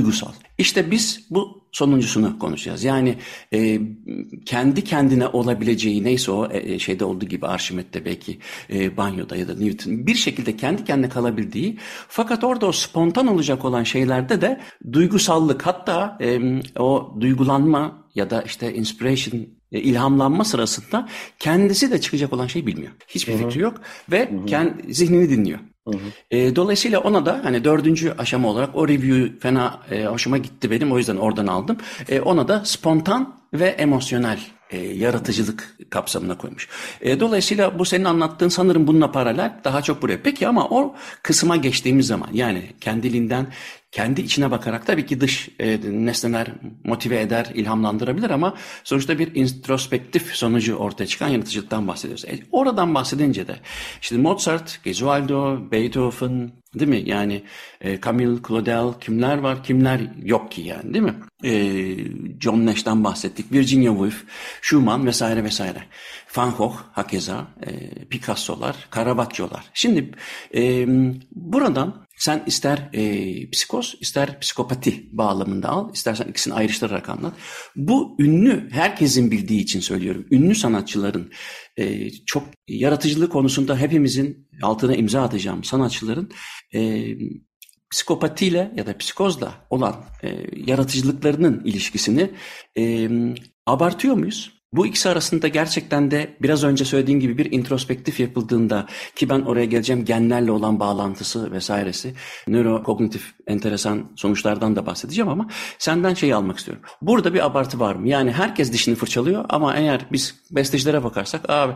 İşte 0.58 0.92
biz 0.92 1.26
bu 1.30 1.66
sonuncusunu 1.72 2.40
konuşacağız. 2.40 2.84
Yani 2.84 3.16
e, 3.54 3.80
kendi 4.46 4.84
kendine 4.84 5.28
olabileceği 5.28 6.04
neyse 6.04 6.32
o 6.32 6.52
e, 6.52 6.74
e, 6.74 6.80
şeyde 6.80 7.06
olduğu 7.06 7.26
gibi 7.26 7.48
Arşimet'te 7.48 8.06
belki 8.06 8.40
e, 8.70 8.98
banyoda 8.98 9.36
ya 9.36 9.48
da 9.48 9.56
Newton 9.56 10.08
bir 10.08 10.16
şekilde 10.16 10.58
kendi 10.58 10.84
kendine 10.84 11.10
kalabildiği 11.10 11.78
fakat 12.08 12.44
orada 12.44 12.66
o 12.66 12.72
spontan 12.72 13.28
olacak 13.28 13.66
olan 13.66 13.84
şeylerde 13.84 14.42
de 14.42 14.62
duygusallık 14.92 15.66
hatta 15.66 16.18
e, 16.22 16.40
o 16.80 17.16
duygulanma 17.20 18.06
ya 18.16 18.30
da 18.30 18.42
işte 18.42 18.74
inspiration 18.74 19.42
e, 19.72 19.80
ilhamlanma 19.80 20.44
sırasında 20.44 21.10
kendisi 21.40 21.92
de 21.92 22.02
çıkacak 22.02 22.34
olan 22.34 22.48
şeyi 22.48 22.68
bilmiyor. 22.68 22.92
Hiçbir 23.08 23.34
Hı-hı. 23.34 23.50
fikri 23.50 23.62
yok 23.62 23.82
ve 24.12 24.32
Hı-hı. 24.32 24.46
kendi 24.46 24.94
zihnini 24.94 25.30
dinliyor. 25.30 25.60
E, 26.32 26.56
dolayısıyla 26.56 27.00
ona 27.00 27.26
da 27.26 27.42
hani 27.44 27.64
dördüncü 27.64 28.14
aşama 28.18 28.48
olarak 28.48 28.76
o 28.76 28.88
review 28.88 29.40
fena 29.40 29.80
e, 29.92 30.06
hoşuma 30.06 30.38
gitti 30.38 30.72
benim 30.72 30.92
o 30.92 30.98
yüzden 30.98 31.16
oradan 31.16 31.48
aldım. 31.48 31.78
E, 32.10 32.22
ona 32.22 32.48
da 32.48 32.66
spontan 32.66 33.36
ve 33.54 33.68
emosyonel 33.68 34.40
e, 34.70 34.78
yaratıcılık 34.78 35.78
kapsamına 35.90 36.38
koymuş. 36.38 36.70
E, 37.02 37.20
dolayısıyla 37.20 37.80
bu 37.80 37.86
senin 37.86 38.06
anlattığın 38.06 38.50
sanırım 38.50 38.88
bununla 38.88 39.12
paralel 39.12 39.60
daha 39.64 39.82
çok 39.82 40.02
buraya. 40.02 40.22
Peki 40.24 40.48
ama 40.48 40.68
o 40.70 40.96
kısma 41.24 41.56
geçtiğimiz 41.56 42.08
zaman 42.08 42.30
yani 42.34 42.64
kendiliğinden 42.82 43.48
kendi 43.96 44.22
içine 44.22 44.52
bakarak 44.52 44.88
tabii 44.88 45.06
ki 45.06 45.22
dış 45.22 45.50
e, 45.60 45.80
nesneler 45.84 46.48
motive 46.84 47.22
eder, 47.22 47.52
ilhamlandırabilir 47.54 48.30
ama 48.30 48.54
sonuçta 48.84 49.20
bir 49.20 49.36
introspektif 49.36 50.36
sonucu 50.36 50.76
ortaya 50.76 51.08
çıkan 51.08 51.28
yaratıcılıktan 51.28 51.88
bahsediyoruz. 51.88 52.26
E, 52.26 52.40
oradan 52.52 52.96
bahsedince 52.96 53.48
de 53.48 53.56
işte 54.02 54.18
Mozart, 54.18 54.84
Gesualdo, 54.84 55.72
Beethoven, 55.72 56.52
Değil 56.80 56.90
mi? 56.90 57.04
Yani 57.06 57.44
e, 57.82 58.02
Camille 58.02 58.40
Claudel 58.48 59.00
kimler 59.02 59.38
var 59.38 59.64
kimler 59.64 60.02
yok 60.24 60.52
ki 60.52 60.62
yani 60.62 60.94
değil 60.94 61.06
mi? 61.06 61.16
E, 61.44 61.52
John 62.40 62.66
Nash'tan 62.66 63.04
bahsettik. 63.04 63.52
Virginia 63.52 63.92
Woolf, 63.92 64.24
Schumann 64.62 65.06
vesaire 65.06 65.44
vesaire. 65.44 65.84
Van 66.36 66.52
Gogh 66.58 66.76
hakeza, 66.92 67.48
e, 67.68 67.90
Picasso'lar, 68.06 68.76
Caravaggio'lar. 68.96 69.66
Şimdi 69.74 70.12
e, 70.56 70.86
buradan 71.32 72.05
sen 72.18 72.44
ister 72.46 72.90
e, 72.94 73.50
psikoz 73.50 73.96
ister 74.02 74.40
psikopati 74.40 75.10
bağlamında 75.12 75.70
al, 75.70 75.94
istersen 75.94 76.28
ikisini 76.28 76.54
ayrıştırarak 76.54 77.10
anlat. 77.10 77.34
Bu 77.76 78.16
ünlü, 78.20 78.70
herkesin 78.72 79.32
bildiği 79.32 79.62
için 79.62 79.80
söylüyorum, 79.80 80.26
ünlü 80.32 80.56
sanatçıların 80.56 81.32
e, 81.78 82.10
çok 82.12 82.44
yaratıcılık 82.68 83.32
konusunda 83.32 83.78
hepimizin 83.78 84.48
altına 84.62 84.96
imza 84.96 85.24
atacağım 85.24 85.64
sanatçıların 85.64 86.32
e, 86.76 87.06
psikopatiyle 87.92 88.72
ya 88.76 88.88
da 88.88 88.98
psikozla 88.98 89.68
olan 89.70 90.06
e, 90.24 90.38
yaratıcılıklarının 90.56 91.66
ilişkisini 91.66 92.32
e, 92.78 93.10
abartıyor 93.66 94.16
muyuz? 94.16 94.55
Bu 94.76 94.88
ikisi 94.88 95.10
arasında 95.10 95.48
gerçekten 95.48 96.12
de 96.12 96.36
biraz 96.42 96.64
önce 96.64 96.86
söylediğim 96.86 97.20
gibi 97.20 97.38
bir 97.38 97.52
introspektif 97.52 98.20
yapıldığında 98.20 98.86
ki 99.16 99.30
ben 99.30 99.42
oraya 99.42 99.66
geleceğim 99.66 100.06
genlerle 100.06 100.52
olan 100.52 100.80
bağlantısı 100.80 101.52
vesairesi 101.52 102.14
nörokognitif 102.48 103.34
enteresan 103.48 104.12
sonuçlardan 104.16 104.76
da 104.76 104.86
bahsedeceğim 104.86 105.30
ama 105.30 105.50
senden 105.80 106.14
şeyi 106.14 106.36
almak 106.36 106.58
istiyorum. 106.58 106.84
Burada 107.02 107.34
bir 107.34 107.46
abartı 107.46 107.80
var 107.80 107.96
mı? 107.96 108.10
Yani 108.10 108.32
herkes 108.32 108.74
dişini 108.74 108.96
fırçalıyor 108.96 109.46
ama 109.50 109.76
eğer 109.76 110.06
biz 110.12 110.36
bestecilere 110.52 111.04
bakarsak 111.04 111.50
abi 111.50 111.74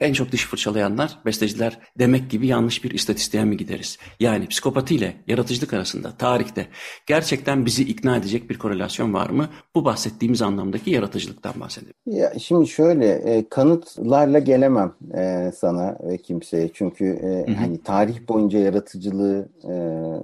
en 0.00 0.12
çok 0.12 0.32
diş 0.32 0.44
fırçalayanlar 0.44 1.18
besteciler 1.26 1.78
demek 1.98 2.30
gibi 2.30 2.46
yanlış 2.46 2.84
bir 2.84 2.90
istatistiğe 2.90 3.44
mi 3.44 3.56
gideriz? 3.56 3.98
Yani 4.20 4.46
psikopatiyle 4.46 5.16
yaratıcılık 5.26 5.72
arasında 5.72 6.16
tarihte 6.16 6.68
gerçekten 7.06 7.66
bizi 7.66 7.82
ikna 7.84 8.16
edecek 8.16 8.50
bir 8.50 8.58
korelasyon 8.58 9.14
var 9.14 9.30
mı? 9.30 9.48
Bu 9.74 9.84
bahsettiğimiz 9.84 10.42
anlamdaki 10.42 10.90
yaratıcılıktan 10.90 11.54
bahsedelim. 11.60 11.94
Ya 12.06 12.33
şimdi 12.38 12.66
şöyle 12.66 13.06
e, 13.06 13.48
kanıtlarla 13.48 14.38
gelemem 14.38 14.92
e, 15.14 15.52
sana 15.56 15.98
ve 16.02 16.18
kimseye 16.18 16.70
çünkü 16.74 17.04
e, 17.04 17.54
hani 17.54 17.82
tarih 17.82 18.28
boyunca 18.28 18.58
yaratıcılığı 18.58 19.48
e, 19.64 19.74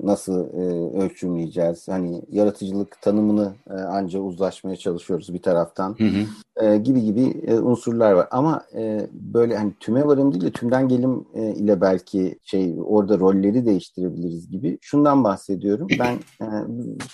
nasıl 0.06 0.48
e, 0.48 0.96
ölçümleyeceğiz? 1.02 1.88
Hani 1.88 2.22
yaratıcılık 2.30 3.02
tanımını 3.02 3.52
e, 3.70 3.74
anca 3.74 4.20
uzlaşmaya 4.20 4.76
çalışıyoruz 4.76 5.34
bir 5.34 5.42
taraftan 5.42 5.94
hı 5.98 6.04
hı. 6.04 6.26
E, 6.56 6.76
gibi 6.76 7.02
gibi 7.02 7.42
e, 7.46 7.58
unsurlar 7.58 8.12
var 8.12 8.28
ama 8.30 8.62
e, 8.74 9.06
böyle 9.12 9.56
hani 9.56 9.72
tüme 9.80 10.06
varım 10.06 10.32
değil 10.32 10.44
de 10.44 10.50
tümden 10.50 10.88
gelim 10.88 11.24
e, 11.34 11.54
ile 11.54 11.80
belki 11.80 12.38
şey 12.42 12.76
orada 12.84 13.18
rolleri 13.18 13.66
değiştirebiliriz 13.66 14.50
gibi 14.50 14.78
şundan 14.80 15.24
bahsediyorum. 15.24 15.88
Ben 15.98 16.14
e, 16.14 16.46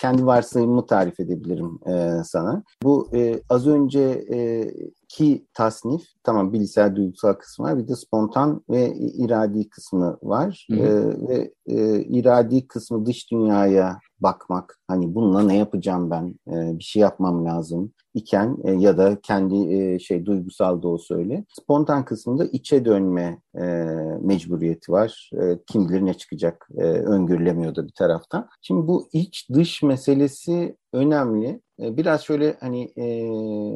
kendi 0.01 0.25
varsayımımı 0.25 0.85
tarif 0.85 1.19
edebilirim 1.19 1.79
e, 1.87 2.23
sana. 2.23 2.63
Bu 2.83 3.07
e, 3.13 3.41
az 3.49 3.67
önce 3.67 4.25
e, 4.31 4.71
ki 5.07 5.45
tasnif 5.53 6.01
tamam 6.23 6.53
bilgisayar 6.53 6.95
duygusal 6.95 7.33
kısmı 7.33 7.65
var 7.65 7.77
bir 7.77 7.87
de 7.87 7.95
spontan 7.95 8.61
ve 8.69 8.93
iradi 8.95 9.69
kısmı 9.69 10.17
var. 10.23 10.67
Hı 10.71 10.75
hı. 10.75 10.79
Ee, 10.79 11.27
ve 11.27 11.51
e, 11.67 12.01
iradi 12.01 12.67
kısmı 12.67 13.05
dış 13.05 13.31
dünyaya 13.31 13.99
bakmak 14.19 14.79
hani 14.87 15.15
bununla 15.15 15.41
ne 15.41 15.57
yapacağım 15.57 16.11
ben 16.11 16.35
ee, 16.47 16.77
bir 16.79 16.83
şey 16.83 17.01
yapmam 17.01 17.45
lazım 17.45 17.93
iken 18.13 18.57
e, 18.63 18.71
ya 18.71 18.97
da 18.97 19.17
kendi 19.23 19.73
e, 19.73 19.99
şey 19.99 20.25
duygusal 20.25 20.81
da 20.81 20.87
olsa 20.87 21.15
öyle. 21.15 21.45
Spontan 21.61 22.05
kısmında 22.05 22.45
içe 22.45 22.85
dönme 22.85 23.41
e, 23.55 23.63
mecburiyeti 24.21 24.91
var. 24.91 25.29
E, 25.41 25.59
kim 25.67 25.89
bilir 25.89 26.05
ne 26.05 26.13
çıkacak 26.13 26.69
e, 26.77 26.83
öngörülemiyor 26.83 27.75
da 27.75 27.87
bir 27.87 27.93
taraftan. 27.93 28.49
Şimdi 28.61 28.87
bu 28.87 29.09
iç 29.13 29.49
dış 29.53 29.83
meselesi 29.83 30.75
önemli. 30.93 31.61
E, 31.79 31.97
biraz 31.97 32.21
şöyle 32.21 32.57
hani 32.59 32.91
e, 32.95 33.31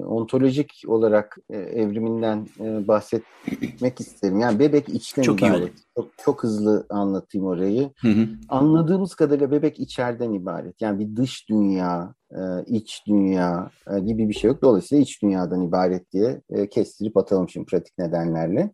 ontolojik 0.05 0.81
olarak 0.87 1.37
e, 1.49 1.57
evriminden 1.57 2.47
e, 2.59 2.87
bahsetmek 2.87 3.99
isterim. 3.99 4.39
Yani 4.39 4.59
bebek 4.59 4.89
içten 4.89 5.21
Çok 5.21 5.41
ibaret. 5.41 5.73
çok, 5.97 6.07
çok 6.17 6.43
hızlı 6.43 6.85
anlatayım 6.89 7.47
orayı. 7.47 7.80
Hı 8.01 8.07
hı. 8.07 8.27
Anladığımız 8.49 9.15
kadarıyla 9.15 9.51
bebek 9.51 9.79
içeriden 9.79 10.33
ibaret. 10.33 10.81
Yani 10.81 10.99
bir 10.99 11.15
dış 11.15 11.49
dünya, 11.49 12.13
e, 12.31 12.39
iç 12.67 13.03
dünya 13.07 13.69
e, 13.95 13.99
gibi 13.99 14.29
bir 14.29 14.33
şey 14.33 14.47
yok. 14.47 14.61
Dolayısıyla 14.61 15.01
iç 15.01 15.21
dünyadan 15.21 15.61
ibaret 15.61 16.11
diye 16.11 16.41
e, 16.49 16.69
kestirip 16.69 17.17
atalım 17.17 17.49
şimdi 17.49 17.65
pratik 17.65 17.97
nedenlerle. 17.97 18.71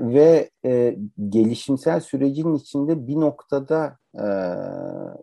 Ve 0.00 0.50
gelişimsel 1.28 2.00
sürecin 2.00 2.54
içinde 2.54 3.06
bir 3.06 3.16
noktada 3.16 3.98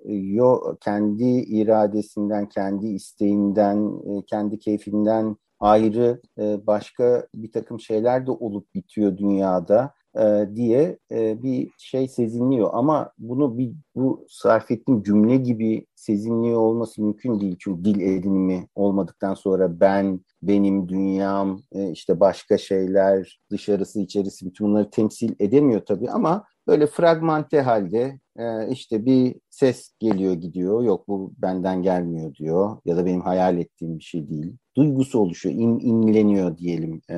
yo 0.05 0.75
kendi 0.81 1.23
iradesinden, 1.25 2.49
kendi 2.49 2.87
isteğinden, 2.87 3.91
kendi 4.27 4.59
keyfinden 4.59 5.35
ayrı 5.59 6.21
başka 6.67 7.27
bir 7.35 7.51
takım 7.51 7.79
şeyler 7.79 8.27
de 8.27 8.31
olup 8.31 8.75
bitiyor 8.75 9.17
dünyada 9.17 9.93
e, 10.19 10.55
diye 10.55 10.97
e, 11.11 11.43
bir 11.43 11.69
şey 11.77 12.07
sezinliyor. 12.07 12.69
Ama 12.73 13.11
bunu 13.17 13.57
bir 13.57 13.71
bu 13.95 14.25
sarf 14.29 14.71
ettiğim 14.71 15.03
cümle 15.03 15.35
gibi 15.37 15.85
sezinliyor 15.95 16.59
olması 16.59 17.01
mümkün 17.01 17.39
değil. 17.39 17.55
Çünkü 17.59 17.85
dil 17.85 18.01
edinimi 18.01 18.67
olmadıktan 18.75 19.33
sonra 19.33 19.79
ben, 19.79 20.19
benim, 20.41 20.89
dünyam, 20.89 21.61
e, 21.71 21.91
işte 21.91 22.19
başka 22.19 22.57
şeyler, 22.57 23.39
dışarısı, 23.51 23.99
içerisi 23.99 24.45
bütün 24.45 24.67
bunları 24.67 24.89
temsil 24.89 25.33
edemiyor 25.39 25.81
tabii 25.85 26.09
ama 26.09 26.43
böyle 26.67 26.87
fragmante 26.87 27.61
halde 27.61 28.19
e, 28.39 28.69
işte 28.69 29.05
bir 29.05 29.35
ses 29.49 29.91
geliyor 29.99 30.33
gidiyor. 30.33 30.83
Yok 30.83 31.07
bu 31.07 31.33
benden 31.37 31.81
gelmiyor 31.81 32.35
diyor 32.35 32.77
ya 32.85 32.97
da 32.97 33.05
benim 33.05 33.21
hayal 33.21 33.57
ettiğim 33.57 33.99
bir 33.99 34.03
şey 34.03 34.29
değil. 34.29 34.55
Duygusu 34.77 35.19
oluşuyor, 35.19 35.55
in, 35.55 35.79
inleniyor 35.79 36.57
diyelim. 36.57 37.01
E, 37.09 37.15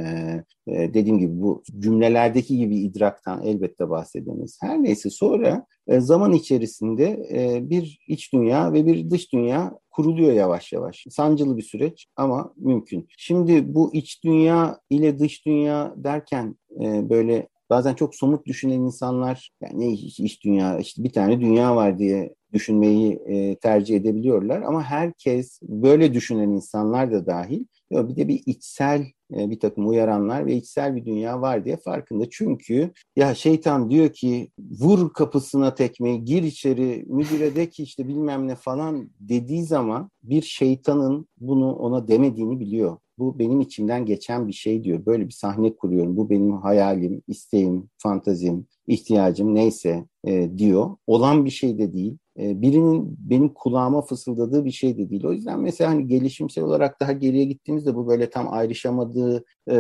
e, 0.67 0.93
dediğim 0.93 1.19
gibi 1.19 1.41
bu 1.41 1.63
cümlelerdeki 1.79 2.57
gibi 2.57 2.75
idraktan 2.75 3.43
elbette 3.43 3.89
bahsedemeyiz. 3.89 4.57
Her 4.61 4.83
neyse 4.83 5.09
sonra 5.09 5.65
e, 5.87 5.99
zaman 5.99 6.33
içerisinde 6.33 7.27
e, 7.31 7.69
bir 7.69 7.99
iç 8.07 8.33
dünya 8.33 8.73
ve 8.73 8.85
bir 8.85 9.09
dış 9.09 9.33
dünya 9.33 9.79
kuruluyor 9.91 10.33
yavaş 10.33 10.73
yavaş. 10.73 11.05
Sancılı 11.09 11.57
bir 11.57 11.61
süreç 11.61 12.07
ama 12.15 12.53
mümkün. 12.57 13.07
Şimdi 13.17 13.75
bu 13.75 13.93
iç 13.93 14.23
dünya 14.23 14.79
ile 14.89 15.19
dış 15.19 15.45
dünya 15.45 15.93
derken 15.97 16.55
e, 16.81 17.09
böyle 17.09 17.47
bazen 17.69 17.93
çok 17.93 18.15
somut 18.15 18.45
düşünen 18.45 18.79
insanlar 18.79 19.51
yani 19.61 19.79
ne 19.79 19.91
iş, 19.91 20.19
iş 20.19 20.43
dünya 20.43 20.79
işte 20.79 21.03
bir 21.03 21.11
tane 21.11 21.41
dünya 21.41 21.75
var 21.75 21.99
diye 21.99 22.35
düşünmeyi 22.53 23.13
e, 23.13 23.55
tercih 23.55 23.95
edebiliyorlar 23.95 24.61
ama 24.61 24.83
herkes 24.83 25.59
böyle 25.63 26.13
düşünen 26.13 26.49
insanlar 26.49 27.11
da 27.11 27.25
dahil 27.25 27.65
bir 27.91 28.15
de 28.15 28.27
bir 28.27 28.43
içsel 28.45 29.05
e, 29.33 29.49
bir 29.49 29.59
takım 29.59 29.89
uyaranlar 29.89 30.45
ve 30.45 30.55
içsel 30.55 30.95
bir 30.95 31.05
dünya 31.05 31.41
var 31.41 31.65
diye 31.65 31.77
farkında. 31.77 32.29
Çünkü 32.29 32.91
ya 33.15 33.35
şeytan 33.35 33.89
diyor 33.89 34.13
ki 34.13 34.49
vur 34.59 35.13
kapısına 35.13 35.75
tekmeyi 35.75 36.23
gir 36.25 36.43
içeri 36.43 37.05
müdüre 37.07 37.55
de 37.55 37.69
ki 37.69 37.83
işte 37.83 38.07
bilmem 38.07 38.47
ne 38.47 38.55
falan 38.55 39.09
dediği 39.19 39.63
zaman 39.63 40.09
bir 40.23 40.41
şeytanın 40.41 41.27
bunu 41.37 41.73
ona 41.75 42.07
demediğini 42.07 42.59
biliyor. 42.59 42.97
Bu 43.17 43.39
benim 43.39 43.61
içimden 43.61 44.05
geçen 44.05 44.47
bir 44.47 44.53
şey 44.53 44.83
diyor. 44.83 45.05
Böyle 45.05 45.27
bir 45.27 45.33
sahne 45.33 45.75
kuruyorum. 45.75 46.17
Bu 46.17 46.29
benim 46.29 46.51
hayalim, 46.51 47.21
isteğim, 47.27 47.89
fantazim, 47.97 48.67
ihtiyacım 48.87 49.55
neyse 49.55 50.05
e, 50.25 50.57
diyor. 50.57 50.97
Olan 51.07 51.45
bir 51.45 51.49
şey 51.49 51.77
de 51.77 51.93
değil. 51.93 52.17
E, 52.39 52.61
birinin 52.61 53.17
benim 53.19 53.49
kulağıma 53.53 54.01
fısıldadığı 54.01 54.65
bir 54.65 54.71
şey 54.71 54.97
de 54.97 55.09
değil. 55.09 55.25
O 55.25 55.33
yüzden 55.33 55.59
mesela 55.59 55.89
hani 55.89 56.07
gelişimsel 56.07 56.63
olarak 56.63 56.99
daha 56.99 57.11
geriye 57.11 57.43
gittiğimizde 57.43 57.95
bu 57.95 58.07
böyle 58.07 58.29
tam 58.29 58.53
ayrışamadığı 58.53 59.43
e, 59.71 59.75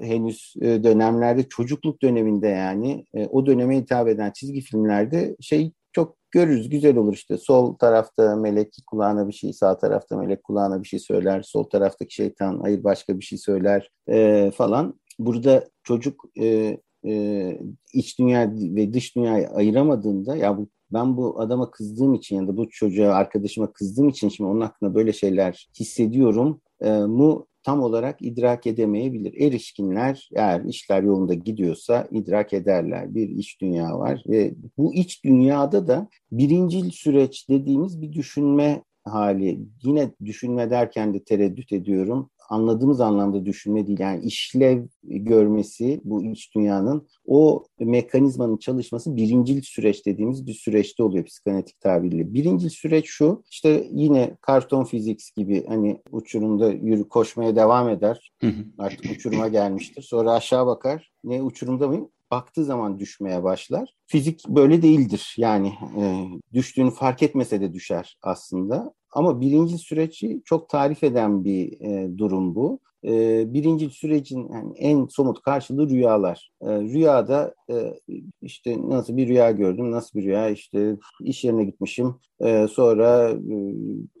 henüz 0.00 0.54
e, 0.60 0.82
dönemlerde 0.84 1.42
çocukluk 1.48 2.02
döneminde 2.02 2.48
yani 2.48 3.04
e, 3.14 3.26
o 3.26 3.46
döneme 3.46 3.76
hitap 3.76 4.08
eden 4.08 4.32
çizgi 4.34 4.60
filmlerde 4.60 5.36
şey 5.40 5.72
çok 5.98 6.16
görürüz. 6.30 6.68
Güzel 6.68 6.96
olur 6.96 7.14
işte. 7.14 7.38
Sol 7.38 7.74
tarafta 7.74 8.36
melek 8.36 8.74
kulağına 8.86 9.28
bir 9.28 9.32
şey 9.32 9.52
sağ 9.52 9.78
tarafta 9.78 10.16
melek 10.16 10.44
kulağına 10.44 10.82
bir 10.82 10.88
şey 10.88 10.98
söyler. 10.98 11.42
Sol 11.42 11.64
taraftaki 11.64 12.14
şeytan 12.14 12.60
hayır 12.60 12.84
başka 12.84 13.18
bir 13.18 13.24
şey 13.24 13.38
söyler 13.38 13.90
e, 14.08 14.50
falan. 14.54 15.00
Burada 15.18 15.64
çocuk 15.82 16.24
e, 16.40 16.78
e, 17.06 17.60
iç 17.92 18.18
dünya 18.18 18.52
ve 18.56 18.92
dış 18.92 19.16
dünyayı 19.16 19.48
ayıramadığında 19.48 20.36
ya 20.36 20.58
bu 20.58 20.68
ben 20.92 21.16
bu 21.16 21.40
adama 21.40 21.70
kızdığım 21.70 22.14
için 22.14 22.36
ya 22.36 22.48
da 22.48 22.56
bu 22.56 22.68
çocuğa 22.68 23.14
arkadaşıma 23.14 23.72
kızdığım 23.72 24.08
için 24.08 24.28
şimdi 24.28 24.50
onun 24.50 24.60
hakkında 24.60 24.94
böyle 24.94 25.12
şeyler 25.12 25.68
hissediyorum. 25.80 26.60
E, 26.80 26.90
mu 26.90 27.46
tam 27.68 27.82
olarak 27.82 28.22
idrak 28.22 28.66
edemeyebilir. 28.66 29.34
Erişkinler 29.40 30.28
eğer 30.34 30.64
işler 30.64 31.02
yolunda 31.02 31.34
gidiyorsa 31.34 32.08
idrak 32.10 32.52
ederler. 32.52 33.14
Bir 33.14 33.28
iç 33.28 33.60
dünya 33.60 33.98
var 33.98 34.22
ve 34.28 34.54
bu 34.78 34.94
iç 34.94 35.24
dünyada 35.24 35.86
da 35.88 36.08
birincil 36.32 36.90
süreç 36.90 37.48
dediğimiz 37.48 38.02
bir 38.02 38.12
düşünme 38.12 38.82
hali. 39.04 39.60
Yine 39.82 40.10
düşünme 40.24 40.70
derken 40.70 41.14
de 41.14 41.24
tereddüt 41.24 41.72
ediyorum 41.72 42.30
anladığımız 42.48 43.00
anlamda 43.00 43.44
düşünme 43.46 43.86
değil. 43.86 43.98
Yani 43.98 44.24
işlev 44.24 44.86
görmesi 45.02 46.00
bu 46.04 46.22
iç 46.22 46.54
dünyanın 46.54 47.08
o 47.26 47.64
mekanizmanın 47.78 48.56
çalışması 48.56 49.16
birincil 49.16 49.62
süreç 49.62 50.06
dediğimiz 50.06 50.46
bir 50.46 50.54
süreçte 50.54 51.02
oluyor 51.02 51.24
psikanalitik 51.24 51.80
tabirle. 51.80 52.34
Birincil 52.34 52.68
süreç 52.68 53.06
şu 53.06 53.42
işte 53.50 53.88
yine 53.92 54.36
karton 54.40 54.84
fiziks 54.84 55.30
gibi 55.30 55.66
hani 55.66 56.02
uçurumda 56.10 56.70
yürü 56.72 57.08
koşmaya 57.08 57.56
devam 57.56 57.88
eder. 57.88 58.32
Artık 58.78 59.10
uçuruma 59.12 59.48
gelmiştir. 59.48 60.02
Sonra 60.02 60.32
aşağı 60.32 60.66
bakar. 60.66 61.12
Ne 61.24 61.42
uçurumda 61.42 61.88
mıyım? 61.88 62.08
baktığı 62.30 62.64
zaman 62.64 62.98
düşmeye 62.98 63.42
başlar. 63.42 63.94
Fizik 64.06 64.48
böyle 64.48 64.82
değildir. 64.82 65.34
Yani 65.38 65.72
e, 65.96 66.24
düştüğünü 66.52 66.90
fark 66.90 67.22
etmese 67.22 67.60
de 67.60 67.72
düşer 67.72 68.18
aslında. 68.22 68.94
Ama 69.12 69.40
birinci 69.40 69.78
süreci 69.78 70.42
çok 70.44 70.68
tarif 70.68 71.04
eden 71.04 71.44
bir 71.44 71.80
e, 71.80 72.18
durum 72.18 72.54
bu. 72.54 72.80
E, 73.04 73.44
birinci 73.54 73.90
sürecin 73.90 74.48
yani 74.52 74.72
en 74.76 75.06
somut 75.06 75.42
karşılığı 75.42 75.88
rüyalar. 75.88 76.50
E, 76.62 76.80
rüyada 76.80 77.54
e, 77.70 77.94
işte 78.42 78.76
nasıl 78.88 79.16
bir 79.16 79.28
rüya 79.28 79.50
gördüm, 79.50 79.90
nasıl 79.90 80.18
bir 80.18 80.24
rüya 80.24 80.48
işte 80.48 80.96
iş 81.20 81.44
yerine 81.44 81.64
gitmişim, 81.64 82.14
e, 82.40 82.68
sonra 82.68 83.30
e, 83.30 83.56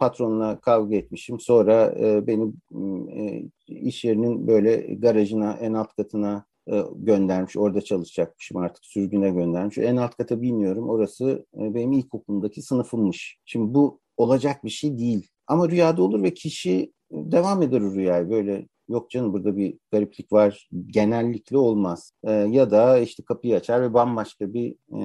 patronla 0.00 0.60
kavga 0.60 0.96
etmişim, 0.96 1.40
sonra 1.40 1.94
e, 2.00 2.26
beni 2.26 2.52
e, 3.16 3.44
iş 3.68 4.04
yerinin 4.04 4.46
böyle 4.46 4.76
garajına, 4.76 5.52
en 5.52 5.72
alt 5.72 5.96
katına 5.96 6.44
e, 6.72 6.82
göndermiş. 6.96 7.56
Orada 7.56 7.80
çalışacakmışım 7.80 8.56
artık 8.56 8.84
sürgüne 8.84 9.30
göndermiş. 9.30 9.78
En 9.78 9.96
alt 9.96 10.16
kata 10.16 10.42
bilmiyorum. 10.42 10.88
Orası 10.88 11.46
e, 11.54 11.74
benim 11.74 11.92
ilkokuldaki 11.92 12.62
sınıfımmış. 12.62 13.38
Şimdi 13.44 13.74
bu 13.74 14.00
olacak 14.18 14.64
bir 14.64 14.70
şey 14.70 14.98
değil. 14.98 15.28
Ama 15.46 15.68
rüyada 15.68 16.02
olur 16.02 16.22
ve 16.22 16.34
kişi 16.34 16.92
devam 17.12 17.62
eder 17.62 17.80
o 17.80 17.94
rüyayı. 17.94 18.30
Böyle 18.30 18.68
yok 18.88 19.10
canım 19.10 19.32
burada 19.32 19.56
bir 19.56 19.78
gariplik 19.92 20.32
var 20.32 20.68
genellikle 20.86 21.58
olmaz. 21.58 22.12
E, 22.24 22.32
ya 22.32 22.70
da 22.70 22.98
işte 22.98 23.22
kapıyı 23.22 23.56
açar 23.56 23.82
ve 23.82 23.94
bambaşka 23.94 24.52
bir 24.52 24.74
e, 24.92 25.00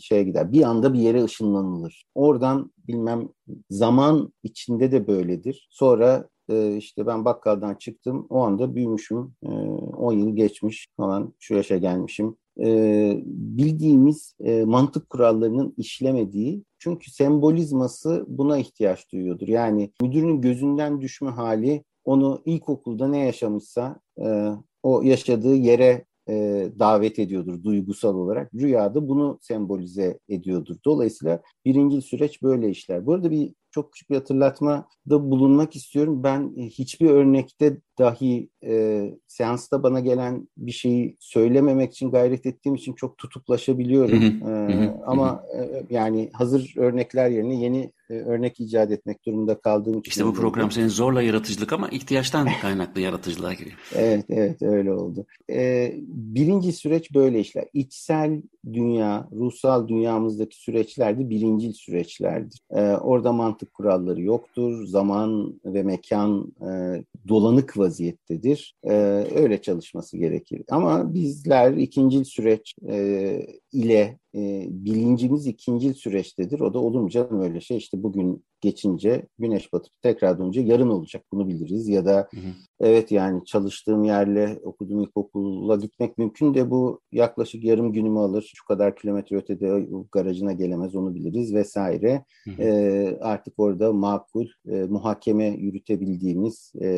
şeye 0.00 0.22
gider. 0.22 0.52
Bir 0.52 0.62
anda 0.62 0.94
bir 0.94 0.98
yere 0.98 1.24
ışınlanılır. 1.24 2.04
Oradan 2.14 2.72
bilmem 2.88 3.28
zaman 3.70 4.32
içinde 4.42 4.92
de 4.92 5.06
böyledir. 5.06 5.68
Sonra 5.70 6.28
e, 6.48 6.76
işte 6.76 7.06
ben 7.06 7.24
bakkaldan 7.24 7.74
çıktım. 7.74 8.26
O 8.30 8.38
anda 8.38 8.74
büyümüşüm. 8.74 9.34
E, 9.42 9.48
10 9.48 10.12
yıl 10.12 10.36
geçmiş 10.36 10.88
falan 10.96 11.34
şu 11.38 11.54
yaşa 11.54 11.76
gelmişim. 11.76 12.36
E, 12.60 13.22
bildiğimiz 13.26 14.34
e, 14.40 14.64
mantık 14.64 15.10
kurallarının 15.10 15.74
işlemediği 15.76 16.62
çünkü 16.78 17.10
sembolizması 17.10 18.24
buna 18.28 18.58
ihtiyaç 18.58 19.12
duyuyordur. 19.12 19.48
Yani 19.48 19.92
müdürün 20.02 20.40
gözünden 20.40 21.00
düşme 21.00 21.30
hali 21.30 21.84
onu 22.04 22.42
ilkokulda 22.44 23.08
ne 23.08 23.18
yaşamışsa 23.18 24.00
e, 24.24 24.48
o 24.82 25.02
yaşadığı 25.02 25.54
yere 25.54 26.04
e, 26.28 26.68
davet 26.78 27.18
ediyordur 27.18 27.62
duygusal 27.62 28.14
olarak. 28.14 28.54
Rüyada 28.54 29.08
bunu 29.08 29.38
sembolize 29.42 30.18
ediyordur. 30.28 30.76
Dolayısıyla 30.84 31.42
birinci 31.64 32.02
süreç 32.02 32.42
böyle 32.42 32.70
işler. 32.70 33.06
Bu 33.06 33.12
arada 33.12 33.30
bir 33.30 33.54
çok 33.72 33.92
küçük 33.92 34.10
bir 34.10 34.14
hatırlatma 34.14 34.88
da 35.10 35.30
bulunmak 35.30 35.76
istiyorum. 35.76 36.22
Ben 36.22 36.52
e, 36.56 36.62
hiçbir 36.62 37.10
örnekte 37.10 37.76
dahi 37.98 38.48
e, 38.64 39.04
seansta 39.26 39.82
bana 39.82 40.00
gelen 40.00 40.48
bir 40.56 40.72
şeyi 40.72 41.16
söylememek 41.20 41.92
için 41.92 42.10
gayret 42.10 42.46
ettiğim 42.46 42.74
için 42.74 42.92
çok 42.92 43.18
tutuklaşabiliyorum. 43.18 44.48
e, 44.48 44.90
ama 45.06 45.44
e, 45.58 45.82
yani 45.90 46.30
hazır 46.32 46.74
örnekler 46.76 47.30
yerine 47.30 47.60
yeni 47.60 47.92
e, 48.12 48.14
örnek 48.14 48.60
icat 48.60 48.90
etmek 48.90 49.26
durumunda 49.26 49.60
kaldığım 49.60 49.98
için. 49.98 50.10
İşte 50.10 50.26
bu 50.26 50.34
program 50.34 50.70
senin 50.70 50.88
zorla 50.88 51.22
yaratıcılık 51.22 51.72
ama 51.72 51.88
ihtiyaçtan 51.88 52.48
kaynaklı 52.60 53.00
yaratıcılığa 53.00 53.52
giriyor. 53.52 53.76
Evet, 53.94 54.24
evet 54.28 54.62
öyle 54.62 54.92
oldu. 54.92 55.26
E, 55.50 55.92
birinci 56.08 56.72
süreç 56.72 57.14
böyle 57.14 57.40
işler. 57.40 57.64
İçsel 57.72 58.42
dünya, 58.72 59.28
ruhsal 59.32 59.88
dünyamızdaki 59.88 60.56
süreçler 60.56 61.18
de 61.18 61.30
birincil 61.30 61.72
süreçlerdir. 61.72 62.60
E, 62.70 62.80
orada 62.80 63.32
mantık 63.32 63.74
kuralları 63.74 64.20
yoktur. 64.22 64.86
Zaman 64.86 65.60
ve 65.64 65.82
mekan 65.82 66.52
e, 66.60 67.02
dolanık 67.28 67.78
vaziyettedir. 67.78 68.74
E, 68.84 68.92
öyle 69.34 69.62
çalışması 69.62 70.16
gerekir. 70.16 70.62
Ama 70.70 71.14
bizler 71.14 71.72
ikinci 71.72 72.24
süreç 72.24 72.74
e, 72.88 73.46
ile 73.72 74.18
e, 74.34 74.66
bilincimiz 74.70 75.46
ikinci 75.46 75.94
süreçtedir. 75.94 76.60
O 76.60 76.74
da 76.74 76.78
olur 76.78 77.00
mu 77.00 77.10
canım 77.10 77.40
öyle 77.40 77.60
şey 77.60 77.76
işte 77.76 78.02
bugün 78.02 78.44
geçince 78.60 79.26
güneş 79.38 79.72
batıp 79.72 79.92
tekrar 80.02 80.38
dönünce 80.38 80.60
yarın 80.60 80.88
olacak 80.88 81.24
bunu 81.32 81.48
biliriz 81.48 81.88
ya 81.88 82.04
da 82.04 82.28
hı 82.30 82.36
hı. 82.36 82.50
evet 82.80 83.12
yani 83.12 83.44
çalıştığım 83.44 84.04
yerle 84.04 84.58
okuduğum 84.62 85.00
ilkokula 85.00 85.76
gitmek 85.76 86.18
mümkün 86.18 86.54
de 86.54 86.70
bu 86.70 87.00
yaklaşık 87.12 87.64
yarım 87.64 87.92
günümü 87.92 88.18
alır 88.18 88.52
şu 88.54 88.64
kadar 88.64 88.96
kilometre 88.96 89.36
ötede 89.36 89.86
garajına 90.12 90.52
gelemez 90.52 90.94
onu 90.94 91.14
biliriz 91.14 91.54
vesaire 91.54 92.24
hı 92.44 92.50
hı. 92.50 92.62
E, 92.62 93.18
artık 93.20 93.54
orada 93.58 93.92
makul 93.92 94.46
e, 94.68 94.84
muhakeme 94.84 95.46
yürütebildiğimiz 95.46 96.72
e, 96.80 96.88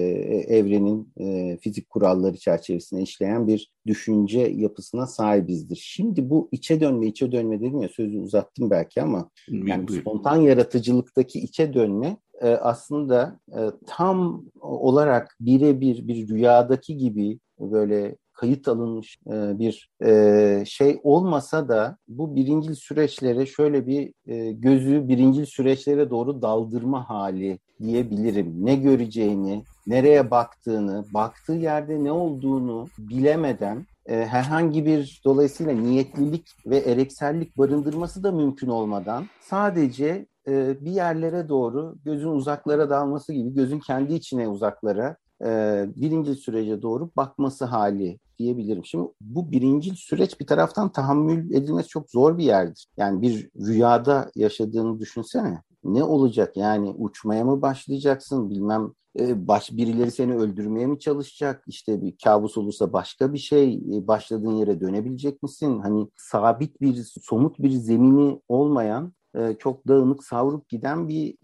evrenin 0.48 1.12
e, 1.20 1.56
fizik 1.60 1.90
kuralları 1.90 2.36
çerçevesinde 2.36 3.02
işleyen 3.02 3.46
bir 3.46 3.73
düşünce 3.86 4.40
yapısına 4.40 5.06
sahibizdir. 5.06 5.80
Şimdi 5.82 6.30
bu 6.30 6.48
içe 6.52 6.80
dönme 6.80 7.06
içe 7.06 7.32
dönme 7.32 7.60
dedim 7.60 7.82
ya 7.82 7.88
sözü 7.88 8.18
uzattım 8.18 8.70
belki 8.70 9.02
ama 9.02 9.30
yani 9.48 9.92
spontan 9.92 10.36
yaratıcılıktaki 10.36 11.40
içe 11.40 11.74
dönme 11.74 12.16
e, 12.40 12.48
aslında 12.48 13.40
e, 13.48 13.60
tam 13.86 14.44
olarak 14.60 15.36
birebir 15.40 16.08
bir 16.08 16.28
rüyadaki 16.28 16.96
gibi 16.96 17.38
böyle 17.60 18.16
kayıt 18.32 18.68
alınmış 18.68 19.18
e, 19.26 19.58
bir 19.58 19.90
e, 20.04 20.64
şey 20.66 21.00
olmasa 21.02 21.68
da 21.68 21.96
bu 22.08 22.36
birincil 22.36 22.74
süreçlere 22.74 23.46
şöyle 23.46 23.86
bir 23.86 24.12
e, 24.26 24.52
gözü 24.52 25.08
birincil 25.08 25.44
süreçlere 25.44 26.10
doğru 26.10 26.42
daldırma 26.42 27.08
hali 27.08 27.58
diyebilirim. 27.80 28.66
Ne 28.66 28.74
göreceğini, 28.76 29.64
nereye 29.86 30.30
baktığını, 30.30 31.04
baktığı 31.14 31.52
yerde 31.52 32.04
ne 32.04 32.12
olduğunu 32.12 32.88
bilemeden 32.98 33.86
e, 34.06 34.26
herhangi 34.26 34.86
bir 34.86 35.20
dolayısıyla 35.24 35.72
niyetlilik 35.72 36.46
ve 36.66 36.78
ereksellik 36.78 37.58
barındırması 37.58 38.22
da 38.22 38.32
mümkün 38.32 38.68
olmadan 38.68 39.26
sadece 39.40 40.26
e, 40.48 40.84
bir 40.84 40.90
yerlere 40.90 41.48
doğru 41.48 41.96
gözün 42.04 42.28
uzaklara 42.28 42.90
dalması 42.90 43.32
gibi 43.32 43.54
gözün 43.54 43.80
kendi 43.80 44.14
içine 44.14 44.48
uzaklara 44.48 45.16
e, 45.44 45.48
birinci 45.96 46.34
sürece 46.34 46.82
doğru 46.82 47.10
bakması 47.16 47.64
hali 47.64 48.18
diyebilirim. 48.38 48.84
Şimdi 48.84 49.08
bu 49.20 49.52
birinci 49.52 49.90
süreç 49.90 50.40
bir 50.40 50.46
taraftan 50.46 50.92
tahammül 50.92 51.50
edilmesi 51.50 51.88
çok 51.88 52.10
zor 52.10 52.38
bir 52.38 52.44
yerdir. 52.44 52.86
Yani 52.96 53.22
bir 53.22 53.50
rüyada 53.66 54.30
yaşadığını 54.34 55.00
düşünsene. 55.00 55.62
Ne 55.84 56.04
olacak 56.04 56.56
yani 56.56 56.88
uçmaya 56.98 57.44
mı 57.44 57.62
başlayacaksın 57.62 58.50
bilmem 58.50 58.92
e, 59.18 59.48
baş 59.48 59.72
birileri 59.72 60.10
seni 60.10 60.34
öldürmeye 60.36 60.86
mi 60.86 60.98
çalışacak? 60.98 61.64
İşte 61.66 62.02
bir 62.02 62.14
kabus 62.24 62.58
olursa 62.58 62.92
başka 62.92 63.32
bir 63.32 63.38
şey 63.38 63.74
e, 63.74 64.06
başladığın 64.06 64.56
yere 64.56 64.80
dönebilecek 64.80 65.42
misin? 65.42 65.80
Hani 65.80 66.08
sabit 66.16 66.80
bir 66.80 66.94
somut 67.22 67.58
bir 67.58 67.70
zemini 67.70 68.40
olmayan 68.48 69.12
e, 69.36 69.56
çok 69.58 69.88
dağınık 69.88 70.24
savruk 70.24 70.68
giden 70.68 71.08
bir 71.08 71.36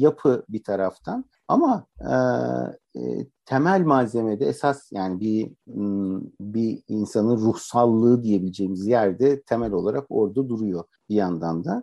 yapı 0.00 0.44
bir 0.48 0.62
taraftan. 0.62 1.24
Ama 1.48 1.86
temel 3.44 3.80
malzemede 3.80 4.46
esas 4.46 4.92
yani 4.92 5.20
bir 5.20 5.52
bir 6.40 6.82
insanın 6.88 7.36
ruhsallığı 7.36 8.22
diyebileceğimiz 8.22 8.86
yerde 8.86 9.42
temel 9.42 9.72
olarak 9.72 10.06
orada 10.08 10.48
duruyor 10.48 10.84
bir 11.08 11.14
yandan 11.14 11.64
da. 11.64 11.82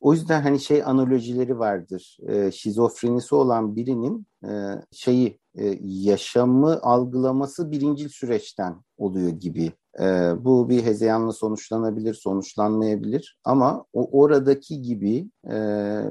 O 0.00 0.12
yüzden 0.12 0.42
hani 0.42 0.60
şey 0.60 0.84
analojileri 0.84 1.58
vardır. 1.58 2.18
E, 2.28 2.50
şizofrenisi 2.52 3.34
olan 3.34 3.76
birinin 3.76 4.26
e, 4.44 4.50
şeyi 4.92 5.38
e, 5.54 5.78
yaşamı 5.82 6.78
algılaması 6.82 7.70
birinci 7.70 8.08
süreçten 8.08 8.76
oluyor 8.98 9.28
gibi. 9.28 9.72
E, 10.00 10.04
bu 10.44 10.68
bir 10.68 10.82
hezeyanla 10.82 11.32
sonuçlanabilir, 11.32 12.14
sonuçlanmayabilir 12.14 13.38
ama 13.44 13.84
o 13.92 14.20
oradaki 14.20 14.82
gibi 14.82 15.30
e, 15.46 15.54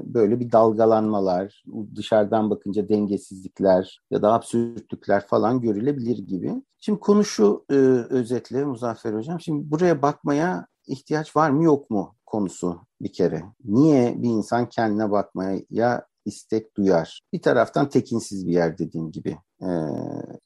böyle 0.04 0.40
bir 0.40 0.52
dalgalanmalar, 0.52 1.64
dışarıdan 1.94 2.50
bakınca 2.50 2.88
dengesizlikler 2.88 4.00
ya 4.10 4.22
da 4.22 4.32
absürtlükler 4.32 5.26
falan 5.26 5.60
görülebilir 5.60 6.18
gibi. 6.18 6.62
Şimdi 6.80 7.00
konu 7.00 7.24
şu 7.24 7.64
özetle 8.10 8.64
Muzaffer 8.64 9.14
Hocam. 9.14 9.40
Şimdi 9.40 9.70
buraya 9.70 10.02
bakmaya 10.02 10.66
ihtiyaç 10.86 11.36
var 11.36 11.50
mı 11.50 11.64
yok 11.64 11.90
mu 11.90 12.14
konusu 12.26 12.87
bir 13.00 13.12
kere. 13.12 13.42
Niye 13.64 14.14
bir 14.22 14.28
insan 14.28 14.68
kendine 14.68 15.10
bakmaya 15.10 15.60
istek 16.24 16.76
duyar? 16.76 17.20
Bir 17.32 17.42
taraftan 17.42 17.88
tekinsiz 17.88 18.46
bir 18.46 18.52
yer 18.52 18.78
dediğim 18.78 19.12
gibi. 19.12 19.38
Ee, 19.62 19.66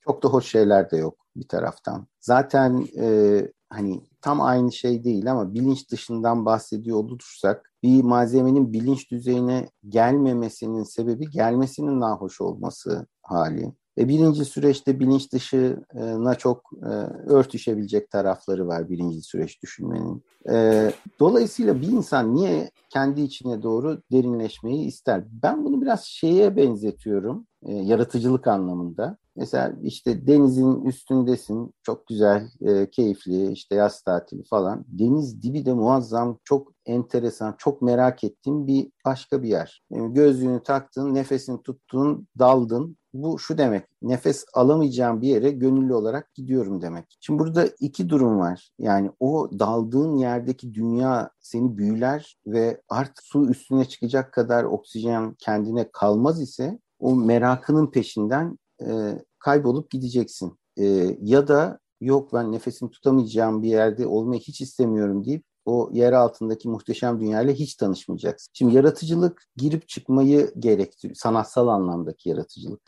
çok 0.00 0.22
da 0.22 0.28
hoş 0.28 0.46
şeyler 0.46 0.90
de 0.90 0.96
yok 0.96 1.26
bir 1.36 1.48
taraftan. 1.48 2.07
Zaten 2.20 2.86
e, 2.98 3.40
hani 3.70 4.00
tam 4.20 4.40
aynı 4.40 4.72
şey 4.72 5.05
değil 5.05 5.30
ama 5.30 5.55
bilinç 5.55 5.90
dışından 5.90 6.46
bahsediyor 6.46 6.98
olursak 6.98 7.72
bir 7.82 8.03
malzemenin 8.03 8.72
bilinç 8.72 9.11
düzeyine 9.11 9.68
gelmemesinin 9.88 10.82
sebebi 10.82 11.30
gelmesinin 11.30 12.00
nahoş 12.00 12.40
olması 12.40 13.07
hali. 13.22 13.72
E, 13.99 14.09
birinci 14.09 14.45
süreçte 14.45 15.01
bilinç 15.01 15.32
dışına 15.32 16.34
çok 16.34 16.70
e, 16.82 16.88
örtüşebilecek 17.30 18.11
tarafları 18.11 18.66
var 18.68 18.90
birinci 18.90 19.22
süreç 19.22 19.62
düşünmenin. 19.62 20.22
E, 20.51 20.90
dolayısıyla 21.20 21.80
bir 21.80 21.88
insan 21.88 22.34
niye 22.34 22.70
kendi 22.90 23.20
içine 23.20 23.62
doğru 23.62 24.03
derinleşmeyi 24.12 24.86
ister? 24.86 25.24
Ben 25.43 25.64
bunu 25.64 25.82
biraz 25.82 26.05
şeye 26.05 26.57
benzetiyorum, 26.57 27.47
e, 27.62 27.72
yaratıcılık 27.72 28.47
anlamında. 28.47 29.16
Mesela 29.36 29.72
işte 29.82 30.26
denizin 30.26 30.84
üstündesin, 30.84 31.74
çok 31.82 32.07
güzel, 32.07 32.49
e, 32.61 32.90
keyifli, 32.90 33.53
işte 33.53 33.74
yaz 33.74 34.03
tatili 34.03 34.45
falan. 34.45 34.84
Deniz 34.88 35.43
dibi 35.43 35.66
de 35.66 35.72
muazzam, 35.72 36.38
çok 36.45 36.72
enteresan, 36.86 37.55
çok 37.59 37.82
merak 37.82 38.24
ettiğim 38.24 38.66
bir 38.66 38.90
başka 39.05 39.43
bir 39.43 39.49
yer. 39.49 39.82
Yani 39.90 40.14
gözlüğünü 40.14 40.62
taktın, 40.62 41.14
nefesini 41.14 41.62
tuttun, 41.62 42.28
daldın. 42.38 42.97
Bu 43.14 43.38
şu 43.38 43.58
demek, 43.58 43.84
nefes 44.02 44.44
alamayacağım 44.54 45.20
bir 45.22 45.28
yere 45.28 45.50
gönüllü 45.50 45.94
olarak 45.94 46.34
gidiyorum 46.34 46.82
demek. 46.82 47.18
Şimdi 47.20 47.38
burada 47.38 47.66
iki 47.80 48.08
durum 48.08 48.38
var. 48.38 48.70
Yani 48.78 49.10
o 49.20 49.50
daldığın 49.58 50.16
yerdeki 50.16 50.74
dünya 50.74 51.30
seni 51.40 51.78
büyüler 51.78 52.36
ve 52.46 52.80
artık 52.88 53.22
su 53.22 53.50
üstüne 53.50 53.84
çıkacak 53.84 54.32
kadar 54.32 54.64
oksijen 54.64 55.34
kendine 55.38 55.88
kalmaz 55.92 56.42
ise 56.42 56.78
o 56.98 57.16
merakının 57.16 57.90
peşinden 57.90 58.58
e, 58.86 59.18
kaybolup 59.38 59.90
gideceksin. 59.90 60.58
E, 60.76 61.16
ya 61.20 61.48
da 61.48 61.78
yok 62.00 62.32
ben 62.32 62.52
nefesimi 62.52 62.90
tutamayacağım 62.90 63.62
bir 63.62 63.68
yerde 63.68 64.06
olmayı 64.06 64.40
hiç 64.40 64.60
istemiyorum 64.60 65.24
deyip 65.24 65.44
o 65.64 65.90
yer 65.92 66.12
altındaki 66.12 66.68
muhteşem 66.68 67.20
dünyayla 67.20 67.52
hiç 67.52 67.74
tanışmayacaksın. 67.74 68.50
Şimdi 68.52 68.74
yaratıcılık 68.74 69.42
girip 69.56 69.88
çıkmayı 69.88 70.52
gerektiriyor. 70.58 71.16
Sanatsal 71.16 71.68
anlamdaki 71.68 72.28
yaratıcılık. 72.28 72.80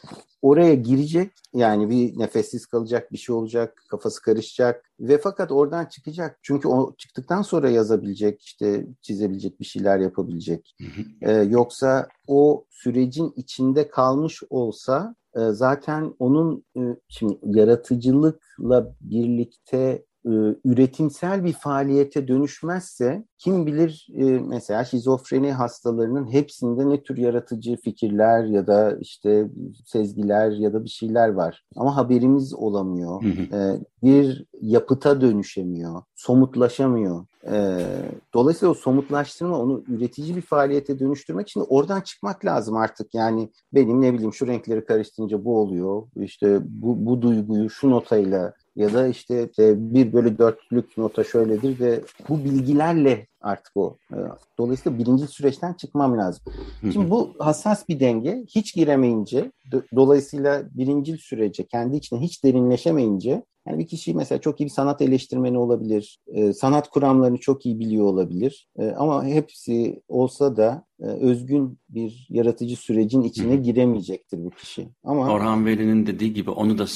Oraya 0.42 0.74
girecek 0.74 1.32
yani 1.54 1.90
bir 1.90 2.18
nefessiz 2.18 2.66
kalacak 2.66 3.12
bir 3.12 3.18
şey 3.18 3.34
olacak, 3.34 3.82
kafası 3.90 4.22
karışacak 4.22 4.90
ve 5.00 5.18
fakat 5.18 5.52
oradan 5.52 5.84
çıkacak. 5.84 6.38
Çünkü 6.42 6.68
o 6.68 6.94
çıktıktan 6.98 7.42
sonra 7.42 7.70
yazabilecek, 7.70 8.42
işte 8.42 8.86
çizebilecek 9.02 9.60
bir 9.60 9.64
şeyler 9.64 9.98
yapabilecek. 9.98 10.76
Ee, 11.22 11.32
yoksa 11.32 12.08
o 12.28 12.64
sürecin 12.70 13.32
içinde 13.36 13.88
kalmış 13.88 14.42
olsa 14.50 15.14
e, 15.36 15.40
zaten 15.50 16.14
onun 16.18 16.64
e, 16.76 16.80
şimdi 17.08 17.38
yaratıcılıkla 17.44 18.94
birlikte 19.00 20.04
e, 20.26 20.32
üretimsel 20.64 21.44
bir 21.44 21.52
faaliyete 21.52 22.28
dönüşmezse 22.28 23.24
kim 23.38 23.66
bilir 23.66 24.06
e, 24.14 24.24
mesela 24.24 24.84
şizofreni 24.84 25.52
hastalarının 25.52 26.32
hepsinde 26.32 26.88
ne 26.88 27.02
tür 27.02 27.16
yaratıcı 27.16 27.76
fikirler 27.76 28.44
ya 28.44 28.66
da 28.66 28.96
işte 29.00 29.48
sezgiler 29.86 30.50
ya 30.50 30.72
da 30.72 30.84
bir 30.84 30.88
şeyler 30.88 31.28
var. 31.28 31.64
Ama 31.76 31.96
haberimiz 31.96 32.54
olamıyor. 32.54 33.22
Hı 33.22 33.28
hı. 33.28 33.56
E, 33.56 33.80
bir 34.02 34.44
yapıta 34.60 35.20
dönüşemiyor. 35.20 36.02
Somutlaşamıyor. 36.14 37.26
E, 37.50 37.86
dolayısıyla 38.34 38.70
o 38.70 38.74
somutlaştırma 38.74 39.58
onu 39.58 39.84
üretici 39.88 40.36
bir 40.36 40.42
faaliyete 40.42 40.98
dönüştürmek 40.98 41.48
için 41.48 41.64
oradan 41.68 42.00
çıkmak 42.00 42.44
lazım 42.44 42.76
artık. 42.76 43.14
Yani 43.14 43.50
benim 43.74 44.02
ne 44.02 44.12
bileyim 44.14 44.32
şu 44.32 44.46
renkleri 44.46 44.84
karıştırınca 44.84 45.44
bu 45.44 45.58
oluyor. 45.58 46.02
İşte 46.16 46.60
bu, 46.64 47.06
bu 47.06 47.22
duyguyu 47.22 47.70
şu 47.70 47.90
notayla 47.90 48.54
ya 48.76 48.92
da 48.92 49.06
işte 49.06 49.50
bir 49.76 50.12
bölü 50.12 50.38
dörtlük 50.38 50.98
nota 50.98 51.24
şöyledir 51.24 51.80
ve 51.80 52.00
bu 52.28 52.44
bilgilerle 52.44 53.26
artık 53.40 53.76
o. 53.76 53.96
E, 54.12 54.18
dolayısıyla 54.58 54.98
birinci 54.98 55.26
süreçten 55.26 55.72
çıkmam 55.72 56.18
lazım. 56.18 56.44
Şimdi 56.92 57.10
bu 57.10 57.34
hassas 57.38 57.88
bir 57.88 58.00
denge. 58.00 58.44
Hiç 58.48 58.74
giremeyince, 58.74 59.52
dolayısıyla 59.96 60.62
birinci 60.74 61.18
sürece 61.18 61.66
kendi 61.66 61.96
içine 61.96 62.20
hiç 62.20 62.44
derinleşemeyince 62.44 63.42
Yani 63.68 63.78
bir 63.78 63.86
kişi 63.86 64.14
mesela 64.14 64.40
çok 64.40 64.60
iyi 64.60 64.64
bir 64.64 64.70
sanat 64.70 65.02
eleştirmeni 65.02 65.58
olabilir, 65.58 66.18
e, 66.26 66.52
sanat 66.52 66.90
kuramlarını 66.90 67.38
çok 67.38 67.66
iyi 67.66 67.78
biliyor 67.78 68.06
olabilir. 68.06 68.68
E, 68.78 68.90
ama 68.90 69.24
hepsi 69.24 70.02
olsa 70.08 70.56
da 70.56 70.84
e, 71.00 71.06
özgün 71.06 71.78
bir 71.88 72.26
yaratıcı 72.30 72.76
sürecin 72.76 73.22
içine 73.22 73.56
giremeyecektir 73.56 74.44
bu 74.44 74.50
kişi. 74.50 74.88
Ama 75.04 75.32
Orhan 75.32 75.66
Veli'nin 75.66 76.06
dediği 76.06 76.32
gibi 76.32 76.50
onu 76.50 76.78
da 76.78 76.86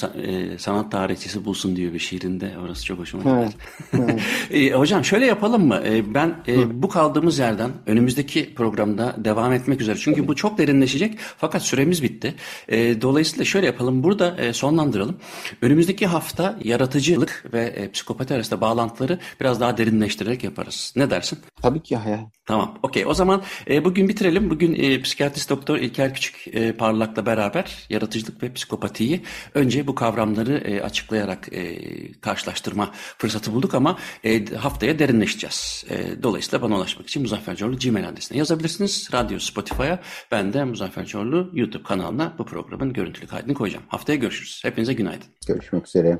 sanat 0.57 0.91
tarihçisi 0.91 1.45
bulsun 1.45 1.75
diyor 1.75 1.93
bir 1.93 1.99
şiirinde. 1.99 2.51
Orası 2.65 2.85
çok 2.85 2.99
hoşuma 2.99 3.23
gider. 3.23 3.53
e, 4.51 4.71
hocam 4.71 5.03
şöyle 5.05 5.25
yapalım 5.25 5.67
mı? 5.67 5.81
E, 5.85 6.13
ben 6.13 6.35
e, 6.47 6.81
bu 6.83 6.89
kaldığımız 6.89 7.39
yerden 7.39 7.71
önümüzdeki 7.85 8.55
programda 8.55 9.15
devam 9.17 9.53
etmek 9.53 9.81
üzere. 9.81 9.97
Çünkü 9.99 10.27
bu 10.27 10.35
çok 10.35 10.57
derinleşecek 10.57 11.15
fakat 11.37 11.61
süremiz 11.61 12.03
bitti. 12.03 12.35
E, 12.67 13.01
dolayısıyla 13.01 13.45
şöyle 13.45 13.65
yapalım. 13.65 14.03
Burada 14.03 14.37
e, 14.37 14.53
sonlandıralım. 14.53 15.15
Önümüzdeki 15.61 16.07
hafta 16.07 16.58
yaratıcılık 16.63 17.45
ve 17.53 17.63
e, 17.63 17.91
psikopati 17.91 18.33
arasında 18.33 18.61
bağlantıları 18.61 19.19
biraz 19.41 19.61
daha 19.61 19.77
derinleştirerek 19.77 20.43
yaparız. 20.43 20.93
Ne 20.95 21.09
dersin? 21.09 21.39
Tabii 21.61 21.83
ki 21.83 21.95
hayal. 21.95 22.25
Tamam. 22.45 22.79
Okey. 22.83 23.05
O 23.05 23.13
zaman 23.13 23.43
e, 23.69 23.85
bugün 23.85 24.09
bitirelim. 24.09 24.49
Bugün 24.49 24.73
e, 24.73 25.01
psikiyatrist 25.01 25.49
doktor 25.49 25.77
İlker 25.77 26.13
Küçük 26.13 26.55
e, 26.55 26.73
Parlak'la 26.73 27.25
beraber 27.25 27.85
yaratıcılık 27.89 28.43
ve 28.43 28.53
psikopatiyi 28.53 29.21
önce 29.53 29.87
bu 29.87 29.95
kavramları 29.95 30.57
e, 30.57 30.81
açıklayarak 30.81 31.53
e, 31.53 31.79
karşılaştırma 32.21 32.91
fırsatı 32.93 33.53
bulduk 33.53 33.75
ama 33.75 33.97
e, 34.23 34.45
haftaya 34.45 34.99
derinleşeceğiz. 34.99 35.85
E, 35.89 36.23
dolayısıyla 36.23 36.61
bana 36.61 36.77
ulaşmak 36.77 37.07
için 37.07 37.21
Muzaffer 37.21 37.55
Çorlu 37.55 37.77
Gmail 37.77 38.09
adresine 38.09 38.37
yazabilirsiniz. 38.37 39.09
Radyo 39.13 39.39
Spotify'a 39.39 39.99
ben 40.31 40.53
de 40.53 40.63
Muzaffer 40.63 41.05
Çorlu 41.05 41.49
YouTube 41.53 41.83
kanalına 41.83 42.35
bu 42.37 42.45
programın 42.45 42.93
görüntülü 42.93 43.27
kaydını 43.27 43.53
koyacağım. 43.53 43.85
Haftaya 43.87 44.17
görüşürüz. 44.17 44.61
Hepinize 44.63 44.93
günaydın. 44.93 45.27
Görüşmek 45.47 45.87
üzere. 45.87 46.19